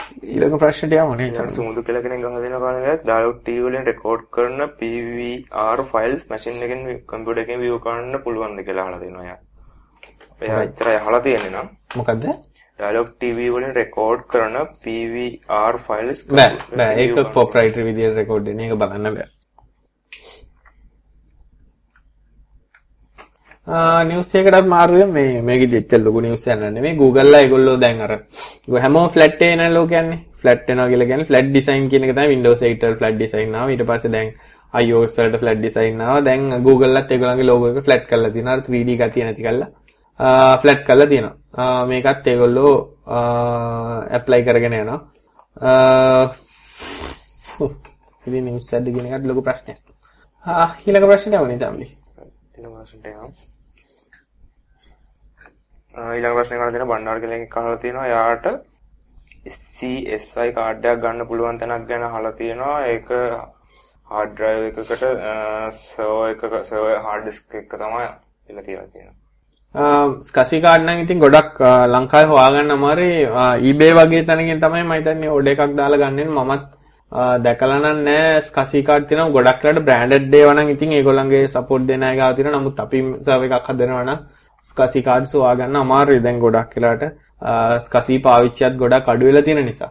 ඊළඟ 0.04 0.56
ප්‍රශ්නට 0.62 0.94
යමු 0.96 1.14
නේ 1.20 1.28
සුමුදු 1.56 1.84
කියලා 1.86 2.04
කෙනෙක් 2.06 2.24
ගහ 2.24 2.40
දෙන 2.44 2.56
කාලේ 2.64 2.94
dialog 3.04 3.36
TV 3.46 3.66
වලින් 3.66 3.86
රෙකෝඩ් 3.90 4.24
කරන 4.36 4.60
PVR 4.80 5.78
files 5.92 6.24
machine 6.32 6.64
එකෙන් 6.66 6.82
කම්පියුටර් 7.10 7.44
එකෙන් 7.44 7.62
view 7.64 7.78
කරන්න 7.86 8.24
පුළුවන්ද 8.24 8.64
කියලා 8.68 8.86
අහලා 8.86 9.02
දෙනවා 9.04 9.24
එයා. 9.26 9.38
එයා 10.40 10.64
ඉතරයි 10.70 10.96
අහලා 10.96 11.22
තියෙන්නේ 11.28 11.54
නම්. 11.54 11.70
මොකද්ද? 11.96 12.26
dialog 12.78 13.08
TV 13.22 13.48
වලින් 13.56 13.74
රෙකෝඩ් 13.80 14.26
කරන 14.32 14.58
PVR 14.84 15.74
files 15.86 16.26
බෑ 16.32 16.58
බෑ 16.78 17.00
ඒක 17.04 17.22
proprietary 17.38 17.86
විදියට 17.90 18.20
රෙකෝඩ් 18.22 18.52
වෙන 18.52 18.62
එක 18.66 18.76
බලන්න 18.82 19.18
බෑ. 19.18 19.28
නිවස් 23.66 24.34
එකටත් 24.34 24.66
මාරුවෙන් 24.68 25.10
මේ 25.12 25.40
මේකෙදි 25.42 25.76
එච්චර 25.82 26.00
ලොකු 26.06 26.20
නිවස් 26.20 26.46
එකක් 26.46 26.60
නෙමෙයි. 26.76 26.96
Google 26.96 27.30
ලා 27.32 27.40
ඒගොල්ලෝ 27.44 27.76
දැන් 27.84 28.00
අර 28.06 28.12
හැමෝම 28.84 29.10
ෆ්ලැට් 29.14 29.36
එකේ 29.40 29.56
නේද 29.56 29.76
කියන්නේ 29.92 30.18
ෆ්ලැට් 30.40 30.66
වෙනවා 30.68 30.88
කියලා 30.88 31.08
කියන්නේ 31.10 31.28
ෆ්ලැට් 31.30 31.48
ඩිසයින් 31.52 31.88
කියන 31.90 32.04
එක 32.04 32.12
තමයි 32.16 32.28
Windows 32.34 32.60
8 32.62 32.82
වල 32.88 32.96
ෆ්ලැට් 33.00 33.16
ඩිසයින් 33.16 33.54
ආවා. 33.54 33.70
ඊට 33.72 33.86
පස්සේ 33.88 34.12
දැන් 34.16 34.28
iOS 34.74 35.16
වලට 35.18 35.40
ෆ්ලැට් 35.42 35.60
ඩිසයින් 35.62 36.00
ආවා. 36.00 36.24
දැන් 36.28 36.42
Google 36.66 36.92
ලත් 36.98 37.10
ඒගොල්ලන්ගේ 37.16 37.48
logo 37.50 37.70
එක 37.70 37.80
ෆ්ලැට් 37.86 38.04
කරලා 38.10 38.30
තියෙනවා. 38.34 38.54
අර 38.56 38.62
3D 38.68 38.90
ගතිය 39.00 39.24
නැති 39.24 39.42
කරලා 39.46 39.70
ෆ්ලැට් 40.62 40.84
කරලා 40.88 41.08
තියෙනවා. 41.12 41.86
මේකත් 41.90 42.26
ඒගොල්ලෝ 42.34 42.74
ඇප්ලයි 44.18 44.42
කරගෙන 44.50 44.78
යනවා. 44.82 45.00
ඉතින් 48.26 48.44
නිවස් 48.44 48.72
එකද 48.76 48.86
කියන 48.94 49.06
එකත් 49.08 49.26
ලොකු 49.32 49.42
ප්‍රශ්නයක්. 49.48 49.80
ආ 50.44 50.68
ඊළඟ 50.84 51.08
ප්‍රශ්නේ 51.10 51.38
යමුනේ 51.40 51.60
තම්ලි 51.64 51.86
ඊළඟ 51.88 52.74
ප්‍රශ්නට 52.76 53.06
යමු 53.16 53.53
ඊළඟ 55.94 56.36
ප්‍රශ්නේ 56.36 56.58
කරලා 56.58 56.74
තියෙන 56.74 56.88
බණ්ඩාර 56.90 57.18
කියලා 57.22 57.40
එකක් 57.46 57.56
අහලා 57.60 57.80
තියෙනවා. 57.82 58.06
එයාට 58.12 58.46
CSI 59.78 60.48
කාඩ් 60.56 60.86
එකක් 60.92 61.02
ගන්න 61.04 61.28
පුළුවන් 61.30 61.58
තැනක් 61.60 61.88
ගැන 61.90 62.06
අහලා 62.08 62.32
තියෙනවා. 62.40 62.76
ඒක 62.92 63.10
hard 64.12 64.30
drive 64.38 64.64
එකකට 64.70 65.04
server 65.82 66.30
එකක 66.34 66.44
server 66.70 66.96
hard 67.06 67.24
disk 67.28 67.54
එක 67.60 67.76
තමයි 67.82 68.06
ඉල්ල 68.50 68.60
තියලා 68.68 68.88
තියෙනවා. 68.94 69.18
ස්කසි 70.28 70.62
කාඩ් 70.66 70.86
නම් 70.86 71.04
ඉතින් 71.04 71.22
ගොඩක් 71.24 71.60
ලංකාවේ 71.94 72.30
හොයාගන්න 72.32 72.76
අමාරුයි. 72.78 73.18
eBay 73.70 73.92
වගේ 74.00 74.24
තැනකින් 74.30 74.64
තමයි 74.64 74.86
මම 74.86 74.96
හිතන්නේ 74.98 75.34
ඕඩර් 75.36 75.52
එකක් 75.54 75.76
දාලා 75.80 76.02
ගන්න 76.04 76.32
මමත් 76.38 76.64
දැකලා 77.46 77.82
නම් 77.82 77.98
නෑ 78.08 78.40
ස්කසි 78.48 78.82
කාඩ් 78.88 79.06
තියෙනවා 79.10 79.34
ගොඩක් 79.36 79.66
වෙලාට 79.66 79.86
බ්‍රෑන්ඩඩ් 79.88 80.34
ඒවා 80.40 80.56
නම් 80.58 80.70
ඉතින් 80.74 80.96
ඒගොල්ලන්ගේ 80.98 81.44
සපෝට් 81.54 81.86
දෙන 81.90 82.08
අය 82.08 82.16
ගාව 82.20 82.34
තියෙනවා. 82.38 82.60
නමුත් 82.60 82.80
අපි 82.86 82.98
සර්වර් 83.26 83.46
එකක් 83.58 83.70
හදනවා 83.72 84.08
නම් 84.08 84.20
ස්කසි 84.64 85.02
කාඩ්ස් 85.02 85.34
හොයාගන්න 85.34 85.76
අමාරුයි 85.76 86.22
දැන් 86.26 86.40
ගොඩක් 86.44 86.74
වෙලාට 86.76 87.04
ස්කසි 87.80 88.18
පාවිච්චියත් 88.26 88.76
ගොඩක් 88.76 89.08
අඩු 89.08 89.26
වෙලා 89.26 89.42
තියෙන 89.42 89.64
නිසා. 89.66 89.90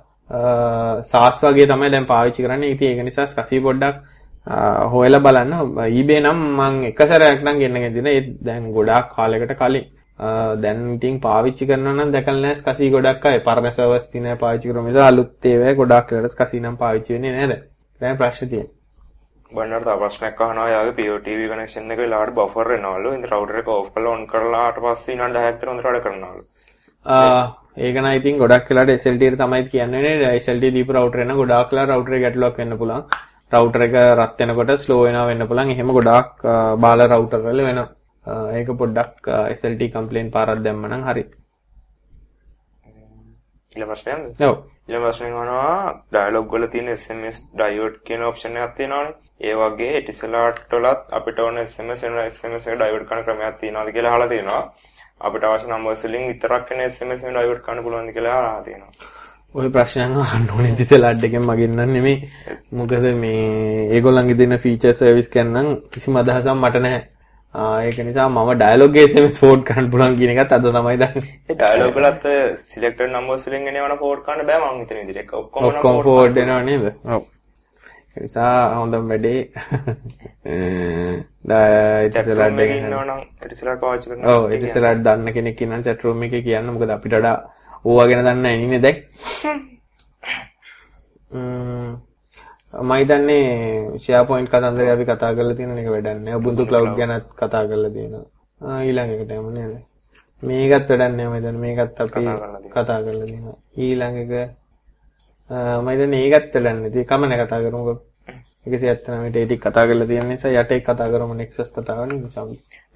සාස් 1.03 1.41
වගේ 1.43 1.67
තමයි 1.67 1.91
දැන් 1.91 2.05
පාවිච්චි 2.05 2.45
කරන්නේ. 2.45 2.71
ඉතින් 2.71 2.91
ඒක 2.91 3.05
නිසා 3.05 3.27
ස්කසි 3.27 3.59
පොඩ්ඩක් 3.59 3.95
හොයලා 4.93 5.19
බලන්න. 5.19 5.53
eBay 5.93 6.19
නම් 6.21 6.39
මම 6.51 6.85
එක 6.85 7.01
සැරයක් 7.03 7.43
නම් 7.43 7.59
ගෙන්නගෙන 7.59 7.93
දින 7.93 8.07
ඒ 8.07 8.21
දැන් 8.41 8.71
ගොඩාක් 8.73 9.09
කාලයකට 9.15 9.55
කලින්. 9.55 9.89
දැන් 10.57 10.79
ඉතින් 10.95 11.19
පාවිච්චි 11.21 11.67
කරනවා 11.67 11.95
නම් 11.95 12.11
දැකලා 12.11 12.39
නැහැ 12.39 12.61
ස්කසි 12.61 12.89
ගොඩක් 12.89 13.25
අය. 13.25 13.39
පරණ 13.39 13.71
සර්වර්ස් 13.71 14.07
තියෙන 14.11 14.37
පාවිච්චි 14.37 14.71
කරන 14.71 14.85
නිසා 14.85 15.07
අලුත් 15.07 15.45
ඒවා 15.45 15.75
ගොඩක් 15.75 16.15
වෙලාට 16.15 16.37
ස්කසි 16.37 16.59
නම් 16.59 16.77
පාවිච්චි 16.77 17.13
වෙන්නේ 17.13 17.33
නැහැ 17.33 17.59
දැන්. 18.01 18.17
ප්‍රශ්න 18.17 18.49
තියෙනවා 18.49 18.82
බන්නට 19.55 19.85
තව 19.87 19.95
ප්‍රශ්නයක් 20.01 20.39
අහනවා 20.43 20.69
යාගේ 20.73 20.95
POTV 20.99 21.41
කනෙක්ෂන් 21.51 21.91
එක 21.93 21.99
වෙලාවට 22.03 22.35
බෆර් 22.37 22.69
වෙනවලු. 22.73 23.09
ඉතින් 23.17 23.27
රවුටර් 23.31 23.57
එක 23.61 23.67
ඕෆ් 23.73 23.89
කරලා 23.95 24.13
ඔන් 24.17 24.23
කරලාට 24.31 24.77
පස්සේ 24.85 25.13
විනාඩි 25.13 25.39
10ක් 25.39 25.51
විතර 25.55 25.69
හොඳට 25.71 25.85
වැඩ 25.87 26.05
කරනවලු. 26.05 26.41
ඒක 27.85 27.95
නම් 28.01 28.09
ඉතින් 28.19 28.39
ගොඩක් 28.41 28.71
වෙලාට 28.71 28.93
SLT 28.95 29.29
එක 29.29 29.37
තමයි 29.41 29.61
කියන්නේ 29.73 30.31
SLT 30.39 30.73
දීපු 30.77 30.95
රවුටර් 30.97 31.23
එක 31.25 31.35
ගොඩාක් 31.41 31.71
වෙලා 31.73 31.89
රවුටර් 31.91 32.17
එක 32.17 32.23
ගැටලුවක් 32.25 32.57
වෙන්න 32.61 32.77
පුළුවන්. 32.81 33.03
රවුටර් 33.53 33.85
එක 33.87 33.95
රත් 34.19 34.39
වෙනකොට 34.41 34.71
ස්ලෝ 34.85 35.01
වෙනවා 35.05 35.27
වෙන්න 35.31 35.47
පුළුවන්. 35.49 35.73
එහෙම 35.75 35.93
ගොඩාක් 35.97 36.31
බාල 36.85 37.05
රවුටර් 37.07 37.41
වල 37.47 37.63
වෙනවා. 37.67 37.87
ඒක 38.57 38.69
පොඩ්ඩක් 38.81 39.31
SLT 39.59 39.81
කම්ප්ලේන් 39.95 40.31
පාරක් 40.35 40.63
දැම්ම 40.65 40.85
නම් 40.89 41.03
හරි. 41.09 41.23
ඊළඟ 43.75 43.91
ප්‍රශ්නයක්ද? 43.91 44.41
ඔව්. 44.47 44.55
ඊළඟ 44.87 45.05
ප්‍රශ්නේ 45.05 45.35
අහනවා 45.41 45.93
ඩයලොග් 46.11 46.47
වල 46.55 46.65
තියෙන 46.73 46.89
SMS 46.95 47.37
ඩයෝඩ් 47.53 47.95
කියන 48.07 48.25
ඔප්ෂන් 48.29 48.57
එකක් 48.63 48.75
තියෙනවනේ. 48.79 49.13
ඒ 49.39 49.53
වගේ 49.55 50.01
ටිසලාට් 50.01 50.59
වලත් 50.71 51.01
අපිට 51.11 51.39
ඕන 51.39 51.57
SMS 51.61 52.03
එන 52.07 52.19
SMS 52.23 52.67
එක 52.67 52.75
ඩයිවර්ට් 52.77 53.07
කරන 53.09 53.23
ක්‍රමයක් 53.25 53.55
තියෙනවද 53.59 53.89
කියලා 53.95 54.13
අහලා 54.13 54.27
තියෙනවා. 54.27 54.63
අපිට 55.21 55.43
අවශ්‍ය 55.45 55.67
නම්බර්ස් 55.67 56.03
වලින් 56.07 56.29
විතරක් 56.29 56.71
එන 56.71 56.83
SMS 56.85 57.23
එක 57.23 57.33
ඩයිවර්ට් 57.33 57.65
කරන්න 57.65 57.85
පුළුවන්ද 57.85 58.13
කියලා 58.17 58.35
අහලා 58.39 58.63
තියෙනවා. 58.67 58.91
ওই 59.55 59.69
ප්‍රශ්නයන් 59.69 60.15
අහන්න 60.19 60.45
ඕනේ 60.53 60.75
ටිසලාට් 60.75 61.25
එකෙන් 61.29 61.43
මගෙන් 61.47 61.75
නම් 61.77 61.91
නෙමෙයි. 61.95 62.29
මොකද 62.73 63.09
මේ 63.17 63.89
ඒගොල්ලන්ගේ 63.97 64.37
දෙන 64.37 64.59
ෆීචර් 64.59 64.93
සර්විස් 64.93 65.29
ගන්න 65.29 65.75
කිසිම 65.91 66.21
අදහසක් 66.21 66.53
මට 66.53 66.85
නැහැ. 66.85 67.03
ඒක 67.83 67.99
නිසා 68.05 68.29
මම 68.29 68.53
ඩයලොග් 68.55 68.95
SMS 69.03 69.41
ෆෝඩ් 69.41 69.67
කරන්න 69.67 69.91
පුළුවන් 69.91 70.17
කියන 70.17 70.33
එකත් 70.35 70.57
අද 70.57 70.65
තමයි 70.69 70.97
දන්නේ. 71.01 71.35
ඒ 71.49 71.57
ඩයලොග් 71.57 71.99
වලත් 71.99 72.25
සිලෙක්ටඩ් 72.63 73.11
නම්බර්ස් 73.11 73.45
වලින් 73.47 73.69
එනවනම් 73.69 74.01
ෆෝඩ් 74.01 74.25
කරන්න 74.25 74.49
බෑ 74.49 74.63
මම 74.63 74.81
හිතන 74.81 75.05
විදිහට. 75.07 75.37
ඔක්කොම 75.41 75.69
ඔක්කොම 75.69 76.01
ෆෝඩ් 76.07 76.41
වෙනව 76.41 76.59
නේද? 76.69 76.89
ඔව්. 77.05 77.29
නිසා 78.15 78.75
හොඳම 78.77 79.09
වැඩේ 79.09 79.39
ඉතිසලාට 82.07 82.59
ඉන්නවනම් 82.59 83.21
ඉතිසලාට 83.45 83.79
පාවිච්චි 83.81 84.09
කරනවා. 84.09 84.35
ඔව් 84.35 84.43
ඉතිසලාට 84.57 85.03
දන්න 85.05 85.33
කෙනෙක් 85.33 85.61
ඉන්නම් 85.61 85.83
chat 85.83 86.03
room 86.03 86.23
එකේ 86.23 86.41
කියන්න 86.47 86.69
මොකද 86.69 86.93
අපිට 86.95 87.15
වඩා 87.19 87.37
ඕවා 87.85 88.07
ගැන 88.07 88.25
දන්නේ 88.25 88.41
නැහැ 88.41 88.67
නේ 88.73 88.81
දැන්. 88.85 88.97
මම 92.73 92.91
හිතන්නේ 92.99 93.99
SharePoint 93.99 94.47
කතන්දරය 94.49 94.89
අපි 94.89 95.05
කතා 95.05 95.33
කරලා 95.35 95.57
තියෙන 95.57 95.77
එක 95.77 95.89
වැඩක් 95.89 96.17
නැහැ. 96.17 96.39
Ubuntu 96.39 96.65
Cloud 96.65 96.93
ගැනත් 96.97 97.25
කතා 97.39 97.63
කරලා 97.67 97.91
තියෙනවා. 97.91 98.25
ඊළඟ 98.81 99.11
එකට 99.13 99.31
යමු 99.31 99.51
නේද? 99.51 99.73
මේකත් 100.43 100.89
වැඩක් 100.89 101.15
නැහැ 101.17 101.27
මම 101.27 101.35
හිතන්නේ 101.37 101.61
මේකත් 101.65 102.01
අපි 102.01 102.21
කතා 102.73 102.99
කරලා 103.05 103.27
තියෙනවා. 103.27 103.57
ඊළඟ 103.77 104.17
එක 104.23 104.31
මම 105.49 105.87
හිතන්නේ 105.91 106.23
ඒකත් 106.25 106.53
වැඩන්නේ. 106.55 106.89
ඉතින් 106.89 107.05
කමන 107.05 107.31
කතා 107.41 107.61
කරමුකෝ. 107.63 107.97
179 108.65 109.31
ට 109.31 109.45
ටික 109.45 109.61
කතා 109.65 109.85
කරලා 109.87 110.07
තියෙන 110.09 110.27
නිසා 110.31 110.51
යට 110.61 110.71
එක 110.75 110.83
කතා 110.89 111.07
කරමු 111.13 111.33
Nexus 111.41 111.69
කතාව 111.77 112.03
නේ 112.09 112.19
නිසා. 112.19 112.45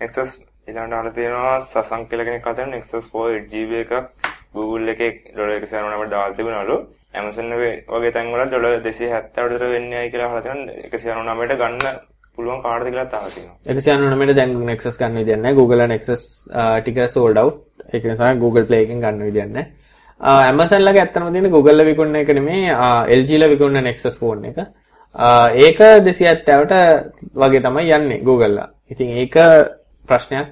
Nexus 0.02 0.30
ඊළඟට 0.68 0.98
අහලා 0.98 1.16
තියෙනවා 1.18 1.56
සසං 1.62 2.04
කියලා 2.10 2.28
කෙනෙක් 2.28 2.44
කතා 2.46 2.56
කරන 2.58 2.72
Nexus 2.76 3.06
4 3.16 3.40
8GB 3.40 3.72
එක 3.84 3.92
Google 4.56 4.92
එකේ 4.94 5.10
ඩොලර් 5.34 5.52
199ට 5.56 6.12
දාලා 6.14 6.38
තිබුණලු. 6.38 6.78
Amazon 7.20 7.52
වගේ 7.56 8.12
තැන් 8.16 8.32
වල 8.34 8.46
ඩොලර් 8.52 8.78
270 8.86 9.50
විතර 9.50 9.66
වෙන්නේ 9.74 10.00
අය 10.04 10.10
කියලා 10.14 10.30
අහලා 10.30 10.44
තියෙනවා 10.46 11.36
199ට 11.36 11.60
ගන්න 11.62 12.00
පුළුවන් 12.36 12.64
කාටද 12.66 12.88
කියලා 12.92 13.08
අහලා 13.20 13.34
තියෙනවා. 13.36 13.58
199ට 13.68 14.38
දැන් 14.40 14.56
Nexus 14.72 14.96
ගන්න 15.04 15.20
විදියක් 15.20 15.44
නැහැ. 15.44 15.60
Google 15.60 15.88
Nexus 15.94 16.24
ටික 16.82 17.04
sold 17.18 17.38
out. 17.44 17.62
ඒක 17.94 18.04
නිසා 18.14 18.34
Google 18.46 18.66
Play 18.72 18.82
එකෙන් 18.88 19.04
ගන්න 19.06 19.24
විදියක් 19.30 19.54
නැහැ. 19.60 19.72
Amazon 20.52 20.82
ලගේ 20.88 21.06
ඇත්තම 21.06 21.32
තියෙන 21.36 21.54
Google 21.60 21.86
විකුණන 21.92 22.24
එක 22.24 22.36
නෙමේ 22.40 22.76
LG 23.22 23.40
ලා 23.42 23.56
විකුණන 23.56 23.84
Nexus 23.92 24.18
phone 24.24 24.52
එක. 24.52 24.60
ඒක 25.18 25.80
270ට 25.80 26.74
වගේ 27.34 27.62
තමයි 27.66 27.92
යන්නේ 27.98 28.22
Google 28.28 28.54
ලා. 28.58 28.70
ඉතින් 28.92 29.10
ඒක 29.18 29.36
ප්‍රශ්නයක්. 30.10 30.48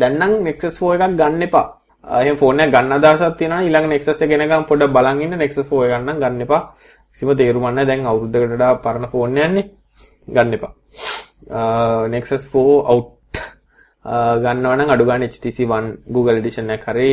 දැන් 0.00 0.14
නම් 0.18 0.32
Nexus 0.46 0.78
4 0.78 0.94
එකක් 0.94 1.16
ගන්න 1.18 1.42
එපා. 1.48 1.66
එහෙනම් 2.04 2.38
ෆෝන් 2.38 2.60
එක 2.60 2.70
ගන්න 2.70 2.92
අදහසක් 2.98 3.36
තියෙනවා 3.38 3.64
ඊළඟ 3.66 3.88
Nexus 3.90 4.22
එක 4.22 4.30
ගෙනගම් 4.30 4.64
පොඩ්ඩක් 4.70 4.94
බලන් 4.94 5.22
ඉන්න 5.24 5.38
Nexus 5.42 5.66
4 5.70 5.84
එක 5.86 5.92
ගන්න 5.94 6.20
ගන්න 6.22 6.46
එපා. 6.46 6.62
කිසිම 7.12 7.34
තේරුමක් 7.36 7.66
නැහැ 7.66 7.86
දැන් 7.90 8.06
අවුරුද්දකට 8.06 8.54
වඩා 8.54 8.72
පරණ 8.84 9.10
ෆෝන් 9.12 9.36
යන්නේ. 9.36 9.66
ගන්න 10.28 10.54
එපා. 10.58 10.72
Nexus 12.14 12.46
4 12.54 12.92
out 12.92 13.14
ගන්නවා 14.44 14.76
නම් 14.78 14.90
අඩු 14.94 15.04
ගන්න 15.10 15.26
HTC 15.28 15.58
One 15.76 15.88
Google 16.06 16.38
Edition 16.38 16.70
එකක් 16.70 16.86
හරි 16.86 17.10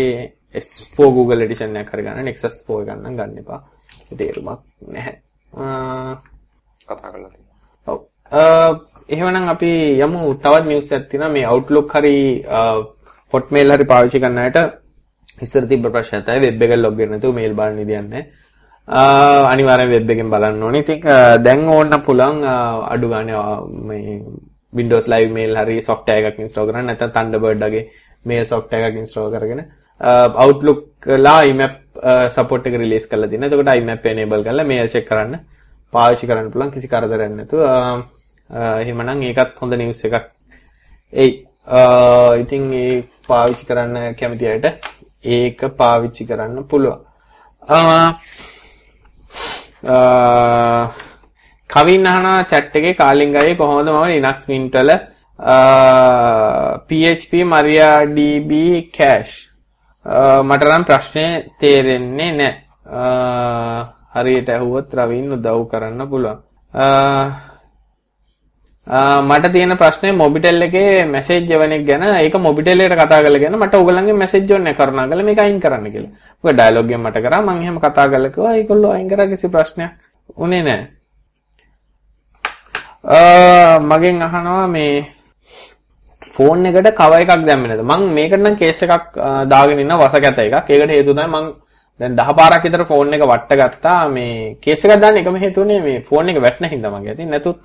S4 0.53 1.13
Google 1.17 1.41
Edition 1.47 1.75
එකක් 1.81 1.91
හරි 1.93 2.05
ගන්න 2.05 2.25
Nexus 2.29 2.61
4 2.69 2.85
ගන්න 2.87 3.17
ගන්න 3.17 3.39
එපා. 3.41 3.61
ඒ 4.11 4.15
තේරුමක් 4.15 4.61
නැහැ. 4.93 5.15
කතා 6.89 7.11
කරලා 7.13 7.29
තියෙනවා. 7.33 7.57
ඔව්. 7.87 7.99
Uh, 8.31 8.71
එහෙමනම් 9.09 9.51
අපි 9.53 9.71
යමු 10.05 10.21
තවත් 10.43 10.65
නිවුස් 10.69 10.89
එකක් 10.91 11.05
තියෙනවා 11.11 11.33
මේ 11.35 11.45
Outlook 11.53 11.93
හරි 11.93 12.15
uh, 12.57 12.79
Hotmail 13.33 13.75
හරි 13.75 13.85
පාවිච්චි 13.91 14.23
කරන 14.23 14.41
අයට 14.45 14.59
ඉස්සර 15.41 15.63
තිබ්බ 15.71 15.85
ප්‍රශ්නය 15.93 16.23
තමයි 16.25 16.41
වෙබ් 16.47 16.65
එක 16.65 16.73
ලොග් 16.79 16.97
වෙන්න 16.99 17.15
නැතුව 17.15 17.37
මේල් 17.39 17.55
බලන්න 17.59 17.85
ඉදියන්නේ. 17.85 18.23
Uh, 18.87 19.43
අනිවාර්යෙන් 19.53 19.93
වෙබ් 19.95 20.11
එකෙන් 20.15 20.33
බලන්න 20.33 20.65
ඕනේ. 20.65 20.83
ඉතින් 20.85 20.99
දැන් 21.45 21.69
ඕන්න 21.77 22.01
පුළුවන් 22.07 22.43
අඩු 22.93 23.07
ගානේ 23.13 23.45
මේ 23.89 24.19
Windows 24.73 25.05
Live 25.13 25.31
Mail 25.37 25.51
හරි 25.61 25.77
software 25.89 26.29
එකක් 26.29 26.43
install 26.45 26.69
කරන්න 26.69 26.87
නැත්නම් 26.89 27.15
Thunderbird 27.15 27.65
වගේ 27.65 27.83
mail 28.29 28.45
software 28.53 28.87
එකක් 28.89 29.01
install 29.03 29.29
කරගෙන 29.33 29.61
Outlook 30.45 31.07
ලා 31.25 31.41
IMAP 31.51 31.75
support 32.37 32.67
එක 32.67 32.75
release 32.83 33.07
කරලා 33.11 33.29
තියෙනවා. 33.31 33.49
එතකොට 33.51 33.75
IMAP 33.81 34.05
enable 34.13 34.43
කරලා 34.47 34.67
mail 34.73 34.89
check 34.95 35.07
කරන්න 35.11 35.39
පාවිච්චි 35.95 36.29
කරන්න 36.29 36.51
පුළුවන් 36.53 36.73
කිසි 36.75 36.87
කරදරයක් 36.93 37.33
නැතුව. 37.39 37.61
එහෙමනම් 38.81 39.21
ඒකත් 39.29 39.59
හොඳ 39.61 39.73
news 39.81 40.03
එකක්. 40.07 40.25
එයි 41.13 41.31
ඉතින් 42.43 42.63
ඒ 42.73 43.03
පාවිච්චි 43.27 43.65
කරන්න 43.69 44.15
කැමති 44.19 44.45
අයට 44.51 44.67
ඒක 45.37 45.59
පාවිච්චි 45.81 46.27
කරන්න 46.29 46.67
පුළුවන්. 46.71 47.01
කවින් 51.69 52.07
අහන 52.07 52.27
chat 52.45 52.75
එකේ 52.75 52.93
කාලින් 52.93 53.33
ගායේ 53.33 53.55
කොහොමද 53.55 53.89
මම 53.89 54.05
Linux 54.13 54.47
Mint 54.47 54.75
වල 54.75 54.91
PHP 56.87 57.31
MariaDB 57.53 58.51
cache 58.91 59.35
මට 60.43 60.63
නම් 60.69 60.83
ප්‍රශ්නේ 60.85 61.29
තේරෙන්නේ 61.59 62.31
නැහැ. 62.39 63.94
හරියට 64.15 64.49
ඇහුවොත් 64.49 64.93
රවින් 64.93 65.31
උදව් 65.31 65.67
කරන්න 65.71 66.09
පුළුවන්. 66.09 66.39
මට 69.21 69.51
තියෙන 69.51 69.77
ප්‍රශ්නේ 69.77 70.11
මොබිටෙල් 70.13 70.61
එකේ 70.61 71.05
මැසේජ් 71.05 71.49
එවන 71.49 71.71
එක 71.71 71.85
ගැන 71.85 72.03
ඒක 72.05 72.35
මොබිටෙල් 72.37 72.79
එකට 72.79 72.95
කතා 72.95 73.21
කරලා 73.21 73.39
ගැන 73.39 73.57
මට 73.57 73.73
ඕගොල්ලන්ගේ 73.75 74.13
මැසේජ් 74.15 74.51
ඕනේ 74.51 74.73
කරුණාකරලා 74.73 75.25
මේක 75.25 75.39
අයින් 75.39 75.59
කරන්න 75.59 75.91
කියලා. 75.91 76.11
මොකද 76.43 76.55
ඩයලොග් 76.55 76.85
එකෙන් 76.85 77.01
මට 77.01 77.17
කරා 77.21 77.41
මම 77.41 77.61
එහෙම 77.61 77.79
කතා 77.79 78.07
කරලා 78.07 78.29
කිව්වා 78.29 78.53
ඒගොල්ලෝ 78.53 78.91
අයින් 78.91 79.09
කරා 79.09 79.27
කිසි 79.27 79.47
ප්‍රශ්නයක් 79.49 79.91
උනේ 80.37 80.63
නැහැ. 80.63 80.87
මගෙන් 83.81 84.21
අහනවා 84.21 84.67
මේ 84.67 84.93
ෆෝන් 86.31 86.65
එකට 86.65 86.89
කව 86.93 87.13
එකක් 87.15 87.45
දැම්මේ 87.45 87.69
නැද්ද? 87.69 87.83
මං 87.83 88.01
මේකට 88.13 88.39
නම් 88.39 88.55
කේස් 88.55 88.81
එකක් 88.83 89.17
දාගෙන 89.47 89.79
ඉන්න 89.79 89.97
වසකැත 89.97 90.37
එකක්. 90.39 90.69
ඒකට 90.69 90.91
හේතුව 90.91 91.15
තමයි 91.15 91.27
මං 91.27 91.45
දැන් 91.99 92.15
10 92.15 92.37
පාරක් 92.39 92.63
විතර 92.65 92.83
ෆෝන් 92.91 93.13
එක 93.15 93.23
වට 93.31 93.51
ගත්තා. 93.61 93.99
මේ 94.15 94.57
කේස් 94.63 94.85
එකක් 94.85 95.01
දාන්න 95.03 95.17
එකම 95.21 95.35
හේතුවනේ 95.43 95.81
මේ 95.87 95.99
ෆෝන් 96.07 96.29
එක 96.29 96.39
වැටෙන 96.45 96.69
හින්දා 96.73 96.91
මගේ. 96.95 97.13
ඉතින් 97.15 97.29
නැතුත් 97.33 97.57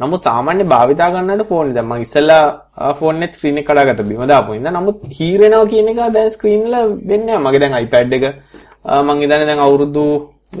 නමුත් 0.00 0.20
සාමාන්‍ය 0.26 0.64
භාවිතා 0.72 1.10
ගන්නට 1.14 1.48
ෆෝන් 1.50 1.68
එක 1.70 1.74
දැන් 1.76 1.88
මං 1.90 2.04
ඉස්සෙල්ලා 2.06 2.94
ෆෝන් 3.00 3.22
එකේ 3.22 3.36
ස්ක්‍රීන් 3.38 3.58
එක 3.60 3.66
කඩාගත්ත 3.68 4.02
බිම 4.10 4.24
දාපු 4.32 4.56
හින්දා 4.56 4.72
නමුත් 4.78 5.04
හීරෙනවා 5.18 5.70
කියන 5.72 5.90
එක 5.92 6.00
දැන් 6.16 6.30
ස්ක්‍රීන් 6.36 6.62
වල 6.66 6.76
වෙන්නේ 7.10 7.36
නැහැ. 7.36 7.44
මගේ 7.46 7.62
දැන් 7.64 7.76
iPad 7.84 8.16
එක 8.18 8.24
මං 9.06 9.22
ඉදන්නේ 9.26 9.48
දැන් 9.50 9.64
අවුරුදු 9.66 10.06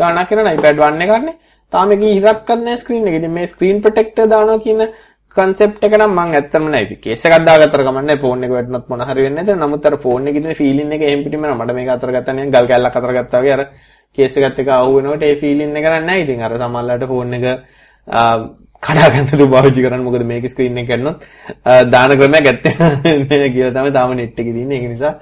ගාණක් 0.00 0.28
කරන 0.28 0.52
iPad 0.56 0.76
1 0.90 1.02
එකක්නේ. 1.06 1.36
තාම 1.72 1.92
ඒක 1.94 2.04
ඉරක් 2.10 2.44
කරන්නේ 2.48 2.76
ස්ක්‍රීන් 2.82 3.08
එක. 3.08 3.18
ඉතින් 3.20 3.34
මේ 3.38 3.50
ස්ක්‍රීන් 3.54 3.82
ප්‍රොටෙක්ටර් 3.84 4.28
දානවා 4.34 4.62
කියන 4.66 4.82
කන්සෙප්ට් 5.36 5.84
එක 5.86 5.94
නම් 5.98 6.12
මම 6.14 6.34
ඇත්තම 6.38 6.64
නැහැ. 6.72 6.84
ඉතින් 6.86 7.00
කේස් 7.04 7.24
එකක් 7.26 7.44
දාගත්තර 7.48 7.82
කමන්නේ 7.86 8.20
ෆෝන් 8.24 8.44
එක 8.46 8.52
වැටුනොත් 8.56 8.88
මොන 8.90 9.00
හරි 9.08 9.22
වෙන්නේ 9.26 9.44
නැද්ද? 9.44 9.62
නමුත් 9.62 9.86
අර 9.88 9.96
ෆෝන් 10.04 10.28
එකේ 10.30 10.42
තියෙන 10.44 10.58
ෆීලින් 10.60 10.92
එක 10.96 11.02
එහෙම් 11.08 11.24
පිටින්ම 11.24 11.46
මට 11.54 11.74
මේක 11.78 11.88
අතර 11.94 12.12
ගත්තා 12.16 12.34
නිකන් 12.38 12.52
ගල් 12.54 12.66
කැල්ලක් 12.70 12.98
අතර 13.00 13.12
ගත්තා 13.16 13.40
වගේ 13.42 13.54
අර 13.56 13.62
කේස් 14.18 14.36
එකත් 14.38 14.60
එක්ක 14.62 14.70
ආව 14.74 14.90
වෙනකොට 14.96 15.24
ඒ 15.28 15.36
ෆීලින් 15.42 15.76
එක 15.76 15.86
නැහැ. 15.90 16.22
ඉතින් 16.24 16.44
අර 16.46 16.54
සමහරලාට 16.60 17.06
ෆෝන් 17.12 17.34
එක 17.38 17.46
කඩා 18.84 19.08
ගන්න 19.12 19.38
තු 19.40 19.46
පාවිච්චි 19.54 19.84
කරන්න 19.84 20.04
මොකද 20.06 20.26
මේක 20.32 20.46
ස්ක්‍රීන් 20.52 20.78
එක 20.82 20.88
කරනොත් 20.90 21.24
දාන 21.94 22.10
ක්‍රමයක් 22.20 22.50
ඇත්තේ 22.50 22.74
නැහැ 22.78 23.50
කියලා 23.54 23.74
තමයි 23.78 23.92
තාම 23.98 24.14
නෙට් 24.18 24.38
එකේ 24.38 24.54
තියෙන්නේ. 24.56 24.78
ඒක 24.78 24.88
නිසා 24.94 25.14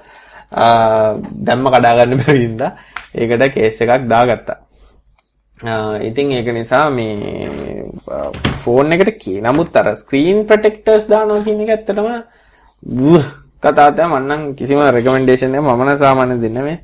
දැම්ම 1.47 1.71
කඩා 1.75 1.95
ගන්න 1.99 2.21
බැරි 2.21 2.45
හින්දා 2.45 2.71
ඒකට 3.15 3.49
කේස් 3.55 3.81
එකක් 3.81 4.05
දාගත්තා. 4.13 4.57
ඉතින් 5.63 6.31
ඒක 6.37 6.47
නිසා 6.53 6.89
මේ 6.89 7.85
ෆෝන් 8.63 8.91
එකට 8.95 9.11
කී 9.23 9.41
නමුත් 9.41 9.75
අර 9.81 9.87
ස්ක්‍රීන් 9.95 10.45
ප්‍රොටෙක්ටර්ස් 10.49 11.07
දානවා 11.11 11.43
කියන 11.45 11.61
එක 11.63 11.71
ඇත්තටම 11.75 12.07
කතා 13.63 13.89
තමයි 13.95 14.07
මම 14.07 14.25
නම් 14.27 14.41
කිසිම 14.59 14.79
රෙකමෙන්ඩේෂන් 14.97 15.55
එකක් 15.55 15.63
මම 15.63 15.83
නම් 15.85 15.97
සාමාන්‍යයෙන් 16.03 16.41
දෙන්නේ 16.41 16.63
මේ 16.67 16.77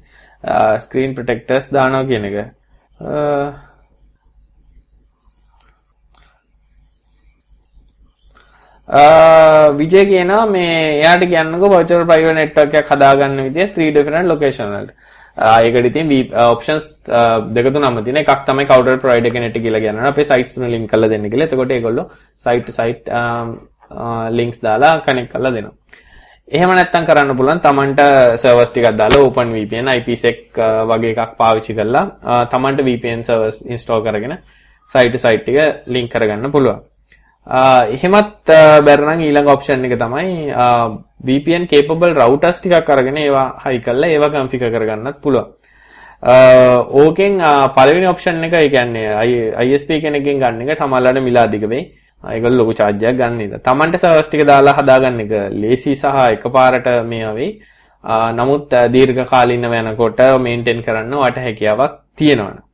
ස්ක්‍රීන් 0.85 1.11
ප්‍රොටෙක්ටර්ස් 1.17 1.65
දානවා 1.75 2.07
කියන 2.11 2.25
එක. 2.29 2.37
විජය 9.79 10.01
කියනවා 10.11 10.45
මේ 10.55 10.73
එයාට 11.03 11.23
කියන්නකෝ 11.35 11.69
virtual 11.75 12.05
private 12.09 12.35
network 12.39 12.73
එකක් 12.81 12.89
හදාගන්න 12.95 13.43
විදිය 13.47 13.67
3 13.75 13.93
different 13.97 14.27
location 14.31 14.67
වලට. 14.75 14.91
ඒකට 15.39 15.87
ඉතින් 15.89 16.09
ඔප්ෂන්ස් 16.45 16.85
දෙක 17.55 17.67
තුනක්ම 17.73 17.99
තියෙන 18.05 18.21
එකක් 18.21 18.45
තමයි 18.47 18.65
කවුන්ටර් 18.71 18.99
ප්‍රොවයිඩර් 19.03 19.33
කෙනෙක්ට 19.35 19.59
කියලා 19.65 19.83
කියනවා 19.85 20.11
අපේ 20.13 20.27
සයිට්ස් 20.31 20.57
වල 20.59 20.71
ලින්ක් 20.75 20.89
කරලා 20.91 21.09
දෙන්න 21.13 21.29
කියලා. 21.31 21.47
එතකොට 21.47 21.71
ඒගොල්ලෝ 21.75 22.05
සයිට් 22.45 22.65
ටු 22.65 22.73
සයිට් 22.79 23.03
ලින්ක්ස් 24.39 24.59
දාලා 24.65 24.93
කනෙක්ට් 25.05 25.31
කරලා 25.33 25.53
දෙනවා. 25.57 25.75
එහෙම 26.51 26.71
නැත්තම් 26.75 27.07
කරන්න 27.07 27.37
පුළුවන් 27.39 27.61
Tamanට 27.67 27.99
සර්වර්ස් 28.43 28.71
ටිකක් 28.73 28.97
දාලා 29.01 29.25
OpenVPN 29.29 29.89
IPsec 29.97 30.59
වගේ 30.91 31.15
එකක් 31.15 31.35
පාවිච්චි 31.41 31.77
කරලා 31.79 32.45
Tamanට 32.53 32.85
VPN 32.87 33.23
සර්වර්ස් 33.27 33.59
ඉන්ස්ටෝල් 33.73 34.03
කරගෙන 34.07 34.37
සයිට් 34.89 35.11
ටු 35.13 35.25
සයිට් 35.25 35.49
එක 35.53 35.87
ලින්ක් 35.95 36.11
කරගන්න 36.13 36.51
පුළුවන්. 36.55 36.83
එහෙමත් 37.47 38.45
බැරනම් 38.45 39.21
ඊළඟ 39.25 39.47
ඔප්ෂන් 39.47 39.85
එක 39.85 39.97
තමයි 39.97 40.53
VPN 41.23 41.67
capable 41.67 42.13
routers 42.13 42.59
ටිකක් 42.59 42.89
අරගෙන 42.89 43.17
ඒවා 43.17 43.47
හයි 43.65 43.79
කරලා 43.79 44.09
ඒවා 44.09 44.29
configure 44.29 44.71
කරගන්නත් 44.71 45.21
පුළුවන්. 45.21 45.47
ඕකෙන් 46.21 47.39
පළවෙනි 47.75 48.07
ඔප්ෂන් 48.07 48.43
එක 48.43 48.53
ඒ 48.53 48.69
කියන්නේ 48.69 49.65
ISP 49.65 49.89
කෙනෙක්ගෙන් 50.01 50.39
ගන්න 50.39 50.69
එක 50.69 50.79
තමයිලාට 50.79 51.23
මිල 51.23 51.37
අධික 51.37 51.67
වෙයි. 51.67 51.83
ඒගොල්ලෝ 52.23 52.57
ලොකු 52.57 52.73
charge 52.73 53.03
එකක් 53.07 53.17
ගන්න 53.17 53.41
ඉතින්. 53.41 53.59
Tamanට 53.63 53.97
සර්වර්ස් 53.97 54.29
ටික 54.29 54.45
දාලා 54.45 54.77
හදාගන්න 54.79 55.19
එක 55.25 55.31
ලේසි 55.51 55.95
සහ 55.95 56.05
එකපාරට 56.35 56.87
මේ 57.07 57.33
වෙයි. 57.33 57.51
නමුත් 58.39 58.69
දීර්ඝ 58.93 59.25
කාලිනව 59.27 59.73
යනකොට 59.73 60.19
මේන්ටේන් 60.45 60.83
කරන්න 60.83 61.15
වට 61.23 61.45
හැකියාවක් 61.45 61.93
තියෙනවා. 62.15 62.68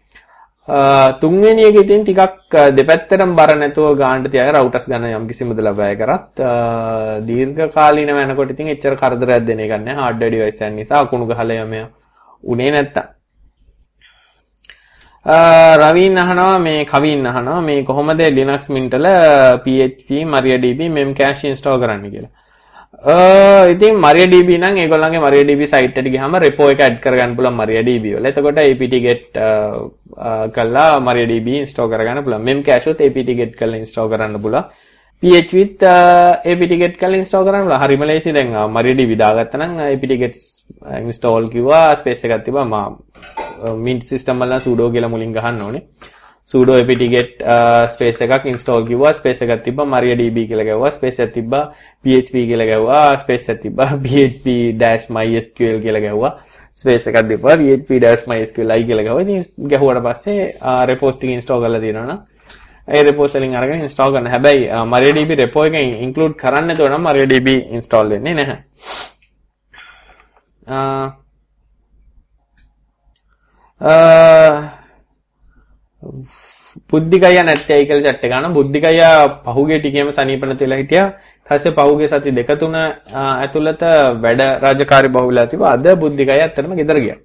තුන්වෙනි 1.22 1.64
එක 1.64 1.76
ඉතින් 1.84 2.04
ටිකක් 2.04 2.56
දෙපැත්තටම 2.74 3.36
බර 3.36 3.56
නැතුව 3.56 3.98
ගානට 3.98 4.30
තියාගෙන 4.30 4.56
රවුටර්ස් 4.56 4.88
ගන්න 4.90 5.18
යම් 5.18 5.28
කිසි 5.28 5.46
මුදලක් 5.46 5.76
වැය 5.78 5.96
කරත් 5.96 6.46
දීර්ඝ 7.28 7.70
කාලීන 7.72 8.10
වෙනකොට 8.12 8.52
ඉතින් 8.52 8.72
එච්චර 8.74 8.96
කරදරයක් 8.96 9.46
දෙන 9.46 9.60
එක 9.60 9.76
නැහැ 9.78 10.02
හાર્ඩ්වෙයාර් 10.02 10.32
ඩිවයිස් 10.32 10.62
එකක් 10.62 10.76
නිසා 10.76 11.04
අකුණු 11.06 11.28
ගහලා 11.28 11.62
යම 11.66 11.76
උනේ 12.44 12.72
නැත්තම් 12.72 13.16
රවීන් 15.26 16.18
අහනවා 16.18 16.60
මේ 16.60 16.86
කවින් 16.86 17.26
අහනවා 17.26 17.62
මේ 17.62 17.84
කොහොමද 17.84 18.20
Linux 18.32 18.70
Mint 18.70 18.94
වල 18.94 19.08
PHP 19.64 20.10
MariaDB 20.24 20.82
memcache 20.90 21.50
install 21.50 21.80
කරන්න 21.80 22.12
කියලා. 22.12 22.30
ඉතින් 23.04 24.00
MariaDB 24.00 24.50
නම් 24.58 24.78
ඒගොල්ලන්ගේ 24.84 25.20
MariaDB 25.20 25.62
site 25.68 26.00
එකට 26.00 26.10
ගියාම 26.14 26.36
repo 26.40 26.70
එක 26.72 26.80
add 26.80 26.98
කරගන්න 27.04 27.36
පුළුවන් 27.36 27.58
MariaDB 27.62 28.06
වල. 28.16 28.26
එතකොට 28.32 28.58
apt-get 28.58 29.24
කළා 30.56 31.00
MariaDB 31.08 31.48
install 31.64 31.92
කරගන්න 31.92 32.24
පුළුවන්. 32.24 32.44
memcache 32.50 32.90
උත් 32.92 33.02
apt-get 33.02 33.52
කරලා 33.60 33.82
install 33.84 34.10
කරන්න 34.10 34.42
පුළුවන්. 34.42 34.64
PH 35.24 35.52
with 35.58 35.84
apt-get 35.84 36.96
කරලා 37.02 37.22
install 37.22 37.46
කරන්න 37.46 37.64
පුළුවන්. 37.68 37.84
හරිම 37.84 38.04
ලේසි 38.10 38.32
දැන් 38.32 38.56
MariaDB 38.78 39.12
දාගත්තා 39.24 39.60
නම් 39.60 39.72
apt-get 39.92 40.36
install 41.04 41.52
කිව්වා 41.54 41.96
space 42.02 42.24
එකක් 42.26 42.44
තිබ්බා 42.48 42.64
මා 42.64 42.88
mint 43.86 44.04
system 44.04 44.36
වල 44.42 44.60
sudo 44.66 44.92
කියලා 44.96 45.14
මුලින් 45.14 45.36
ගහන්න 45.36 45.62
ඕනේ. 45.68 45.84
Sudo 46.46 46.74
apt-get 46.80 47.42
uh, 47.42 47.84
space 47.94 48.20
එකක් 48.26 48.44
install 48.46 48.86
කිව්වා 48.88 49.14
space 49.20 49.40
එකක් 49.46 49.64
තිබ්බා 49.68 49.86
mariadb 49.94 50.38
කියලා 50.50 50.66
ගැව්වා 50.68 50.92
space 50.98 51.18
එකක් 51.24 51.34
තිබ්බා 51.38 51.64
php 52.06 52.34
කියලා 52.50 52.68
ගැව්වා 52.72 53.18
space 53.24 53.48
එකක් 53.54 53.62
තිබ්බා 53.64 53.90
php-mysql 54.06 55.78
කියලා 55.86 56.04
ගැව්වා 56.06 56.32
space 56.82 57.10
එකක් 57.10 57.18
තිබ්බා 57.32 57.56
php-mysql 57.64 58.70
i 58.78 58.84
කියලා 58.84 59.06
ගැව්වා. 59.08 59.26
ඉතින් 59.26 59.42
ගැහුවට 59.74 60.04
පස්සේ 60.08 60.40
uh, 60.62 60.84
repos 60.92 61.18
ටික 61.18 61.34
install 61.40 61.66
කරලා 61.66 61.82
තියෙනවා 61.88 62.06
නම් 62.06 62.20
ඒ 62.88 63.04
repos 63.10 63.36
වලින් 63.36 63.56
අරගෙන 63.56 63.82
install 63.90 64.14
කරන්න. 64.14 64.32
හැබැයි 64.36 64.64
uh, 64.70 64.86
mariadb 64.94 65.36
repo 65.42 65.66
එකෙන් 65.66 65.94
include 66.08 66.34
කරන්න 66.46 66.66
නැතුව 66.68 66.88
නම් 66.94 67.04
mariadb 67.10 67.48
install 67.50 68.10
වෙන්නේ 68.16 68.34
නැහැ. 68.40 68.58
බුද්ධිකය 76.92 77.44
නැත්තේයි 77.50 77.88
කියලා 77.90 78.06
chat 78.08 78.24
එක 78.26 78.32
ගන්න. 78.32 78.54
බුද්ධිකය 78.58 78.94
පහුගිය 79.46 79.80
ටිකේම 79.80 80.12
සනීපන 80.18 80.58
තියලා 80.62 80.80
හිටියා. 80.82 81.08
ඊපස්සේ 81.52 81.76
පහුගිය 81.78 82.08
සති 82.14 82.32
දෙක 82.40 82.52
තුන 82.60 82.76
ඇතුළත 82.76 83.84
වැඩ 84.24 84.42
රාජකාරී 84.64 85.14
බහුලලා 85.18 85.48
තිබ්බා. 85.52 85.76
අද 85.78 85.86
බුද්ධිකය 86.04 86.32
ඇත්තටම 86.32 86.74
ගෙදර 86.82 87.00
ගියා. 87.06 87.20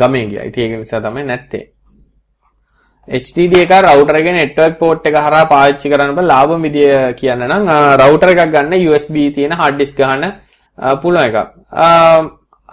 ගමේ 0.00 0.26
ගියා. 0.30 0.44
ඉතින් 0.50 0.62
ඒක 0.64 0.80
නිසා 0.84 1.00
තමයි 1.00 1.24
නැත්තේ. 1.32 1.64
HDD 3.08 3.54
එක 3.64 3.72
රවුටර් 3.84 4.16
එකේ 4.20 4.34
network 4.38 4.74
port 4.78 5.06
එක 5.08 5.14
හරහා 5.26 5.44
පාවිච්චි 5.52 5.92
කරන්න 5.92 6.16
බෑ 6.16 6.26
ලාභ 6.32 6.52
මිදිය 6.64 6.90
කියන්න 7.20 7.44
නම් 7.46 7.70
රවුටර් 8.00 8.32
එකක් 8.32 8.52
ගන්න 8.54 8.74
USB 8.88 9.16
තියෙන 9.36 9.52
hard 9.60 9.78
disk 9.80 9.96
ගන්න 10.00 10.24
පුළුවන් 11.02 11.24
එකක්. 11.28 11.38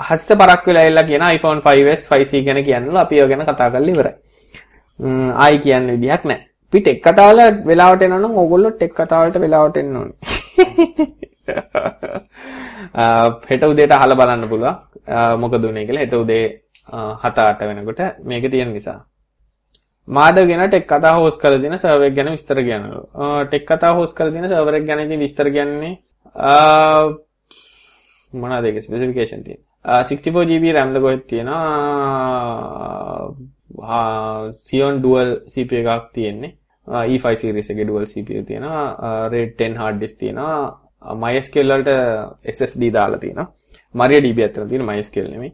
හස්ත 0.07 0.29
පරක් 0.41 0.65
වෙලා 0.67 0.83
ඇවිල්ලා 0.85 1.05
කියන 1.09 1.23
iPhone 1.35 1.59
5s 1.67 2.07
5c 2.13 2.43
ගැන 2.47 2.59
කියන්නලු 2.67 2.99
අපි 3.03 3.19
ඒව 3.19 3.29
ගැන 3.31 3.45
කතා 3.49 3.69
කරලා 3.75 3.93
ඉවරයි. 3.95 4.13
ආයි 4.99 5.57
කියන්න 5.59 5.87
විදිහක් 5.93 6.23
නැහැ. 6.25 6.45
අපි 6.67 6.79
ටෙක් 6.81 6.99
කතාවල 7.05 7.39
වෙලාවට 7.69 8.05
එනවා 8.05 8.19
නම් 8.19 8.37
ඕගොල්ලෝ 8.41 8.71
ටෙක් 8.75 8.93
කතාවලට 8.99 9.37
වෙලාවට 9.45 9.77
එන්න 9.81 9.97
ඕනේ. 9.97 10.17
හෙට 13.49 13.63
උදේට 13.63 13.91
අහලා 13.91 14.19
බලන්න 14.21 14.49
පුළුවන්. 14.49 14.75
මොකද 15.41 15.63
උනේ 15.65 15.85
කියලා 15.87 16.05
හෙට 16.05 16.15
උදේ 16.21 16.45
7-8 17.23 17.67
වෙනකොට 17.69 18.01
මේක 18.23 18.45
තියෙන 18.51 18.73
නිසා. 18.73 18.99
මාදව 20.07 20.47
ගැන 20.47 20.69
ටෙක් 20.69 20.87
කතා 20.87 21.13
හොස් 21.17 21.37
කරලා 21.37 21.61
දෙන 21.61 21.77
සර්වර් 21.77 22.07
එක 22.09 22.15
ගැන 22.15 22.31
විස්තර 22.31 22.59
කියනලු. 22.67 23.01
ටෙක් 23.47 23.65
කතා 23.69 23.93
හොස් 23.99 24.13
කරලා 24.13 24.35
දෙන 24.35 24.49
සර්වර් 24.49 24.75
එක 24.79 24.85
ගැන 24.89 25.05
ඉතින් 25.05 25.19
විස්තර 25.19 25.47
කියන්නේ 25.49 25.93
මොනවද 28.33 28.65
ඒකේ 28.65 28.81
ස්පෙસિෆිකේෂන් 28.81 29.43
තියෙන්නේ? 29.43 29.65
64GB 29.85 30.73
RAM 30.75 30.89
ද 30.93 30.97
කොහෙද 31.01 31.21
තියෙනවා? 31.27 31.65
Xeon 34.67 35.01
dual 35.03 35.29
CPU 35.53 35.75
එකක් 35.81 36.07
තියෙන්නේ. 36.13 36.51
E5 36.87 37.35
series 37.41 37.69
එකේ 37.73 37.87
dual 37.91 38.05
CPU 38.13 38.41
තියෙනවා. 38.47 38.85
RAID 39.33 39.51
10 39.57 39.77
hard 39.81 40.01
disk 40.01 40.17
තියෙනවා. 40.19 40.79
MySQL 41.23 41.71
වලට 41.73 41.91
SSD 42.55 42.83
දාලා 42.97 43.19
තියෙනවා. 43.23 43.47
MariaDB 43.99 44.39
අතර 44.47 44.67
තියෙන 44.69 44.85
MySQL 44.89 45.27
නෙමෙයි. 45.33 45.51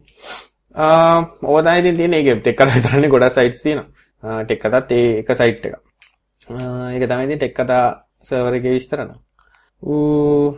ඕවා 1.44 1.62
තමයි 1.62 1.78
ඉතින් 1.82 1.96
තියෙන්නේ. 1.96 2.20
ඒකේ 2.20 2.36
ටෙක් 2.40 2.56
කතා 2.58 2.74
විතරනේ 2.76 3.12
ගොඩක් 3.14 3.34
sites 3.38 3.62
තියෙනවා. 3.66 4.42
ටෙක් 4.44 4.60
කතාත් 4.64 4.92
ඒ 4.98 5.18
එක 5.20 5.30
සයිට් 5.40 5.64
එක. 5.66 5.74
ඒක 6.94 7.04
තමයි 7.10 7.24
ඉතින් 7.28 7.38
ටෙක් 7.42 7.54
කතා 7.58 7.84
සර්වර් 8.28 8.54
එකේ 8.58 8.74
විස්තර 8.76 8.98
නම්. 9.04 9.18
ඌ 9.82 10.56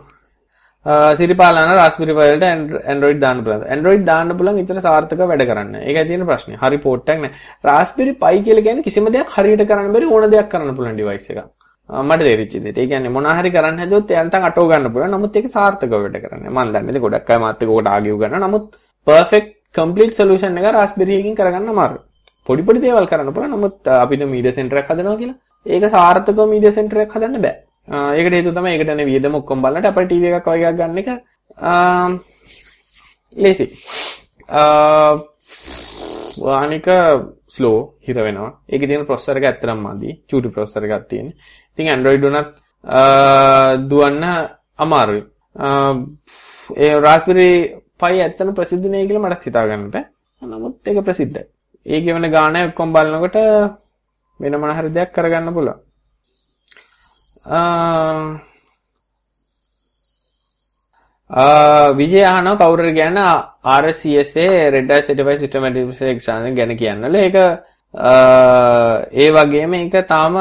Uh, 0.85 1.11
සිරිපාලන 1.19 1.69
රාස්බෙරි 1.77 2.13
pi 2.17 2.25
වලට 2.31 2.81
Android 2.93 3.19
දාන්න 3.23 3.39
පුළුවන්. 3.45 3.63
Android 3.75 4.01
දාන්න 4.09 4.31
පුළුවන් 4.39 4.59
ඉතර 4.63 4.79
සාර්ථක 4.85 5.21
වැඩ 5.31 5.43
කරන්න. 5.51 5.71
ඒකයි 5.89 6.03
තියෙන 6.09 6.25
ප්‍රශ්නේ. 6.29 6.59
හරි 6.63 6.77
පෝට් 6.83 7.07
එකක් 7.13 7.21
නැහැ. 7.23 7.39
රාස්බෙරි 7.69 8.13
pi 8.23 8.35
කියලා 8.47 8.65
කියන්නේ 8.67 8.85
කිසිම 8.87 9.07
දෙයක් 9.15 9.33
හරියට 9.37 9.63
කරන්න 9.71 9.95
බැරි 9.95 10.11
ඕන 10.15 10.29
දෙයක් 10.35 10.47
කරන්න 10.51 10.77
පුළුවන් 10.77 10.99
device 11.01 11.27
එකක්. 11.33 11.41
Uh, 11.89 12.03
මට 12.05 12.27
තේරිච්ච 12.29 12.53
දෙයට. 12.67 12.77
ඒ 12.83 12.87
කියන්නේ 12.91 13.15
මොනවා 13.17 13.33
හරි 13.39 13.51
කරන්න 13.57 13.81
හැදුවොත් 13.83 14.13
එයන්තන් 14.19 14.47
අටව 14.51 14.69
ගන්න 14.71 14.93
පුළුවන්. 14.93 15.17
නමුත් 15.17 15.41
ඒක 15.41 15.49
සාර්ථකව 15.57 15.97
වැඩ 16.05 16.21
කරන්නේ. 16.27 16.53
මම 16.53 16.73
දන්නේ 16.77 17.05
ගොඩක් 17.07 17.33
අය 17.33 17.41
මාත් 17.47 17.65
එක්ක 17.65 17.75
කොට 17.75 17.93
ආගියු 17.95 18.21
ගන්න. 18.21 18.45
නමුත් 18.47 18.79
perfect 19.07 19.51
complete 19.81 20.15
solution 20.21 20.63
එක 20.63 20.71
රාස්බෙරි 20.79 21.17
එකකින් 21.19 21.39
කරගන්න 21.41 21.75
අමාරුයි. 21.75 22.03
පොඩි 22.47 22.67
පොඩි 22.67 22.85
දේවල් 22.87 23.09
කරන්න 23.13 23.33
පුළුවන්. 23.33 23.57
නමුත් 23.57 23.77
uh, 23.89 24.03
අපිට 24.05 24.29
මීඩියා 24.35 24.59
සෙන්ටර් 24.61 24.83
එකක් 24.83 24.93
හදනවා 24.93 25.21
කියලා 25.21 25.39
ඒක 25.65 25.93
සාර්ථකව 25.97 26.49
මීඩියා 26.53 26.77
සෙන්ටර් 26.81 27.07
එකක් 27.07 27.17
හදන්න 27.17 27.41
බෑ. 27.47 27.64
ඒකට 27.87 28.33
හේතුව 28.33 28.53
තමයි 28.53 28.71
ඒකට 28.71 28.89
යන 28.89 29.05
වියදම 29.05 29.35
ඔක්කොම 29.35 29.61
බලනට 29.61 29.85
අපේ 29.85 30.05
ටීවී 30.05 30.33
එකක් 30.33 30.47
වගේ 30.47 30.69
එකක් 30.69 30.77
ගන්න 30.79 30.97
එක 30.97 31.09
ලේසි. 33.35 33.65
අනික 36.55 36.87
ස්ලෝ 37.47 37.77
හිර 38.01 38.17
වෙනවා. 38.17 38.51
ඒකේ 38.69 38.87
තියෙන 38.87 39.05
ප්‍රොසෙසර් 39.05 39.37
එක 39.37 39.45
ඇත්තටම 39.45 39.79
මදි. 39.85 40.09
චූටි 40.29 40.49
ප්‍රොසෙසර් 40.49 40.83
එකක් 40.85 41.07
තියෙන. 41.09 41.33
ඉතින් 41.73 41.89
Android 41.89 42.23
උනත් 42.23 42.51
දුවන්න 43.83 44.23
අමාරුයි. 44.79 45.23
ඒ 46.75 46.93
Raspberry 46.99 47.51
Pi 47.95 48.13
ඇත්තටම 48.17 48.53
ප්‍රසිද්ධ 48.53 48.87
නේ 48.87 49.07
කියලා 49.07 49.25
මට 49.25 49.45
හිතා 49.45 49.67
ගන්න 49.67 49.91
බෑ. 49.91 50.05
නමුත් 50.41 50.87
ඒක 50.87 51.03
ප්‍රසිද්ධයි. 51.03 51.45
ඒ 51.85 52.01
ගෙවන 52.01 52.31
ගාන 52.31 52.55
ඔක්කොම 52.59 52.93
බලනකොට 52.93 53.37
වෙන 54.39 54.55
මොන 54.59 54.71
හරි 54.71 54.89
දෙයක් 54.89 55.13
කරගන්න 55.13 55.53
පුළුවන්. 55.53 55.79
ආ 57.45 58.41
විජය 61.93 62.21
අහනවා 62.23 62.57
කවුරුර 62.57 62.89
ගැන 62.93 63.17
RCSA 63.81 64.71
Red 64.71 64.89
Hat 64.89 65.05
Certified 65.05 65.39
System 65.39 65.63
Administration 65.63 66.55
ගැන 66.55 66.77
කියන්නල 66.77 67.15
ඒක 67.15 67.35
uh, 67.35 69.05
ඒ 69.13 69.29
වගේම 69.31 69.73
ඒක 69.73 69.95
තාම 70.07 70.35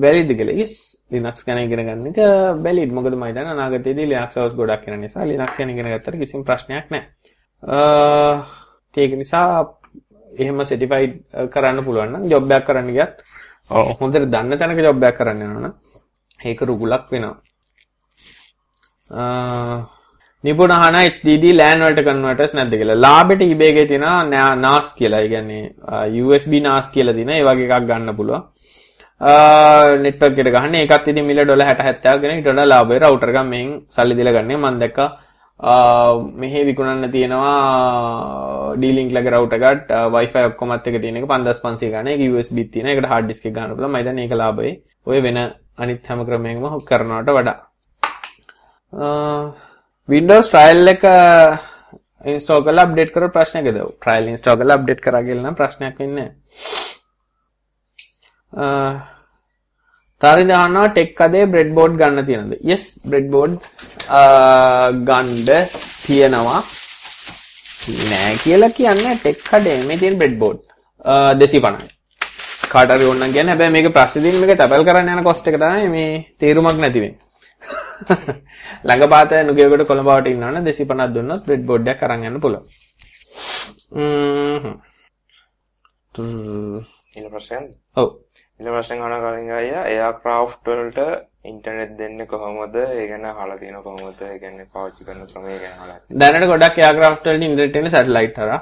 වැලිඩ් 0.00 0.30
කියලා. 0.36 0.54
yes 0.54 0.96
Linux 1.10 1.44
ගැන 1.44 1.58
ඉගෙන 1.64 1.80
ගන්න 1.80 2.06
එක 2.12 2.18
වැලිඩ්. 2.64 2.92
මොකද 2.92 3.14
මම 3.14 3.24
හිතන්නේ 3.24 3.52
අනාගතයේදී 3.56 4.06
Linux 4.06 4.36
hours 4.36 4.54
ගොඩක් 4.54 4.86
වෙන 4.86 5.00
නිසා 5.00 5.24
Linux 5.24 5.56
ගැන 5.56 5.70
ඉගෙන 5.70 5.86
ගත්තට 5.86 6.20
කිසිම 6.20 6.44
ප්‍රශ්නයක් 6.44 6.86
නැහැ. 6.90 7.04
Uh, 7.62 8.44
ඒක 8.96 9.12
නිසා 9.16 9.48
එහෙම 10.32 10.60
සර්ටිෆයිඩ් 10.64 11.14
කරන්න 11.52 11.84
පුළුවන් 11.84 12.12
නම් 12.12 12.28
ජොබ් 12.32 12.52
එකක් 12.52 12.66
කරන්න 12.68 12.92
ගියත් 12.92 13.24
හොඳට 14.00 14.28
දන්න 14.28 14.58
තැනක 14.60 14.80
ජොබ් 14.88 15.08
එකක් 15.08 15.18
කරන්න 15.20 15.46
යනවනම් 15.46 15.89
ඒක 16.40 16.60
රුගුලක් 16.70 17.06
වෙනවා. 17.12 17.36
නිපුණ 20.44 20.76
අහන 20.76 20.96
HDD 21.00 21.44
LAN 21.60 21.84
වලට 21.86 22.06
කන්වර්ටර්ස් 22.08 22.54
නැද්ද 22.58 22.74
කියලා. 22.80 23.02
ලාභෙට 23.06 23.42
eBay 23.48 23.70
එකේ 23.72 23.86
තියෙනවා 23.92 24.54
NAS 24.64 24.92
කියලා. 25.00 25.22
ඒ 25.24 25.30
කියන්නේ 25.34 25.62
USB 26.24 26.52
NAS 26.68 26.88
කියලා 26.96 27.18
දින 27.20 27.30
ඒ 27.36 27.42
වගේ 27.48 27.68
එකක් 27.68 27.88
ගන්න 27.90 28.16
පුළුවන්. 28.20 28.42
නෙට්වර්ක් 29.20 30.38
එකට 30.38 30.52
ගහන්න 30.54 30.74
ඒකත් 30.82 31.08
ඉතින් 31.12 31.26
මිල 31.26 31.40
ඩොලර් 31.44 31.64
60 31.70 31.82
70 31.88 32.20
ගෙන 32.20 32.38
ඊට 32.38 32.46
වඩා 32.48 32.70
ලාභයි 32.72 33.00
රවුටර් 33.02 33.32
එකක් 33.32 33.48
මෙහෙන් 33.48 33.74
සල්ලි 33.96 34.14
දීලා 34.18 34.32
ගන්නේ 34.36 34.56
මම 34.56 34.78
දැක්කා 34.82 35.08
මෙහෙ 36.42 36.64
විකුණන්න 36.68 37.10
තියෙනවා 37.16 38.76
ඩීලින්ක් 38.78 39.12
ලගේ 39.16 39.32
රවුටර් 39.34 39.66
එකත් 39.70 39.92
Wi-Fi 40.14 40.44
ඔක්කොමත් 40.50 40.88
එක 40.88 40.96
තියෙන 41.02 41.20
එක 41.20 41.26
5500 41.32 41.90
ගන්න 41.92 42.08
ඒක 42.14 42.22
USB 42.32 42.64
තියෙන 42.72 42.88
එකට 42.94 43.10
hard 43.12 43.28
disk 43.28 43.44
එක 43.44 43.54
ගන්න 43.58 43.76
පුළුවන් 43.76 43.92
මම 43.92 44.00
හිතන්නේ 44.00 44.24
ඒක 44.24 44.34
ලාභයි 44.42 44.72
ඔය 45.06 45.20
වෙන 45.26 45.38
අනිත් 45.80 46.06
හැම 46.08 46.20
ක්‍රමයකම 46.28 46.64
කරනවට 46.88 47.30
වඩා. 47.36 47.58
Windows 50.08 50.46
trial 50.52 50.88
එක 50.92 51.04
ඉන්ස්ටෝල් 52.32 52.64
කරලා 52.66 52.84
අප්ඩේට් 52.88 53.12
කරලා 53.14 53.34
ප්‍රශ්නයකද? 53.36 53.78
trial 54.04 54.24
ඉන්ස්ටෝල් 54.32 54.58
කරලා 54.60 54.76
අප්ඩේට් 54.80 55.00
කරා 55.04 55.22
කියලා 55.26 55.46
නම් 55.46 55.56
ප්‍රශ්නයක් 55.60 55.96
වෙන්නේ 56.02 56.28
නැහැ. 58.56 59.00
තාරි 60.20 60.42
දහනවා 60.50 60.88
ටෙක් 60.96 61.10
කදේ 61.20 61.44
බ්‍රෙඩ් 61.52 61.70
බෝඩ් 61.78 61.94
ගන්න 62.00 62.26
තියෙනද 62.28 62.52
yes 62.70 62.84
බ්‍රෙඩ් 63.10 63.28
බෝඩ් 63.34 63.54
ගන්න 65.08 65.30
තියෙනවා. 66.06 66.60
නෑ 68.10 68.34
කියලා 68.44 68.76
කියන්නේ 68.78 69.14
ටෙක් 69.22 69.38
කඩේ 69.48 69.78
මේ 69.88 70.00
තියෙන 70.02 70.18
බ්‍රෙඩ් 70.20 70.36
බෝඩ් 70.42 70.60
250යි 71.04 71.62
කාට 71.64 71.99
හරි 72.72 73.04
ඕන 73.04 73.18
නම් 73.18 73.32
කියන්නේ 73.32 73.52
හැබැයි 73.52 73.74
මේක 73.76 73.88
ප්‍රශ්නේ 73.92 74.22
තියෙන්නේ 74.22 74.44
මේක 74.44 74.56
ටැපල් 74.56 74.86
කරන්න 74.86 75.12
යන 75.14 75.24
කොස්ට් 75.24 75.50
එක 75.50 75.58
තමයි 75.58 75.88
මේ 75.88 76.12
තේරුමක් 76.38 76.78
නැති 76.78 77.04
වෙන්නේ 77.04 77.28
ළඟපාත 78.86 79.34
නුගේකට 79.42 79.86
කොළඹවට 79.86 80.30
ඉන්නවනම් 80.32 80.64
250ක් 80.64 81.08
දුන්නොත් 81.14 81.46
බ්‍රෙඩ් 81.46 81.66
බෝඩ් 81.66 81.92
එකක් 81.94 82.06
අරන් 82.06 82.26
යන්න 82.28 82.42
පුළුවන් 82.44 82.66
ඊළ 87.16 87.28
ප්‍රශ්නයක්ද 87.28 87.72
ඔව් 87.96 88.08
ඊළ 88.60 88.70
ප්‍රශ්න 88.70 89.02
අහන 89.02 89.22
කලින් 89.22 89.52
අයියා 89.56 89.84
එයාක්‍රාෆ්ට් 89.88 90.70
වලට 90.70 91.04
ඉන්ටර්නෙට් 91.44 91.92
දෙන්නේ 91.98 92.26
කොහොමද? 92.26 92.74
ඒ 92.76 93.06
ගැන 93.08 93.24
අහලා 93.26 93.58
තියෙන 93.58 93.82
කොහොමද? 93.82 94.20
ඒ 94.22 94.38
කියන්නේ 94.38 94.66
පාවිච්චි 94.74 95.06
කරන 95.06 95.22
ක්‍රමය 95.26 95.56
ගැන 95.58 95.78
අහලා 95.78 95.98
දැනට 96.20 96.48
ගොඩක් 96.50 96.80
එයාක්‍රාෆ්ට් 96.80 97.26
වලට 97.26 97.46
ඉන්ටර්නෙට් 97.46 97.78
එන්නේ 97.80 97.94
සැටලයිට් 97.94 98.36
හරහා. 98.38 98.60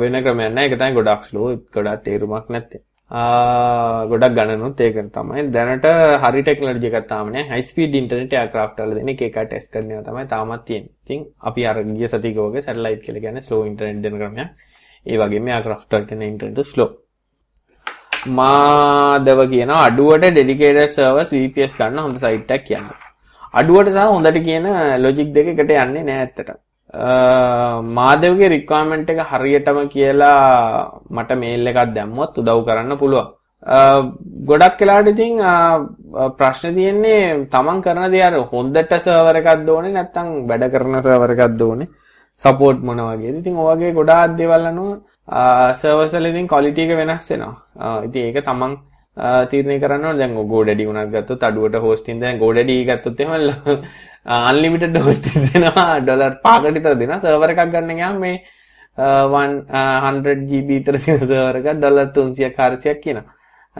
වෙන 0.00 0.20
ක්‍රමයක් 0.20 0.50
නැහැ. 0.50 0.64
ඒක 0.64 0.78
තමයි 0.78 0.96
ගොඩක් 0.98 1.24
ස්ලෝ. 1.24 1.48
ගොඩක් 1.74 2.04
තේරුමක් 2.04 2.48
නැත්තේ. 2.48 2.82
ගොඩක් 3.10 4.34
ගණනුත් 4.36 4.80
ඒක 4.80 4.96
තමයි. 5.12 5.50
දැනට 5.50 5.86
හරි 6.22 6.42
ටෙක්නොලොජි 6.42 6.88
එකක් 6.90 7.08
තාම 7.08 7.32
නැහැ. 7.32 7.48
හයි 7.50 7.62
ස්පීඩ් 7.62 7.94
ඉන්ටර්නෙට් 7.94 8.32
එයාක්‍රාෆ්ට් 8.32 8.80
වල 8.84 8.94
දෙන 8.98 9.08
එක 9.08 9.22
එක 9.22 9.38
ටෙස්ට් 9.48 9.72
කරනවා 9.72 10.04
තමයි 10.04 10.26
තාමත් 10.28 10.64
තියෙන්නේ. 10.66 10.92
ඉතින් 11.04 11.26
අපි 11.40 11.66
අර 11.66 11.82
ගිය 11.82 12.08
සතියක 12.08 12.36
වගේ 12.36 12.62
සැටලයිට් 12.66 13.02
කියලා 13.06 13.24
කියන්නේ 13.24 13.46
ස්ලෝ 13.48 13.64
ඉන්ටර්නෙට් 13.64 14.02
දෙන 14.02 14.18
ක්‍රමයක්. 14.20 14.50
ඒ 15.06 15.16
වගේම 15.16 15.48
එයාක්‍රාෆ්ට් 15.48 15.92
වලට 15.92 16.10
දෙන 16.10 16.22
ඉන්ටර්නෙට් 16.22 16.72
ස්ලෝ. 16.72 16.90
මාදව 18.38 19.40
කියන 19.52 19.70
අඩුවට 19.70 20.30
ඩෙඩිකේටඩ් 20.30 20.94
සර්වර්ස් 20.96 21.32
VPS 21.32 21.76
ගන්න 21.80 22.04
හොඳ 22.04 22.20
සයිට් 22.24 22.50
එකක් 22.50 22.66
කියන්න. 22.68 22.88
අඩුවට 23.54 23.94
සහ 23.94 24.08
හොඳට 24.14 24.44
කියන 24.48 24.66
ලොජික් 25.04 25.32
දෙක 25.36 25.54
එකට 25.54 25.76
යන්නේ 25.82 26.04
නෑ 26.04 26.24
ඇත්තට. 26.24 26.67
මාදවගේ 26.92 28.48
රික්වයර්මන්ට් 28.54 29.10
එක 29.12 29.20
හරියටම 29.30 29.78
කියලා 29.94 31.00
මට 31.10 31.36
මේල් 31.42 31.66
එකක් 31.66 31.80
දැම්මොත් 31.96 32.38
උදව් 32.40 32.64
කරන්න 32.66 32.96
පුළුවන්. 32.96 33.28
ගොඩක් 34.48 34.80
වෙලාවට 34.80 35.12
ඉතින් 35.12 35.34
ප්‍රශ්න 36.38 36.74
තියෙන්නේ 36.74 37.48
තමන් 37.52 37.82
කරන 37.84 38.10
දේ 38.12 38.22
අර 38.28 38.34
හොඳට 38.52 38.92
සර්වර් 39.04 39.36
එකක් 39.40 39.68
ඕනේ 39.76 39.92
නැත්නම් 39.96 40.28
වැඩ 40.48 40.70
කරන 40.72 41.02
සර්වර් 41.02 41.30
එකක් 41.36 41.62
ඕනේ. 41.68 41.88
සපෝට් 42.40 42.80
මොන 42.86 43.00
වගේද? 43.04 43.36
ඉතින් 43.40 43.56
ඔය 43.56 43.76
වගේ 43.76 43.92
ගොඩාක් 43.98 44.36
දේවල් 44.38 44.66
අනුව 44.70 44.90
සර්වර්ස් 45.80 46.14
වල 46.16 46.26
ඉතින් 46.30 46.46
ක්වොලිටි 46.46 46.82
එක 46.86 46.92
වෙනස් 47.00 47.28
වෙනවා. 47.30 48.04
ඉතින් 48.06 48.22
ඒක 48.28 48.44
තමන් 48.48 48.72
තීරණය 49.50 49.76
කරන්න 49.84 50.04
ඕනේ. 50.08 50.18
දැන් 50.20 50.34
GoDaddy 50.52 50.84
උනත් 50.90 51.10
ගත්තොත් 51.14 51.42
අඩුවට 51.48 51.76
hosting 51.86 52.20
දැන් 52.22 52.38
GoDaddy 52.42 52.76
ගත්තොත් 52.90 53.20
එහෙම 53.24 53.32
unlimited 54.50 54.96
hosting 55.06 55.38
දෙනවා 55.48 55.88
ඩොලර් 56.04 56.34
5කට 56.44 56.74
විතර 56.76 56.94
දෙනවා. 57.02 57.20
සර්වර් 57.24 57.50
එකක් 57.54 57.62
ගන්න 57.74 57.98
ගියාම 58.00 58.20
මේ 58.26 58.36
100 58.98 60.36
GB 60.50 60.68
විතර 60.70 60.94
තියෙන 61.04 61.26
සර්වර් 61.32 61.56
එකක් 61.62 61.68
ඩොලර් 61.80 62.06
300ක් 62.20 62.58
400ක් 62.60 63.00
කියනවා. 63.04 63.26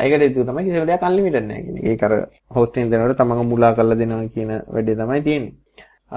ඒකට 0.03 0.23
හේතුව 0.25 0.45
තමයි 0.49 0.63
කිසිම 0.67 0.85
දෙයක් 0.91 1.07
අන්ලිමිටඩ් 1.11 1.47
නැහැ 1.51 1.63
කියන 1.67 1.79
එක. 1.79 1.87
ඒක 1.93 2.03
අර 2.07 2.13
හොස්ටින් 2.57 2.91
දෙනකොට 2.91 3.19
තමන්ව 3.21 3.43
මුලා 3.53 3.73
කරලා 3.79 3.99
දෙනවා 4.03 4.29
කියන 4.35 4.51
වැඩේ 4.75 4.99
තමයි 5.01 5.23
තියෙන්නේ. 5.29 5.55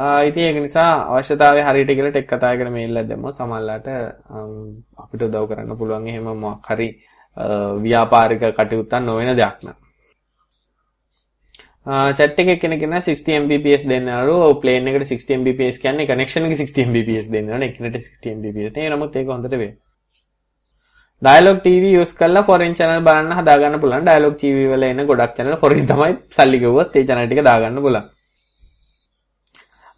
ආ 0.02 0.20
ඉතින් 0.30 0.44
ඒක 0.50 0.58
නිසා 0.66 0.90
අවශ්‍යතාවය 1.14 1.62
හරියට 1.68 1.92
කියලා 1.98 2.14
ටෙක් 2.16 2.28
කතාවකට 2.32 2.70
මේල් 2.76 3.00
එකක් 3.00 3.10
දැම්මොත් 3.12 3.34
සමහරලාට 3.38 3.88
අපිට 5.04 5.22
උදව් 5.28 5.46
කරන්න 5.50 5.80
පුළුවන් 5.80 6.06
එහෙම 6.12 6.28
මොකක් 6.44 6.70
හරි 6.72 6.88
ව්‍යාපාරික 7.38 8.44
කටයුත්තක් 8.58 9.00
නොවන 9.02 9.36
දෙයක් 9.36 9.64
න 9.64 9.68
ะ. 9.68 9.76
චැට් 12.18 12.40
එකේ 12.40 12.60
කෙනෙක් 12.60 12.80
කියන 12.80 12.94
60 13.02 13.40
Mbps 13.44 13.86
දෙන්නලු 13.92 14.36
ප්ලේන් 14.62 14.88
එකට 14.88 15.08
60 15.14 15.38
Mbps 15.38 15.80
කියන්නේ 15.80 16.06
කනෙක්ෂන් 16.08 16.46
එකේ 16.46 16.60
60 16.66 16.86
Mbps 16.90 17.32
දෙන්නවනේ 17.32 17.70
එකිනෙට 17.70 17.96
60 17.96 18.36
Mbps. 18.36 18.78
ඒ 18.78 18.90
නමුත් 18.90 19.16
ඒක 19.16 19.28
හොඳට 19.28 19.58
වේ. 19.62 19.74
ඩයලොග් 21.22 21.58
TV 21.64 21.94
යූස් 21.98 22.14
කරලා 22.20 22.44
ෆොරෙන් 22.50 22.76
channel 22.78 23.02
බලන්න 23.08 23.34
හදාගන්න 23.40 23.80
පුළුවන්. 23.82 24.06
ඩයලොග් 24.06 24.36
TV 24.42 24.68
වල 24.74 24.84
එන 24.90 25.06
ගොඩක් 25.10 25.36
channel 25.38 25.58
ෆොරෙන් 25.64 25.88
තමයි 25.92 26.14
සල්ලි 26.38 26.60
ගෙවුවොත් 26.64 26.96
ඒ 26.96 27.06
channel 27.10 27.28
ටික 27.28 27.44
දාගන්න 27.50 27.82
පුළුවන්. 27.86 28.10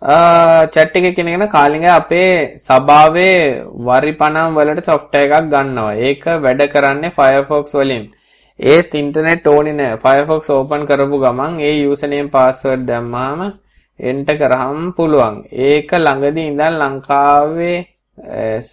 චැට් 0.03 0.95
එකේ 0.99 1.13
කෙනෙක්න 1.17 1.45
කාලිංග 1.47 1.85
අපේ 1.97 2.57
සභාවේ 2.67 3.63
වරිපනම් 3.87 4.57
වලට 4.57 4.85
software 4.89 5.25
එකක් 5.27 5.47
ගන්නවා. 5.53 5.93
ඒක 6.07 6.23
වැඩ 6.45 6.63
කරන්නේ 6.73 7.15
Firefox 7.17 7.75
වලින්. 7.79 8.03
ඒත් 8.59 8.95
ඉන්ටර්නෙට් 9.01 9.47
ඕනේ 9.47 9.77
නෑ. 9.79 9.99
Firefox 10.03 10.49
open 10.49 10.85
කරපු 10.89 11.19
ගමන් 11.23 11.59
ඒ 11.67 11.87
username 11.87 12.29
password 12.35 12.83
දැම්මාම 12.89 13.41
enter 13.99 14.35
කරාම 14.41 14.93
පුළුවන්. 14.97 15.37
ඒක 15.69 15.91
ළඟදී 16.05 16.47
ඉඳන් 16.51 16.79
ලංකාවේ 16.81 17.77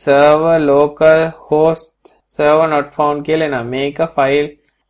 server 0.02 0.58
local 0.58 1.22
host 1.50 1.94
server 2.38 2.68
not 2.74 2.90
found 2.96 3.22
කියලා 3.28 3.46
එනවා. 3.50 3.62
මේක 3.74 4.02
ෆයිල් 4.16 4.46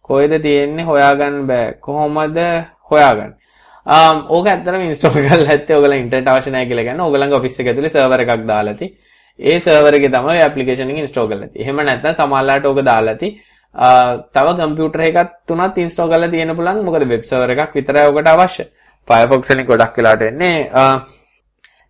කොහෙද 0.09 0.33
තියෙන්නේ 0.47 0.89
හොයාගන්න 0.91 1.47
බෑ. 1.53 1.73
කොහොමද 1.85 2.41
හොයාගන්නේ? 2.91 3.40
ආම් 3.91 4.17
ඕක 4.37 4.49
ඇත්තටම 4.51 4.83
ඉන්ස්ටෝල් 4.89 5.15
කරලා 5.27 5.53
ඇත්තේ 5.55 5.77
ඔයගොල්ලෝ 5.77 6.01
ඉන්ටර්නෙට් 6.03 6.33
අවශ්‍ය 6.33 6.51
නැහැ 6.55 6.69
කියලා 6.71 6.87
කියන්නේ 6.89 7.07
ඔයගොල්ලන්ගේ 7.09 7.39
ඔෆිස් 7.41 7.61
එක 7.61 7.71
ඇතුලේ 7.71 7.95
සර්වර් 7.95 8.25
එකක් 8.25 8.45
දාලා 8.51 8.75
ඇති. 8.75 8.87
ඒ 9.39 9.57
සර්වර් 9.61 9.95
එකේ 9.99 10.13
තමයි 10.17 10.35
ඔය 10.35 10.43
ඇප්ලිකේෂන් 10.47 10.93
එක 10.93 11.01
ඉන්ස්ටෝල් 11.05 11.31
කරලා 11.31 11.49
ඇති. 11.49 11.63
එහෙම 11.63 11.81
නැත්නම් 11.89 12.19
සමහරලාට 12.19 12.69
ඕක 12.71 12.83
දාලා 12.91 13.15
ඇති. 13.17 13.31
තව 14.35 14.47
කම්පියුටර් 14.59 15.07
එකක් 15.09 15.33
තුනක් 15.49 15.81
ඉන්ස්ටෝල් 15.85 16.13
කරලා 16.13 16.33
තියෙන්න 16.35 16.57
පුළුවන්. 16.59 16.85
මොකද 16.89 17.09
වෙබ් 17.15 17.25
සර්වර් 17.31 17.57
එකක් 17.57 17.75
විතරයි 17.79 18.07
ඔකට 18.13 18.31
අවශ්‍ය. 18.35 18.65
Firefox 19.09 19.51
එකෙන් 19.51 19.67
ගොඩක් 19.67 19.97
වෙලාට 19.99 20.23
එන්නේ 20.23 20.57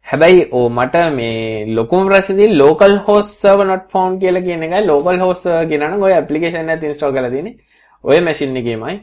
හැබැයි 0.07 0.46
ඕ 0.53 0.66
මට 0.68 1.03
මේ 1.16 1.66
ලොකුම 1.76 2.09
ප්‍රශ්නේ 2.09 2.36
තියෙන්නේ 2.38 2.61
local 2.62 2.94
host 3.07 3.32
server 3.42 3.66
not 3.66 3.84
found 3.92 4.20
කියලා 4.22 4.46
කියන 4.46 4.62
එකයි 4.66 4.86
local 4.86 5.18
host 5.24 5.42
server 5.44 5.66
කියනවා 5.70 5.90
නම් 5.90 6.07
ඔය 6.09 6.14
ඇප්ලිකේෂන් 6.14 6.72
එකත් 6.74 6.86
ඉන්ස්ටෝල් 6.88 7.12
කරලා 7.16 7.32
තියෙන්නේ 7.34 7.57
ඔය 8.05 8.20
මැෂින් 8.26 8.57
එකේමයි 8.62 8.96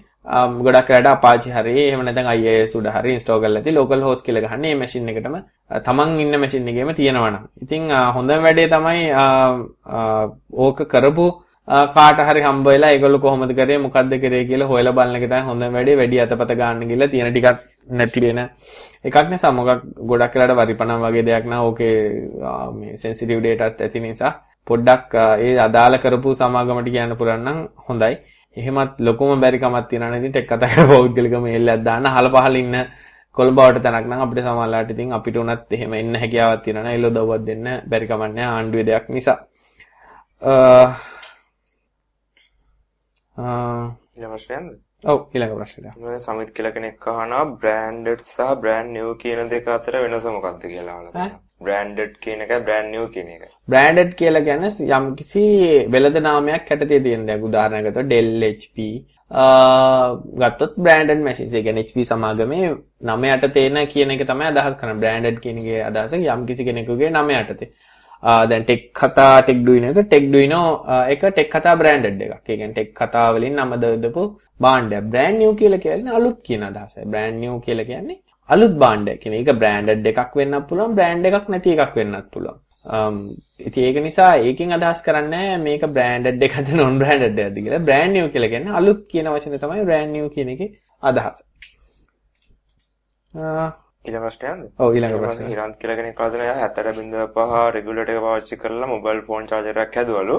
ගොඩක් 0.66 0.90
වෙලාට 0.92 1.10
Apache 1.14 1.50
හරි 1.56 1.74
එහෙම 1.88 2.02
නැත්නම් 2.06 2.30
IIS 2.36 2.76
උඩ 2.78 2.88
හරි 2.96 3.14
ඉන්ස්ටෝල් 3.16 3.40
කරලා 3.44 3.62
තියෙන්නේ 3.66 3.80
local 3.82 4.02
host 4.08 4.26
කියලා 4.26 4.44
ගහන්නේ 4.46 4.74
මේ 4.74 4.80
මැෂින් 4.82 5.10
එකටම. 5.12 5.36
තමන් 5.88 6.20
ඉන්න 6.24 6.40
මැෂින් 6.44 6.68
එකේම 6.72 6.94
තියෙනවා 7.00 7.32
නම්. 7.32 7.44
ඉතින් 7.64 7.84
හොඳම 8.16 8.48
වැඩේ 8.48 8.68
තමයි 8.74 9.04
ඕක 10.66 10.80
කරපු 10.94 11.28
කාට 11.96 12.20
හරි 12.28 12.42
හම්බ 12.48 12.68
වෙලා 12.74 12.92
ඒගොල්ලෝ 12.96 13.24
කොහොමද 13.26 13.56
කරේ 13.60 13.80
මොකද්ද 13.86 14.14
කරේ 14.24 14.44
කියලා 14.52 14.70
හොයලා 14.74 14.98
බලන 15.00 15.16
එක 15.20 15.26
තමයි 15.32 15.44
හොඳම 15.50 15.74
වැඩේ. 15.80 16.00
වැඩි 16.02 16.22
අතපත 16.26 16.52
ගන්න 16.60 16.88
ගිහලා 16.92 17.12
තියෙන 17.14 17.32
ටිකක් 17.34 17.60
නැති 18.00 18.20
වෙන 18.28 18.40
එකක් 19.08 19.18
නිසා 19.34 19.52
මොකක් 19.60 19.84
ගොඩක් 20.12 20.34
වෙලාට 20.36 20.60
වරිපණම් 20.60 21.04
වගේ 21.08 21.28
දෙයක් 21.30 21.46
නා 21.52 21.62
ඕකේ 21.68 21.96
මේ 22.80 22.98
සෙන්සිටිව් 23.04 23.40
ඩේටාත් 23.42 23.82
ඇති 23.86 24.00
නිසා. 24.08 24.34
පොඩ්ඩක් 24.68 25.14
ඒ 25.44 25.54
අදාළ 25.68 25.96
කරපු 26.04 26.36
සමාගමට 26.40 26.90
කියන්න 26.96 27.16
පුරන් 27.20 27.40
නම් 27.46 27.60
හොඳයි. 27.90 28.16
එහෙමත් 28.60 28.94
ලොකුම 29.08 29.42
බැරි 29.44 29.60
කමක් 29.64 29.86
තියෙනවා 29.90 30.14
නේද 30.14 30.32
ටෙක් 30.32 30.48
කතා 30.52 30.72
කරලා 30.72 30.92
පෞද්ගලික 30.94 31.36
මේල් 31.46 31.74
එකක් 31.74 31.84
දාන්න 31.88 32.10
අහල 32.12 32.28
පහල 32.36 32.56
ඉන්න 32.64 32.78
කොළඹවට 33.38 33.84
තැනක් 33.86 34.08
නම් 34.10 34.24
අපිට 34.26 34.42
සමහරලාට 34.46 34.94
ඉතින් 34.94 35.14
අපිට 35.18 35.38
උනත් 35.44 35.76
එහෙම 35.76 35.94
එන්න 36.00 36.16
හැකියාවක් 36.22 36.64
තියෙනවා 36.66 36.86
නේද 36.88 36.98
එළෝ 37.00 37.14
දව්වක් 37.18 37.46
දෙන්න 37.50 37.68
බැරි 37.92 38.10
කමක් 38.10 38.32
නැහැ 38.38 38.56
ආණ්ඩුවේ 38.56 38.88
දෙයක් 38.90 39.06
නිසා. 39.18 39.38
ඊළඟ 44.18 44.34
ප්‍රශ්නයක්ද? 44.34 44.70
ඔව් 45.04 45.20
ඊළඟ 45.34 45.56
ප්‍රශ්නය. 45.58 45.90
මම 45.96 46.18
සමිත් 46.26 46.50
කියලා 46.56 46.76
කෙනෙක් 46.78 47.08
අහනවා 47.12 47.44
බ්‍රෑන්ඩඩ් 47.60 48.22
සහ 48.28 48.56
බ්‍රෑන්ඩ් 48.62 48.96
නිව් 48.96 49.12
කියන 49.22 49.52
දෙක 49.54 49.68
අතර 49.76 50.00
වෙනස 50.04 50.26
මොකක්ද 50.38 50.64
කියලා 50.72 50.98
අහලා. 51.00 51.28
බ්‍රෑන්ඩඩ් 51.62 52.16
කියන 52.24 52.42
එකයි 52.46 52.60
බ්‍රෑන්ඩ් 52.66 52.92
නිව් 52.96 53.06
කියන 53.14 53.30
එකයි. 53.36 53.52
බ්‍රෑන්ඩඩ් 53.74 54.12
කියලා 54.20 54.46
කියන්නේ 54.48 54.98
යම්කිසි 54.98 55.44
වෙළඳ 55.94 56.20
නාමයක් 56.28 56.72
යටතේ 56.76 57.00
තියෙන 57.06 57.28
දැන් 57.30 57.46
උදාහරණයකට 57.50 58.02
Dell 58.12 58.46
HP 58.50 58.88
ගත්තොත් 60.42 60.78
බ්‍රෑන්ඩඩ් 60.86 61.24
මැෂින්ස් 61.26 61.58
ඒ 61.58 61.64
කියන්නේ 61.66 61.88
HP 61.90 62.06
සමාගමේ 62.12 62.70
නම 63.10 63.28
යටතේ 63.34 63.66
එන 63.70 63.82
කියන 63.94 64.16
එක 64.16 64.24
තමයි 64.32 64.50
අදහස් 64.52 64.78
කරන්නේ. 64.82 65.02
බ්‍රෑන්ඩඩ් 65.04 65.44
කියන 65.46 65.62
එකේ 65.64 65.84
අදහස 65.90 66.14
යම්කිසි 66.20 66.68
කෙනෙකුගේ 66.70 67.10
නම 67.10 67.34
යටතේ. 67.40 67.72
දැන් 68.52 68.64
ටෙක් 68.64 68.86
කතා 69.02 69.34
ටෙක් 69.42 69.60
ඩුයිනෝ 69.64 69.92
එක 69.92 70.00
ටෙක් 70.06 70.30
ඩුයිනෝ 70.30 70.68
එක 71.16 71.26
ටෙක් 71.26 71.52
කතා 71.56 71.76
බ්‍රෑන්ඩඩ් 71.82 72.22
එකක්. 72.22 72.46
ඒ 72.46 72.58
කියන්නේ 72.62 72.74
ටෙක් 72.78 72.94
කතා 73.02 73.28
වලින් 73.34 73.60
නම 73.60 73.76
දදපු 73.84 74.24
භාණ්ඩයක්. 74.62 75.12
බ්‍රෑන්ඩ් 75.12 75.42
නිව් 75.42 75.60
කියලා 75.62 75.84
කියන්නේ 75.88 76.18
අලුත් 76.20 76.40
කියන 76.48 76.70
අදහසයි. 76.70 77.10
බ්‍රෑන්ඩ් 77.12 77.44
නිව් 77.44 77.60
කියලා 77.68 77.90
කියන්නේ 77.92 78.22
අලුත් 78.50 78.74
භාණ්ඩයක්. 78.84 79.20
කියන්නේ 79.22 79.42
ඒක 79.44 79.60
බ්‍රෑන්ඩඩ් 79.64 80.08
එකක් 80.12 80.36
වෙන්නත් 80.40 80.68
පුළුවන්, 80.70 80.96
බ්‍රෑන්ඩ් 80.98 81.30
එකක් 81.30 81.50
නැති 81.54 81.76
එකක් 81.76 81.96
වෙන්නත් 82.00 82.28
පුළුවන්. 82.34 82.60
ඉතින් 83.60 83.84
ඒක 83.88 83.98
නිසා 84.08 84.32
ඒකෙන් 84.48 84.76
අදහස් 84.78 85.02
කරන්නේ 85.08 85.58
මේක 85.66 85.84
බ්‍රෑන්ඩඩ් 85.96 86.46
එකක්ද 86.48 86.70
නොන් 86.82 87.00
බ්‍රෑන්ඩඩ් 87.02 87.42
එකක්ද 87.46 87.58
කියලා. 87.64 87.84
බ්‍රෑන්ඩ් 87.90 88.16
නිව් 88.18 88.30
කියලා 88.36 88.54
කියන්නේ 88.54 88.78
අලුත් 88.82 89.02
කියන 89.12 89.28
වචනේ 89.34 89.60
තමයි 89.64 89.84
බ්‍රෑන්ඩ් 89.90 90.16
නිව් 90.18 90.30
කියන 90.36 90.54
එකේ 90.56 90.70
අදහස. 91.04 91.44
ඊළඟ 93.36 94.24
ප්‍රශ්නයක්ද? 94.26 94.64
ඔව් 94.84 94.96
ඊළඟ 94.96 95.20
ප්‍රශ්නය. 95.24 95.50
ඉරන්ත් 95.56 95.76
කියලා 95.82 95.98
කෙනෙක් 96.00 96.22
අහන 96.28 96.46
එයා 96.46 96.70
60.5 96.78 97.66
රෙගුලේටර් 97.78 98.14
එක 98.16 98.24
පාවිච්චි 98.28 98.62
කරලා 98.64 98.92
මොබයිල් 98.94 99.20
ෆෝන් 99.28 99.50
චාර්ජරයක් 99.52 99.98
හැදුවලු. 100.00 100.38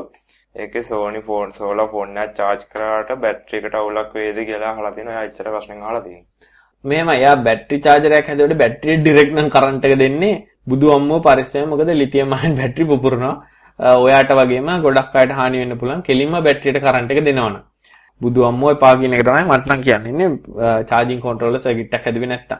ඒකේ 0.54 0.82
Sony 0.90 1.20
ෆෝන් 1.26 1.52
සෝලා 1.58 1.88
ෆෝන් 1.94 2.16
එකක් 2.22 2.36
charge 2.38 2.64
කරාට 2.72 3.10
බැටරි 3.24 3.58
එකට 3.60 3.74
අවුලක් 3.80 4.14
වේද 4.20 4.38
කියලා 4.50 4.70
අහලා 4.74 4.94
තිනවා. 4.96 5.16
එයා 5.16 5.28
ඉච්චර 5.30 5.50
ප්‍රශ්නෙන් 5.54 5.82
අහලා 5.88 6.04
තියෙනවා. 6.06 6.47
මෙහෙම 6.84 7.08
එයා 7.16 7.36
බැටරි 7.46 7.78
චාර්ජරයක් 7.86 8.26
හැදුවට 8.30 8.58
බැටරිය 8.62 8.96
ඩිරෙක්ට් 9.02 9.34
නම් 9.36 9.48
කරන්ට් 9.54 9.84
එක 9.88 9.94
දෙන්නේ 10.02 10.34
බුදු 10.70 10.92
අම්මෝ 10.96 11.20
පරිස්සම 11.26 11.70
මොකද 11.72 11.90
ලිතියම් 12.02 12.32
අයන් 12.38 12.54
බැටරි 12.60 12.84
පුපුරනවා. 12.90 13.34
ඔයාට 14.04 14.30
වගේම 14.38 14.70
ගොඩක් 14.86 15.16
අයට 15.22 15.32
හානි 15.40 15.58
වෙන්න 15.62 15.78
පුළුවන්. 15.80 16.02
කෙලින්ම 16.08 16.36
බැටරියට 16.46 16.80
කරන්ට් 16.86 17.10
එක 17.14 17.20
දෙනවනම්. 17.28 17.58
බුදු 18.20 18.46
අම්මෝ 18.50 18.70
එපා 18.76 18.94
කියන 19.00 19.14
එක 19.18 19.24
තමයි 19.28 19.44
මට 19.50 19.66
නම් 19.72 19.82
කියන්නේ. 19.88 20.30
චාර්ජින් 20.90 21.20
කන්ට්‍රෝලර් 21.24 21.60
සර්කිට් 21.66 21.94
එකක් 21.98 22.06
හැදුවේ 22.08 22.30
නැත්තම්. 22.32 22.58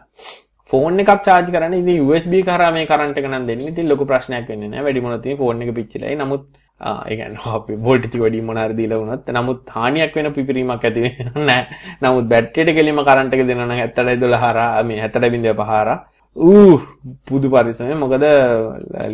ෆෝන් 0.70 1.00
එකක් 1.02 1.12
charge 1.26 1.50
කරන්න 1.54 1.74
ඉතින් 1.80 2.00
USB 2.06 2.32
කරා 2.48 2.70
මේ 2.76 2.86
කරන්ට් 2.92 3.18
එක 3.20 3.28
නම් 3.32 3.46
දෙන්නේ. 3.50 3.70
ඉතින් 3.72 3.88
ලොකු 3.92 4.04
ප්‍රශ්නයක් 4.10 4.48
වෙන්නේ 4.52 4.70
නැහැ. 4.72 4.86
වැඩි 4.86 5.04
මොනවද 5.04 5.22
තියෙන්නේ 5.24 5.42
ෆෝන් 5.44 5.62
එක 5.64 5.74
පිච්චිලායි. 5.78 6.18
නමුත් 6.22 6.42
ඒ 6.80 7.16
කියන්නේ 7.16 7.54
අපි 7.56 7.76
වෝල්ටේජ් 7.86 8.20
වැඩි 8.24 8.42
මොනාර 8.50 8.72
දීලා 8.80 9.00
වුණත් 9.00 9.32
නමුත් 9.36 9.72
හානියක් 9.76 10.14
වෙන 10.16 10.32
පිපිරීමක් 10.36 10.84
ඇති 10.84 11.00
වෙන්නේ 11.06 11.46
නැහැ. 11.48 11.64
නමුත් 12.02 12.28
බැටරියට 12.32 12.76
කෙලින්ම 12.76 13.02
කරන්ට් 13.08 13.34
එක 13.34 13.42
දෙනවා 13.48 13.66
නම් 13.66 13.80
70 13.80 14.40
හරහා 14.44 14.84
මේ 14.90 15.00
70.5 15.06 15.66
හරහා 15.72 15.98
ඌ 16.36 16.78
පුදු 17.26 17.50
පරිස්සමෙන්. 17.50 17.98
මොකද 18.04 18.24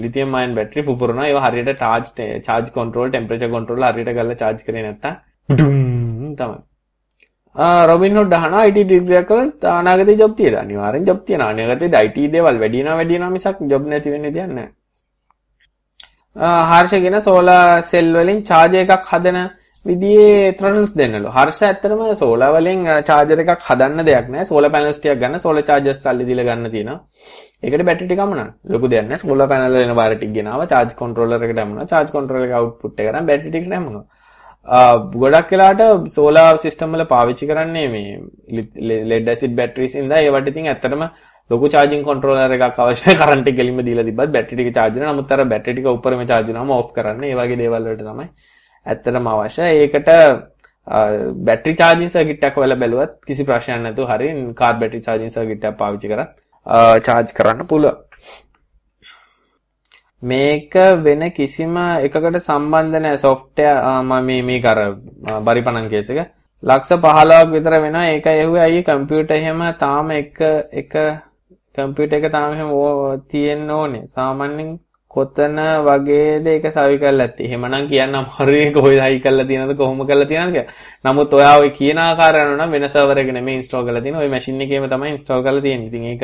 ලිතියම් 0.02 0.34
අයන් 0.34 0.54
බැටරි 0.58 0.86
පුපුරනවා. 0.90 1.30
ඒවා 1.30 1.48
හරියට 1.48 1.80
charge 1.80 2.28
charge 2.46 2.70
control 2.78 3.10
temperature 3.16 3.50
control 3.56 3.88
හරියට 3.90 4.14
ගල්ලා 4.18 4.38
charge 4.44 4.62
කරේ 4.68 4.84
නැත්තම්. 4.86 5.18
ඩුම් 5.48 6.36
තමයි. 6.36 6.62
රොබින් 7.90 8.16
හුඩ් 8.18 8.32
අහනවා 8.32 8.68
IT 8.68 8.78
ඩිග්‍රී 8.78 9.20
එකක් 9.22 9.28
කළත් 9.32 9.68
අනාගතේ 9.72 10.20
ජොබ් 10.22 10.36
තියෙද? 10.36 10.54
අනිවාර්යෙන් 10.64 11.06
ජොබ් 11.06 11.20
තියෙනවා. 11.26 11.50
අනාගතේ 11.50 12.06
IT 12.08 12.18
දේවල් 12.32 12.56
වැඩි 12.62 12.78
වෙනවා 12.80 12.96
වැඩි 12.96 13.14
වෙනවා 13.14 13.36
මිසක් 13.36 13.68
ජොබ් 13.72 13.92
නැති 13.92 14.14
වෙන්නේ 14.14 14.34
දෙයක් 14.38 14.50
නැහැ. 14.58 14.72
හර්ෂගෙන 16.36 17.20
සෝලා 17.22 17.82
සෙල් 17.82 18.12
වලින් 18.12 18.42
චාර්ජර් 18.50 18.80
එකක් 18.84 19.06
හදන 19.12 19.38
විදිහේ 19.86 20.54
ත්‍රොටල්ස් 20.58 20.92
දෙන්නලු. 21.00 21.28
හර්ෂ 21.36 21.62
ඇත්තටම 21.62 22.02
සෝලා 22.22 22.50
වලින් 22.56 22.84
චාර්ජර් 23.08 23.40
එකක් 23.44 23.62
හදන්න 23.68 24.06
දෙයක් 24.08 24.28
නැහැ. 24.28 24.46
සෝලා 24.50 24.70
පැනල්ස් 24.74 24.98
ටිකක් 24.98 25.20
ගන්න 25.22 25.44
සෝලා 25.44 25.68
චාර්ජර්ස් 25.70 26.02
සල්ලි 26.04 26.26
දීලා 26.28 26.46
ගන්න 26.48 26.70
තියෙනවා. 26.74 26.98
ඒකට 27.62 27.84
බැටරි 27.88 28.06
ටික 28.08 28.24
අමනන. 28.26 28.50
ලොකු 28.72 28.90
දෙයක් 28.94 29.06
නැහැ. 29.08 29.22
සෝලා 29.24 29.48
පැනල් 29.52 29.70
වල 29.70 29.86
එන 29.86 29.94
බාර 30.00 30.16
ටික 30.16 30.32
ගෙනාවා. 30.38 30.70
චාර්ජ් 30.72 30.96
කන්ට්‍රෝලර් 31.00 31.44
එකට 31.46 31.56
දැම්මනවා. 31.60 31.86
චාර්ජ් 31.92 32.10
කන්ට්‍රෝලර් 32.16 32.46
එක 32.48 32.58
අවුට්පුට් 32.60 33.00
එක 33.00 33.08
ගන්න 33.10 33.30
බැටරි 33.30 33.50
ටික 33.54 33.70
දැම්මනවා. 33.74 34.04
ගොඩක් 35.22 35.50
වෙලාට 35.54 36.10
සෝලා 36.16 36.48
සිස්ටම් 36.64 36.96
වල 36.96 37.04
පාවිච්චි 37.14 37.46
කරන්නේ 37.50 37.88
මේ 37.94 39.04
ලෙඩ් 39.12 39.28
ඇසිඩ් 39.34 39.54
බැටරිස් 39.60 39.94
ඉඳලා 40.00 40.24
ඒවට 40.26 40.50
ඉතින් 40.52 40.70
ඇත්තටම 40.72 41.04
ලොකු 41.50 41.68
චාර්ජින් 41.74 42.02
කන්ට්‍රෝලර් 42.06 42.54
එකක් 42.56 42.78
අවශ්‍යයි 42.86 43.16
කරන්ට් 43.20 43.48
එක 43.50 43.56
ගෙලින්ම 43.60 43.80
දීලා 43.88 44.06
තිබ්බත් 44.08 44.32
බැටරි 44.36 44.56
ටික 44.56 44.70
charge 44.78 44.96
වෙනවා. 44.98 45.14
නමුත් 45.14 45.32
අර 45.32 45.44
බැටරි 45.52 45.74
ටික 45.74 45.88
උඩරම 45.92 46.22
charge 46.30 46.52
වෙනවම 46.52 46.70
off 46.78 46.90
කරන්න. 46.96 47.24
ඒ 47.30 47.34
වගේ 47.40 47.60
දේවල් 47.62 47.88
වලට 47.88 48.04
තමයි 48.10 48.26
ඇත්තටම 48.86 49.28
අවශ්‍ය. 49.32 49.62
ඒකට 49.82 50.08
බැටරි 51.48 51.74
චාර්ජින් 51.82 52.10
සර්කිට් 52.14 52.48
එකක් 52.48 52.56
වල 52.62 52.76
බැලුවත් 52.82 53.12
කිසි 53.28 53.44
ප්‍රශ්නයක් 53.50 53.84
නැතුව 53.84 54.08
හරි 54.12 54.30
කාර් 54.62 54.74
බැටරි 54.80 55.00
චාර්ජින් 55.08 55.34
සර්කිට් 55.36 55.68
එකක් 55.70 55.78
පාවිච්චි 55.82 56.12
කරත් 56.12 56.32
චාර්ජ් 57.08 57.36
කරන්න 57.40 57.68
පුළුවන්. 57.72 58.00
මේක 60.22 60.74
වෙන 61.04 61.26
කිසිම 61.40 61.76
එකකට 62.06 62.40
සම්බන්ධ 62.48 63.00
නැහැ. 63.04 63.20
software 63.26 63.78
මම 64.02 64.24
මේ 64.30 64.42
මේක 64.50 64.64
අර 64.72 64.80
බරිපණන් 65.48 65.90
කේස් 65.92 66.10
එක. 66.16 66.32
ලක්ෂ 66.62 66.92
15ක් 67.04 67.52
විතර 67.52 67.78
වෙනවා. 67.84 68.08
ඒක 68.14 68.26
ඇහුවේ 68.34 68.64
අයියේ 68.66 68.88
කම්පියුටර් 68.88 69.38
එහෙම 69.38 69.62
තාම 69.84 70.10
එක 70.20 70.40
එක 70.82 70.92
කම්පියුටර් 71.74 72.16
එක 72.18 72.26
තාම 72.32 72.52
එහෙම 72.56 72.70
තියෙන්න 73.30 73.70
ඕනේ 73.78 74.02
සාමාන්‍යයෙන් 74.16 74.68
කොතන 75.14 75.58
වගේද 75.86 76.46
ඒක 76.52 76.64
සවි 76.76 76.96
කරලා 77.02 77.26
ඇත්තේ. 77.26 77.46
එහෙමනම් 77.48 77.86
කියන්න 77.90 78.14
අමාරුයි 78.20 78.72
කොහෙද 78.76 79.00
හයි 79.04 79.18
කරලා 79.24 79.46
තියෙනවද 79.50 79.76
කොහොම 79.80 80.00
කරලා 80.08 80.28
තියෙනවද 80.30 80.54
කියලා. 80.54 80.72
නමුත් 81.06 81.34
ඔයා 81.38 81.54
ඔය 81.62 81.70
කියන 81.78 81.98
ආකාරය 82.04 82.40
අනුව 82.44 82.56
නම් 82.58 82.70
වෙන 82.74 82.86
සර්වර් 82.94 83.18
එක 83.22 83.30
නෙමෙයි 83.36 83.56
ඉන්ස්ටෝල් 83.60 83.84
කරලා 83.86 84.02
තියෙන්නේ. 84.04 84.24
ඔය 84.24 84.30
මැෂින් 84.34 84.62
එකේම 84.66 84.86
තමයි 84.94 85.10
ඉන්ස්ටෝල් 85.14 85.42
කරලා 85.46 85.64
තියෙන්නේ. 85.66 85.88
ඉතින් 85.90 86.04
ඒක 86.12 86.22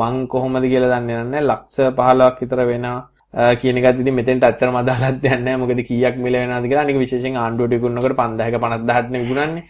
මං 0.00 0.14
කොහොමද 0.32 0.64
කියලා 0.72 0.92
දන්නේ 0.94 1.22
නැහැ. 1.22 1.44
ලක්ෂ 1.50 1.76
15ක් 1.98 2.40
විතර 2.40 2.64
වෙනවා 2.70 3.54
කියන 3.62 3.78
එකත් 3.82 4.00
ඉතින් 4.02 4.14
මෙතෙන්ට 4.20 4.46
ඇත්තටම 4.48 4.78
අදාළක් 4.82 5.20
දෙයක් 5.24 5.42
නැහැ. 5.46 5.60
මොකද 5.62 5.82
කීයක් 5.90 6.16
මිල 6.24 6.38
වෙනවද 6.42 6.66
කියලා. 6.70 6.86
අනික 6.86 6.98
විශේෂයෙන් 7.04 7.42
ආණ්ඩුවට 7.42 7.76
විකුණනකොට 7.76 8.18
5000ක 8.22 8.64
50000ට 8.66 9.10
නේ 9.12 9.22
විකුණන්නේ. 9.26 9.64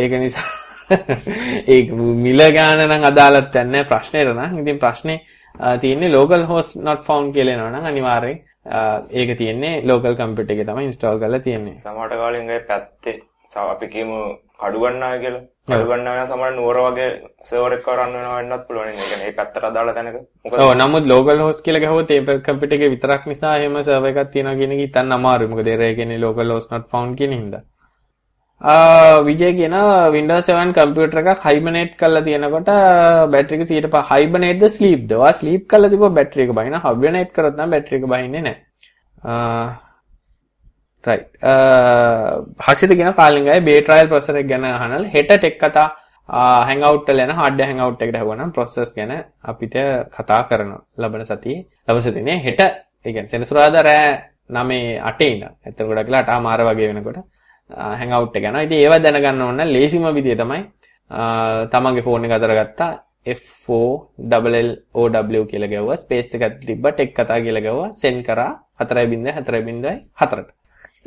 ඒක 0.00 0.12
නිසා 0.24 0.65
ඒක 1.74 1.92
මිල 2.26 2.42
ගාන 2.56 2.84
නම් 2.88 3.08
අදාළත් 3.10 3.54
නැහැ 3.54 3.88
ප්‍රශ්නෙට 3.92 4.34
නම්. 4.34 4.60
ඉතින් 4.62 4.78
ප්‍රශ්නේ 4.84 5.18
තියෙන්නේ 5.80 6.12
local 6.12 6.44
host 6.46 6.82
not 6.82 7.04
found 7.04 7.34
කියලා 7.34 7.56
එනවා 7.56 7.72
නම් 7.74 7.90
අනිවාර්යෙන් 7.92 8.38
ඒක 9.12 9.36
තියෙන්නේ 9.38 9.82
local 9.84 10.16
computer 10.16 10.54
එකේ 10.54 10.68
තමයි 10.70 10.88
install 10.90 11.18
කරලා 11.18 11.44
තියෙන්නේ. 11.48 11.76
සමහරට 11.84 12.16
කාලෙන් 12.22 12.50
ඒ 12.50 12.60
පැත්තේ 12.70 13.20
අපි 13.64 13.88
කියමු 13.88 14.18
කඩු 14.62 14.78
ගන්නවා 14.82 15.18
කියලා. 15.22 15.44
කඩු 15.68 15.86
ගන්නවා 15.90 16.16
නම් 16.16 16.28
සමහර 16.32 16.52
නුවර 16.56 16.78
වගේ 16.86 17.08
සර්වර් 17.50 17.76
එකක් 17.76 17.88
රන් 17.94 18.12
වෙනවා 18.16 18.36
වෙන්නත් 18.38 18.66
පුළුවන්. 18.68 18.90
ඒ 18.90 19.06
කියන්නේ 19.10 19.30
ඒ 19.30 19.36
පැත්තට 19.38 19.68
අදාළ 19.70 19.94
තැනක. 19.96 20.18
මොකද 20.44 20.60
ඔව් 20.64 20.74
නමුත් 20.82 21.08
local 21.14 21.46
host 21.46 21.64
කියලා 21.66 21.84
ගහුවොත් 21.84 22.10
ඒ 22.10 22.40
computer 22.48 22.76
එකේ 22.78 22.92
විතරක් 22.96 23.26
නිසා 23.32 23.56
එහෙම 23.60 23.78
server 23.88 24.12
එකක් 24.12 24.30
තියෙනවා 24.34 24.58
කියන 24.60 24.76
එක 24.76 24.84
හිතන්න 24.84 25.16
අමාරුයි. 25.18 25.52
මොකද 25.54 25.72
ඒ 25.72 25.94
කියන්නේ 26.00 26.22
local 26.26 26.54
host 26.56 26.70
not 26.74 26.86
found 26.92 27.18
කියන 27.20 27.34
හින්දා. 27.38 27.62
විජය 28.60 29.52
කියන 29.54 29.74
Windows 30.10 30.46
7 30.46 30.72
කම්පියුටර් 30.72 31.18
එකක් 31.22 31.40
හයිබර්නේට් 31.40 31.96
කරලා 31.96 32.22
තියෙනකොට 32.22 32.70
බැටරි 33.30 33.56
එක 33.56 33.64
100 33.64 34.02
හයිබර්නේට්ද 34.10 34.64
ස්ලීප්ද? 34.68 35.12
ඔයා 35.12 35.32
ස්ලීප් 35.34 35.68
කරලා 35.68 35.90
තිබ්බ 35.90 36.08
බැටරි 36.10 36.42
එක 36.42 36.52
බහින 36.52 36.74
හයිබර්නේට් 36.76 37.32
කරොත් 37.32 37.54
නම් 37.54 37.70
බැටරි 37.70 37.96
එක 37.96 38.06
බහින්නේ 38.06 38.42
නැහැ. 38.42 39.76
රයිට්. 41.04 41.28
හසිත 42.58 42.90
කියන 42.90 43.12
කාලින්ගයි 43.14 43.60
බේ 43.60 43.80
ට්‍රයිල් 43.82 44.08
ප්‍රොසෙසර් 44.08 44.36
එක 44.36 44.48
ගැන 44.48 44.64
අහනල් 44.64 45.04
හෙට 45.06 45.30
ටෙක් 45.30 45.60
කතා 45.60 45.86
හැංගවුට් 46.28 47.06
වල 47.06 47.20
යන 47.20 47.30
හાર્ඩ් 47.32 47.60
හැංගවුට් 47.60 48.02
එකට 48.02 48.16
හවනම් 48.16 48.52
ප්‍රොසෙස් 48.52 48.94
ගැන 48.94 49.12
අපිට 49.44 49.76
කතා 50.10 50.42
කරනවා. 50.48 50.80
ලබන 50.96 51.24
සතියේ 51.24 51.66
දවස් 51.86 52.08
දිනේ 52.14 52.40
හෙට 52.40 52.60
ඒ 52.60 53.12
කියන්නේ 53.12 53.28
සෙනසුරාදා 53.28 53.82
රෑ 53.82 54.10
9 54.50 55.00
8 55.04 55.30
ඉඳන්. 55.30 55.48
එතකොට 55.62 55.88
ගොඩක් 55.88 56.08
වෙලා 56.08 56.24
8 56.26 56.42
මාර 56.42 56.60
වගේ 56.64 56.88
වෙනකොට 56.90 57.26
හැන්ගවුට් 57.70 58.36
එක 58.36 58.44
යනවා. 58.50 58.66
ඉතින් 58.66 58.78
ඒවා 58.84 59.00
දැනගන්න 59.04 59.42
ඕන 59.46 59.56
නම් 59.56 59.74
ලේසිම 59.76 60.04
විදිය 60.18 60.36
තමයි 60.42 60.60
තමන්ගේ 61.72 62.06
ෆෝන් 62.06 62.24
එක 62.26 62.36
අතර 62.38 62.52
ගත්තා 62.60 62.92
F4LLOW 63.38 65.44
කියලා 65.50 65.72
ගැව්වා. 65.72 65.96
ස්පේස් 66.02 66.28
එකක් 66.34 66.44
තිබ්බා 66.68 66.92
ටෙක් 66.92 67.10
කතා 67.16 67.38
කියලා 67.44 67.66
ගැව්වා. 67.66 67.90
සෙන්ඩ් 68.02 68.22
කරා. 68.28 68.52
4.4.4ට 68.82 70.56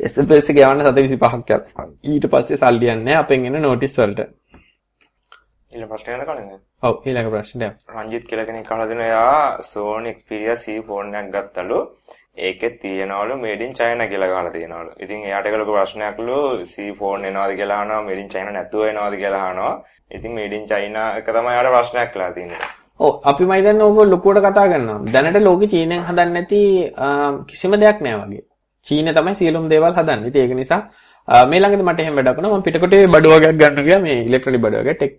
ස්පේස් 0.08 0.50
එක 0.52 0.60
යවන්න 0.64 0.82
725ක් 0.86 1.56
යනවා 1.56 1.86
ඊට 2.12 2.26
පස්සේ 2.34 2.60
සල්ලි 2.62 2.88
යන්නේ 2.94 3.16
අපෙන් 3.22 3.46
එන 3.50 3.58
නෝටිස් 3.62 3.98
වලට. 4.00 4.22
ඊළඟ 5.72 5.92
ප්‍රශ්නය 5.92 6.12
යන 6.16 6.24
කලින් 6.28 6.48
ඔව් 6.88 6.96
ඊළඟ 7.06 7.30
ප්‍රශ්නය 7.34 7.68
රංජිත් 7.96 8.24
කියලා 8.30 8.48
කෙනෙක් 8.48 8.72
අහලා 8.72 8.88
දෙනවා 8.92 9.10
එයා 9.10 9.42
Sony 9.72 10.12
Xperia 10.18 10.56
C 10.64 10.66
ෆෝන් 10.88 11.08
එකක් 11.20 11.30
ගත්තලු 11.36 11.80
ඒකෙත් 12.48 12.76
තියනවලු 12.82 13.36
මේඩ් 13.44 13.62
ඉන් 13.66 13.74
චයිනා 13.80 14.08
කියලා 14.12 14.30
ගහලා 14.32 14.52
තියෙනවලු. 14.56 14.92
ඉතින් 15.04 15.24
එයාට 15.30 15.48
ඒක 15.48 15.58
ලොකු 15.62 15.74
ප්‍රශ්නයක්ලු 15.78 16.38
C 16.74 16.90
ෆෝන් 17.00 17.26
එනවද 17.30 17.56
කියලා 17.60 17.80
අහනවා 17.82 18.02
මේඩ් 18.08 18.22
ඉන් 18.24 18.30
චයිනා 18.34 18.56
නැතුව 18.58 18.84
එනවද 18.92 19.16
කියලා 19.22 19.44
අහනවා. 19.50 19.74
ඉතින් 20.18 20.32
මේඩ් 20.38 20.54
ඉන් 20.60 20.66
චයිනා 20.72 21.08
එක 21.20 21.28
තමයි 21.36 21.56
යාට 21.58 21.72
ප්‍රශ්නයක් 21.76 22.16
වෙලා 22.16 22.32
තියෙන්නේ. 22.38 22.62
ඔව් 23.06 23.14
අපි 23.32 23.44
මම 23.46 23.54
හිතන්නේ 23.58 23.86
ඕක 23.88 24.00
ලොකුවට 24.14 24.46
කතා 24.46 24.68
කරනවා. 24.72 25.00
දැනට 25.14 25.42
ලෝකෙ 25.48 25.68
චීනෙන් 25.74 26.02
හදන්නේ 26.08 26.34
නැති 26.36 26.62
කිසිම 27.50 27.78
දෙයක් 27.84 28.02
නෑ 28.08 28.18
වගේ. 28.24 28.44
චීනේ 28.88 29.14
තමයි 29.18 29.36
සියලුම 29.40 29.70
දේවල් 29.72 29.94
හදන්නේ. 30.00 30.28
ඉතින් 30.32 30.42
ඒක 30.46 30.56
නිසා 30.62 30.82
මේ 31.50 31.60
ළඟදී 31.62 31.88
මට 31.90 32.00
එහෙම 32.04 32.16
වැඩක් 32.18 32.38
වුණා. 32.38 32.58
මම 32.58 32.64
පිටකොටේ 32.66 33.08
බඩුවගයක් 33.14 33.58
ගන්න 33.62 33.84
ගියා 33.88 34.00
මේ 34.06 34.18
ඉලෙක්ට්‍රොනික 34.30 34.62
බඩුවගයක් 34.66 34.98
ටෙක් 35.00 35.14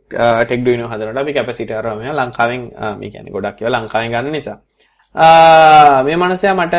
ටෙක් 0.47 0.61
ඩුයිනෝ 0.63 0.89
හදනකොට 0.93 1.21
අපි 1.23 1.35
කැපැසිටි 1.37 1.75
අරම 1.81 2.01
ලංකාවෙන් 2.21 2.63
මේ 3.01 3.11
කියන්නේ 3.13 3.35
ගොඩක් 3.37 3.63
ඒවා 3.63 3.75
ලංකාවෙන් 3.77 4.11
ගන්න 4.15 4.33
නිසා. 4.39 4.59
මේ 5.15 6.17
මනුස්සයා 6.17 6.55
මට 6.55 6.75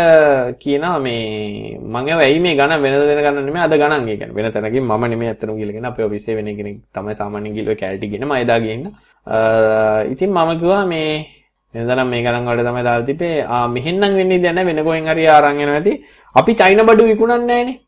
කියනවා 0.59 0.99
මේ 0.99 1.77
මම 1.77 1.95
ඇයි 1.95 2.39
මේ 2.39 2.55
ගණන් 2.55 2.82
වෙනද 2.82 2.95
දෙන 3.09 3.19
ගණන් 3.23 3.45
නෙමෙයි 3.45 3.63
අද 3.63 3.73
ගණන් 3.75 4.07
ඒ 4.07 4.17
කියන්නේ. 4.17 4.36
වෙන 4.36 4.51
තැනකින් 4.53 4.84
මම 4.84 5.03
නෙමෙයි 5.11 5.32
අතන 5.32 5.51
ගිහලා 5.57 5.89
අපේ 5.91 6.05
ඔෆිස් 6.05 6.27
එකේ 6.27 6.36
වෙන 6.38 6.55
කෙනෙක් 6.57 6.77
තමයි 6.95 7.15
සාමාන්‍යයෙන් 7.15 7.53
ගිහලා 7.55 7.75
කැලිටි 7.75 8.07
ගෙන 8.07 8.23
මම 8.25 8.32
එදා 8.43 8.59
ගිහින් 8.59 8.88
ඉතින් 10.13 10.32
මම 10.32 10.59
කිව්වා 10.59 10.86
මේ 10.86 11.27
වෙනදනම් 11.73 12.07
මේ 12.07 12.21
ගණන් 12.23 12.47
වලට 12.47 12.67
තමයි 12.67 12.84
දාලා 12.88 13.05
තිබේ. 13.05 13.43
ආ 13.43 13.67
මෙහෙන්නම් 13.67 14.15
වෙන්නේ 14.19 14.39
දැන 14.39 14.65
වෙන 14.65 14.84
කොහෙන් 14.86 15.05
හරි 15.11 15.27
අරන් 15.27 15.59
එනවා 15.59 15.75
ඇති. 15.79 15.93
අපි 16.36 16.51
චයින 16.55 16.82
බඩු 16.88 17.03
විකුණන්නේ 17.11 17.47
නැහනේ 17.47 17.79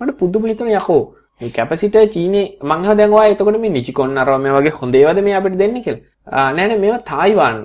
මට 0.00 0.18
පුදුම 0.18 0.46
හිතෙන 0.50 0.68
යකෝ. 0.74 1.02
මේ 1.40 1.50
කැපසිටර් 1.56 2.08
චීනේ 2.14 2.46
මං 2.62 2.80
හව 2.86 2.96
දැන් 2.98 3.12
ඔයා 3.14 3.30
එතකොට 3.30 3.60
මේ 3.62 3.70
නිචිකොන් 3.76 4.18
අරව 4.18 4.40
මේ 4.42 4.52
වගේ 4.56 4.74
හොඳ 4.80 4.94
ඒවාද 4.94 5.22
මේ 5.22 5.36
අපිට 5.38 5.56
දෙන්නේ 5.62 5.82
කියලා. 5.86 6.02
නෑ 6.26 6.68
නෑ 6.68 6.78
මේවා 6.84 7.02
තායිවාන් 7.12 7.58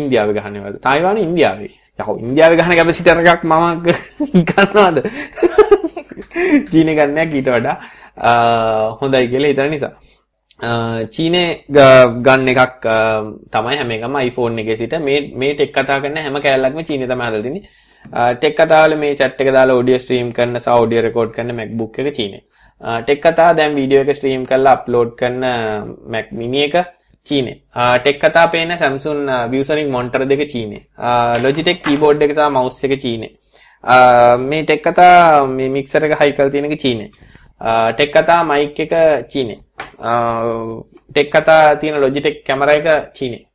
ඉන්දියාවේ 0.00 0.36
ගහන්නේ 0.38 0.64
වල. 0.64 0.78
තායිවාන 0.88 1.18
ඉන්දියාවේ. 1.26 1.72
යකෝ 1.98 2.16
ඉන්දියාවේ 2.26 2.60
ගහන 2.60 2.76
කැපසිටර් 2.78 3.18
එකක් 3.24 3.44
මම 3.44 3.82
ගන්නවද? 4.48 4.98
චීනේ 6.70 6.96
ගන්නයක් 6.98 7.34
ඊට 7.38 7.50
වඩා 7.54 7.76
හොඳයි 9.00 9.28
කියලා 9.32 9.52
හිතන 9.52 9.70
නිසා. 9.74 9.92
චීනේ 11.16 11.48
ගන්න 12.26 12.48
එකක් 12.54 12.86
තමයි 13.54 13.78
හැම 13.80 13.94
එකම 13.96 14.18
iPhone 14.28 14.62
එකේ 14.62 14.76
සිට 14.82 14.96
මේ 15.08 15.20
මේ 15.42 15.54
ටෙක් 15.54 15.74
කතා 15.76 16.00
කරන 16.04 16.20
හැම 16.26 16.38
කෑල්ලක්ම 16.46 16.80
චීනේ 16.90 17.10
තමයි 17.12 17.28
හදලා 17.28 17.42
තින්නේ. 17.46 17.64
ටෙක් 18.38 18.56
කතාවල 18.60 18.96
මේ 19.02 19.12
chat 19.20 19.44
එක 19.44 19.52
දාලා 19.58 19.78
audio 19.80 19.98
stream 20.04 20.32
කරන 20.38 20.60
සහ 20.60 20.72
audio 20.78 21.04
record 21.08 21.32
කරන 21.36 21.54
MacBook 21.60 22.00
එක 22.04 22.10
චීනේ. 22.18 22.42
ටෙක් 22.80 23.22
කතා 23.26 23.52
දැන් 23.60 23.78
වීඩියෝ 23.80 24.04
එක 24.06 24.20
stream 24.20 24.44
කරලා 24.50 24.76
upload 24.80 25.14
කරන 25.20 25.40
Mac 26.14 26.32
mini 26.40 26.64
එක 26.68 26.76
චීනේ. 27.26 27.56
ටෙක් 28.04 28.16
කතා 28.22 28.46
පේන 28.52 28.72
Samsung 28.82 29.20
ViewSonic 29.52 29.88
monitor 29.94 30.22
දෙක 30.32 30.42
චීනේ. 30.52 30.82
Logitech 31.44 31.82
keyboard 31.84 32.22
එක 32.22 32.32
සහ 32.36 32.50
mouse 32.56 32.82
එක 32.88 32.94
චීනේ. 33.04 33.30
මේ 34.48 34.62
ටෙක් 34.64 34.82
කතා 34.86 35.46
මේ 35.46 35.68
mixer 35.76 36.02
එක 36.08 36.18
හයි 36.20 36.32
කරලා 36.32 36.52
තියෙන 36.56 36.66
එක 36.70 36.76
චීනේ. 36.84 37.10
ටෙක් 37.96 38.10
කතා 38.16 38.40
mic 38.50 38.80
එක 38.84 38.92
චීනේ. 39.32 39.60
ටෙක් 41.14 41.28
කතා 41.34 41.62
තියෙන 41.80 42.00
Logitech 42.04 42.38
කැමරා 42.46 42.76
එක 42.80 42.88
චීනේ. 43.18 43.46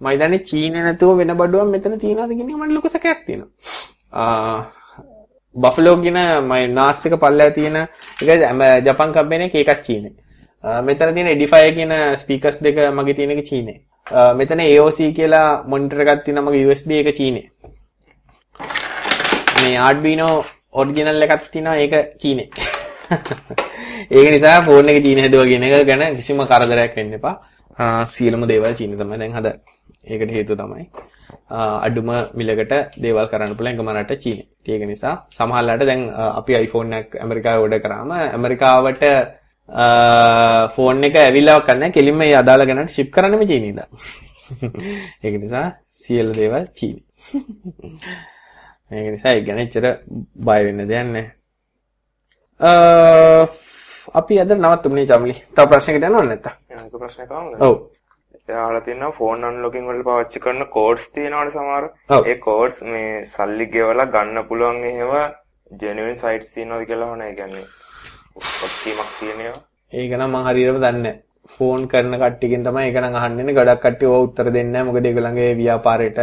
මම 0.00 0.08
හිතන්නේ 0.12 0.44
චීනේ 0.48 0.82
නැතුව 0.84 1.18
වෙන 1.18 1.32
බඩුවක් 1.40 1.68
මෙතන 1.72 1.98
තියනවාද 2.04 2.30
කියන 2.38 2.48
එක 2.50 2.56
මට 2.60 2.74
ලොකු 2.76 2.88
සැකයක් 2.94 3.20
තියෙනවා. 3.26 3.50
බෆලෝ 5.56 5.96
කියන 6.02 6.18
මයි 6.50 6.64
නාස් 6.78 7.06
එක 7.06 7.14
පල්ලෑ 7.22 7.50
තියෙන 7.56 7.76
එක 7.78 8.28
ජපන් 8.86 9.10
කම්පැනි 9.14 9.44
එක 9.48 9.54
ඒකත් 9.60 9.82
චීනේ. 9.86 10.14
මෙතන 10.64 11.14
තියෙන 11.14 11.26
Edifier 11.28 11.74
කියන 11.74 11.92
ස්පීකර්ස් 12.16 12.58
දෙක 12.60 12.76
මගේ 12.92 13.14
තියෙන 13.14 13.30
එක 13.32 13.44
චීනේ. 13.44 13.80
මෙතන 14.36 14.60
AOC 14.60 14.98
කියලා 15.12 15.64
මොනිටර් 15.66 16.00
එකක් 16.02 16.24
තියෙනවා 16.24 16.50
මගේ 16.50 16.66
USB 16.66 16.90
එක 16.92 17.10
චීනේ. 17.16 17.50
මේ 19.56 19.76
Arduino 19.78 20.28
ඔරිජිනල් 20.72 21.22
එකක් 21.22 21.50
තියෙනවා 21.50 21.76
ඒක 21.78 22.14
චීනේ. 22.16 22.48
ඒක 24.10 24.28
නිසා 24.30 24.62
ෆෝන් 24.62 24.88
එක 24.88 25.02
චීනේ 25.02 25.26
හැදුවා 25.26 25.46
කියන 25.46 25.64
එක 25.64 25.86
ගැන 25.86 26.16
කිසිම 26.16 26.46
කරදරයක් 26.46 26.96
වෙන්න 26.96 27.18
එපා. 27.18 27.34
සියලුම 28.10 28.46
දේවල් 28.46 28.74
චීනේ 28.74 28.96
තමයි 28.96 29.18
දැන් 29.18 29.32
හදන්නේ. 29.32 29.58
ඒකට 30.04 30.30
හේතුව 30.30 30.58
තමයි 30.58 30.86
අඩුම 31.82 32.08
මිලකට 32.34 32.72
දේවල් 33.02 33.26
කරන්න 33.28 33.58
පුළුවන් 33.58 33.74
එකම 33.74 33.94
රට 33.98 34.22
චීනේ. 34.22 34.46
ඒක 34.64 34.82
නිසා 34.86 35.14
සමහරලාට 35.30 35.86
දැන් 35.90 36.08
අපි 36.14 36.60
iPhone 36.64 36.98
එකක් 36.98 37.18
ඇමරිකාවේ 37.18 37.62
ඕඩර් 37.62 37.80
කරාම 37.80 38.18
ඇමරිකාවට 38.24 39.08
ෆෝන් 39.68 41.04
එක 41.04 41.16
ඇවිල්ලා 41.16 41.60
කරන්න 41.60 41.92
කෙලින්ම 41.92 42.22
ඒ 42.22 42.34
අදාළ 42.34 42.66
ගණන්ට 42.66 42.90
ෂිප් 42.90 43.10
කරන්නෙම 43.10 43.46
චීනේ 43.46 43.68
ඉඳන්. 43.68 43.86
ඒක 45.24 45.34
නිසා 45.40 45.66
සියලු 45.92 46.34
දේවල් 46.34 46.66
චීනේ. 46.70 47.04
ඒක 48.92 49.08
නිසා 49.12 49.32
ඒක 49.32 49.46
ගැන 49.46 49.58
එච්චර 49.58 49.86
බය 50.40 50.60
වෙන්න 50.64 50.84
දෙයක් 50.84 51.06
නැහැ. 51.06 51.30
අපි 54.12 54.40
අද 54.40 54.54
නවත්තුමුනේ 54.54 55.06
චම්ලි. 55.06 55.34
තව 55.54 55.66
ප්‍රශ්නයකට 55.68 56.04
යනවද 56.04 56.24
නැත්තම්? 56.24 56.54
ඒක 56.76 56.94
ප්‍රශ්නයක් 56.94 57.30
ආවද? 57.32 57.60
ඔව්. 57.60 57.76
එයාලා 58.48 58.80
තියෙනවා 58.80 59.12
ෆෝන් 59.12 59.44
අන්ලොකින් 59.44 59.86
වල 59.86 60.02
පාවිච්චි 60.02 60.40
කරන 60.40 60.66
කෝඩ්ස් 60.68 61.06
තියෙනවනේ 61.10 61.50
සමහර. 61.50 61.84
ඒ 62.26 62.36
කෝඩ්ස් 62.38 62.82
මේ 62.84 63.24
සල්ලි 63.26 63.66
ගෙවලා 63.68 64.06
ගන්න 64.08 64.48
පුළුවන් 64.48 64.84
එහෙම 64.84 65.14
ජෙනුයින් 65.80 66.16
සයිට්ස් 66.16 66.52
තියෙනවද 66.54 66.86
කියලා 66.86 67.08
හොන 67.08 67.22
ඒ 67.22 67.32
කියන්නේ 68.36 68.64
ඔක්කීමක් 68.66 69.10
තියෙනවා. 69.18 69.60
ඒක 69.92 70.12
නම් 70.18 70.30
මම 70.30 70.46
හරියටම 70.46 70.78
දන්නේ 70.84 71.02
නැහැ. 71.02 71.20
ෆෝන් 71.54 71.88
කරන 71.88 72.14
කට්ටියකින් 72.22 72.64
තමයි 72.66 72.86
ඒක 72.88 72.96
නම් 73.02 73.18
අහන්නේ 73.20 73.56
ගොඩක් 73.58 73.82
කට්ටිය 73.84 74.08
ඕව 74.12 74.24
උත්තර 74.28 74.48
දෙන්නේ 74.56 74.72
නැහැ. 74.72 74.88
මොකද 74.88 75.06
ඒගොල්ලන්ගේ 75.10 75.50
ව්‍යාපාරයට 75.60 76.18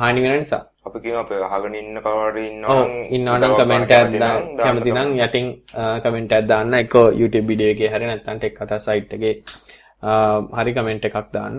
හානි 0.00 0.22
වෙන 0.24 0.38
නිසා. 0.40 0.62
අපි 0.86 0.98
කියමු 1.04 1.18
අපි 1.22 1.34
අහගෙන 1.46 1.74
ඉන්න 1.80 1.96
කවුරු 2.04 2.28
හරි 2.28 2.44
ඉන්නවා 2.50 2.76
නම් 2.84 2.92
ඉන්නවා 3.16 3.38
නම් 3.38 3.56
කමෙන්ට් 3.60 3.90
එකක් 3.96 4.20
දාන්න 4.22 4.46
කැමති 4.60 4.94
නම් 4.96 5.10
යටින් 5.24 5.46
කමෙන්ට් 6.04 6.32
එකක් 6.36 6.46
දාන්න 6.52 6.78
එක්ක 6.82 6.94
YouTube 7.20 7.48
වීඩියෝ 7.50 7.74
එකේ 7.74 7.90
හරි 7.94 8.06
නැත්නම් 8.10 8.38
ටෙක් 8.38 8.54
කතා 8.60 8.84
සයිට් 8.86 9.12
එකේ 9.16 9.34
හරි 10.58 10.72
කමෙන්ට් 10.78 11.08
එකක් 11.10 11.28
දාන්න. 11.36 11.58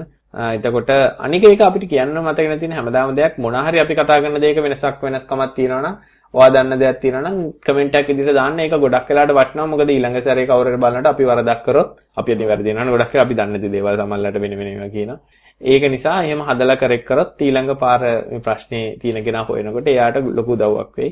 එතකොට 0.55 0.89
අනික 1.25 1.43
එක 1.43 1.61
අපිට 1.67 1.89
කියන්න 1.93 2.17
මතක 2.23 2.47
නැති 2.49 2.61
තියෙන 2.61 2.77
හැමදාම 2.77 3.15
දෙයක් 3.19 3.37
මොන 3.43 3.55
හරි 3.67 3.79
අපි 3.83 3.93
කතා 3.99 4.21
කරන 4.21 4.41
දෙයක 4.45 4.57
වෙනසක් 4.65 5.05
වෙනස්කමක් 5.05 5.53
තියෙනවා 5.57 5.81
නම් 5.85 5.95
ඔයා 6.33 6.49
දන්න 6.49 6.81
දෙයක් 6.81 7.01
තියෙනවා 7.01 7.25
නම් 7.25 7.37
කමෙන්ට් 7.61 7.95
එකක් 7.95 8.09
ඉදිරියට 8.09 8.39
දාන්න 8.39 8.59
ඒක 8.59 8.77
ගොඩක් 8.77 9.09
වෙලාට 9.09 9.33
වටිනවා 9.33 9.71
මොකද 9.73 9.89
ඊළඟ 9.89 10.17
සැරේ 10.21 10.47
කවුරු 10.47 10.71
හරි 10.71 10.81
බලනකොට 10.83 11.11
අපි 11.13 11.29
වරදක් 11.31 11.61
කරොත් 11.65 11.91
අපි 12.17 12.29
ඉතින් 12.31 12.49
වැරදි 12.51 12.69
වෙනවා 12.71 12.95
ගොඩක් 12.95 13.13
වෙලා 13.13 13.27
අපි 13.27 13.35
දන්නේ 13.35 13.53
නැති 13.55 13.75
දේවල් 13.75 13.99
සමහරවිට 13.99 14.41
වෙන 14.43 14.57
වෙන 14.59 14.69
ඒවා 14.69 14.95
කියනවා 14.95 15.19
ඒක 15.61 15.83
නිසා 15.85 16.23
එහෙම 16.23 16.41
හදලා 16.41 16.77
කරෙක් 16.77 17.03
කරොත් 17.05 17.35
ඊළඟ 17.37 17.75
පාර 17.77 17.99
මේ 17.99 18.39
ප්‍රශ්නේ 18.39 18.97
තියෙන 18.97 19.23
කෙනා 19.23 19.43
හොයනකොට 19.43 19.87
එයාට 19.87 20.15
ලොකු 20.29 20.51
උදව්වක් 20.53 20.95
වෙයි. 20.97 21.11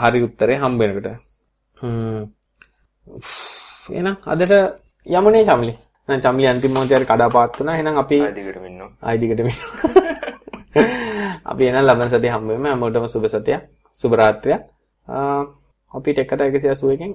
හරි 0.00 0.22
උත්තරේ 0.22 0.58
හම්බ 0.58 0.80
වෙනකොට. 0.80 1.08
එහෙනම් 3.90 4.16
අදට 4.26 4.52
යමුනේ 5.06 5.44
චම්ලි. 5.44 5.72
දැන් 6.08 6.20
චම්ලි 6.20 6.46
අන්තිම 6.46 6.72
මොහොතේ 6.72 7.00
කඩාපාත් 7.02 7.58
වුණා. 7.58 7.76
එහෙනම් 7.76 7.96
අපි 7.96 8.16
දිගටම 8.36 8.64
ඉන්නවා. 8.66 8.90
ආයිදිකට 9.02 9.40
මේ. 9.40 9.56
අපි 11.50 11.62
එහෙනම් 11.64 11.86
ලබන 11.86 12.08
සතිය 12.10 12.30
හම්බ 12.30 12.48
වෙමු. 12.48 12.66
හැමෝටම 12.66 13.08
සුබ 13.08 13.24
සතියක්. 13.26 13.62
සුබ 13.96 14.12
රාත්‍රියක්. 14.20 14.62
අපි 15.92 16.12
ටෙක් 16.12 16.28
කතා 16.30 16.48
180 16.50 16.94
එකෙන් 16.96 17.12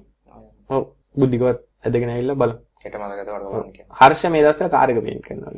ඔව් 0.69 0.83
බුද්ධිකවත් 1.19 1.59
ඇදගෙන 1.85 2.09
ඇවිල්ලා 2.13 2.39
බලමු. 2.41 2.57
හෙට 2.83 2.95
මතකද 3.01 3.29
වර්තමාන 3.35 3.71
කියන්නේ. 3.75 3.97
හර්ෂ 3.99 4.23
මේ 4.33 4.43
දවස්වල 4.45 4.69
කාර් 4.75 4.89
එක 4.91 5.01
පේන් 5.05 5.21
කරනවා. 5.27 5.51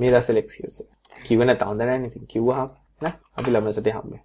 මේ 0.00 0.10
දවස්වල 0.12 0.40
එක්ස්කියුස්. 0.42 0.76
කිව්ව 1.26 1.42
නැත්නම් 1.46 1.68
හොඳ 1.70 1.80
නැහැ 1.80 1.98
නේ 1.98 2.10
ඉතින් 2.12 2.26
කිව්වහම 2.32 2.70
නෑ 3.02 3.14
අපි 3.38 3.50
ළමන 3.50 3.72
සතිය 3.76 3.94
හම්බෙමු. 3.96 4.22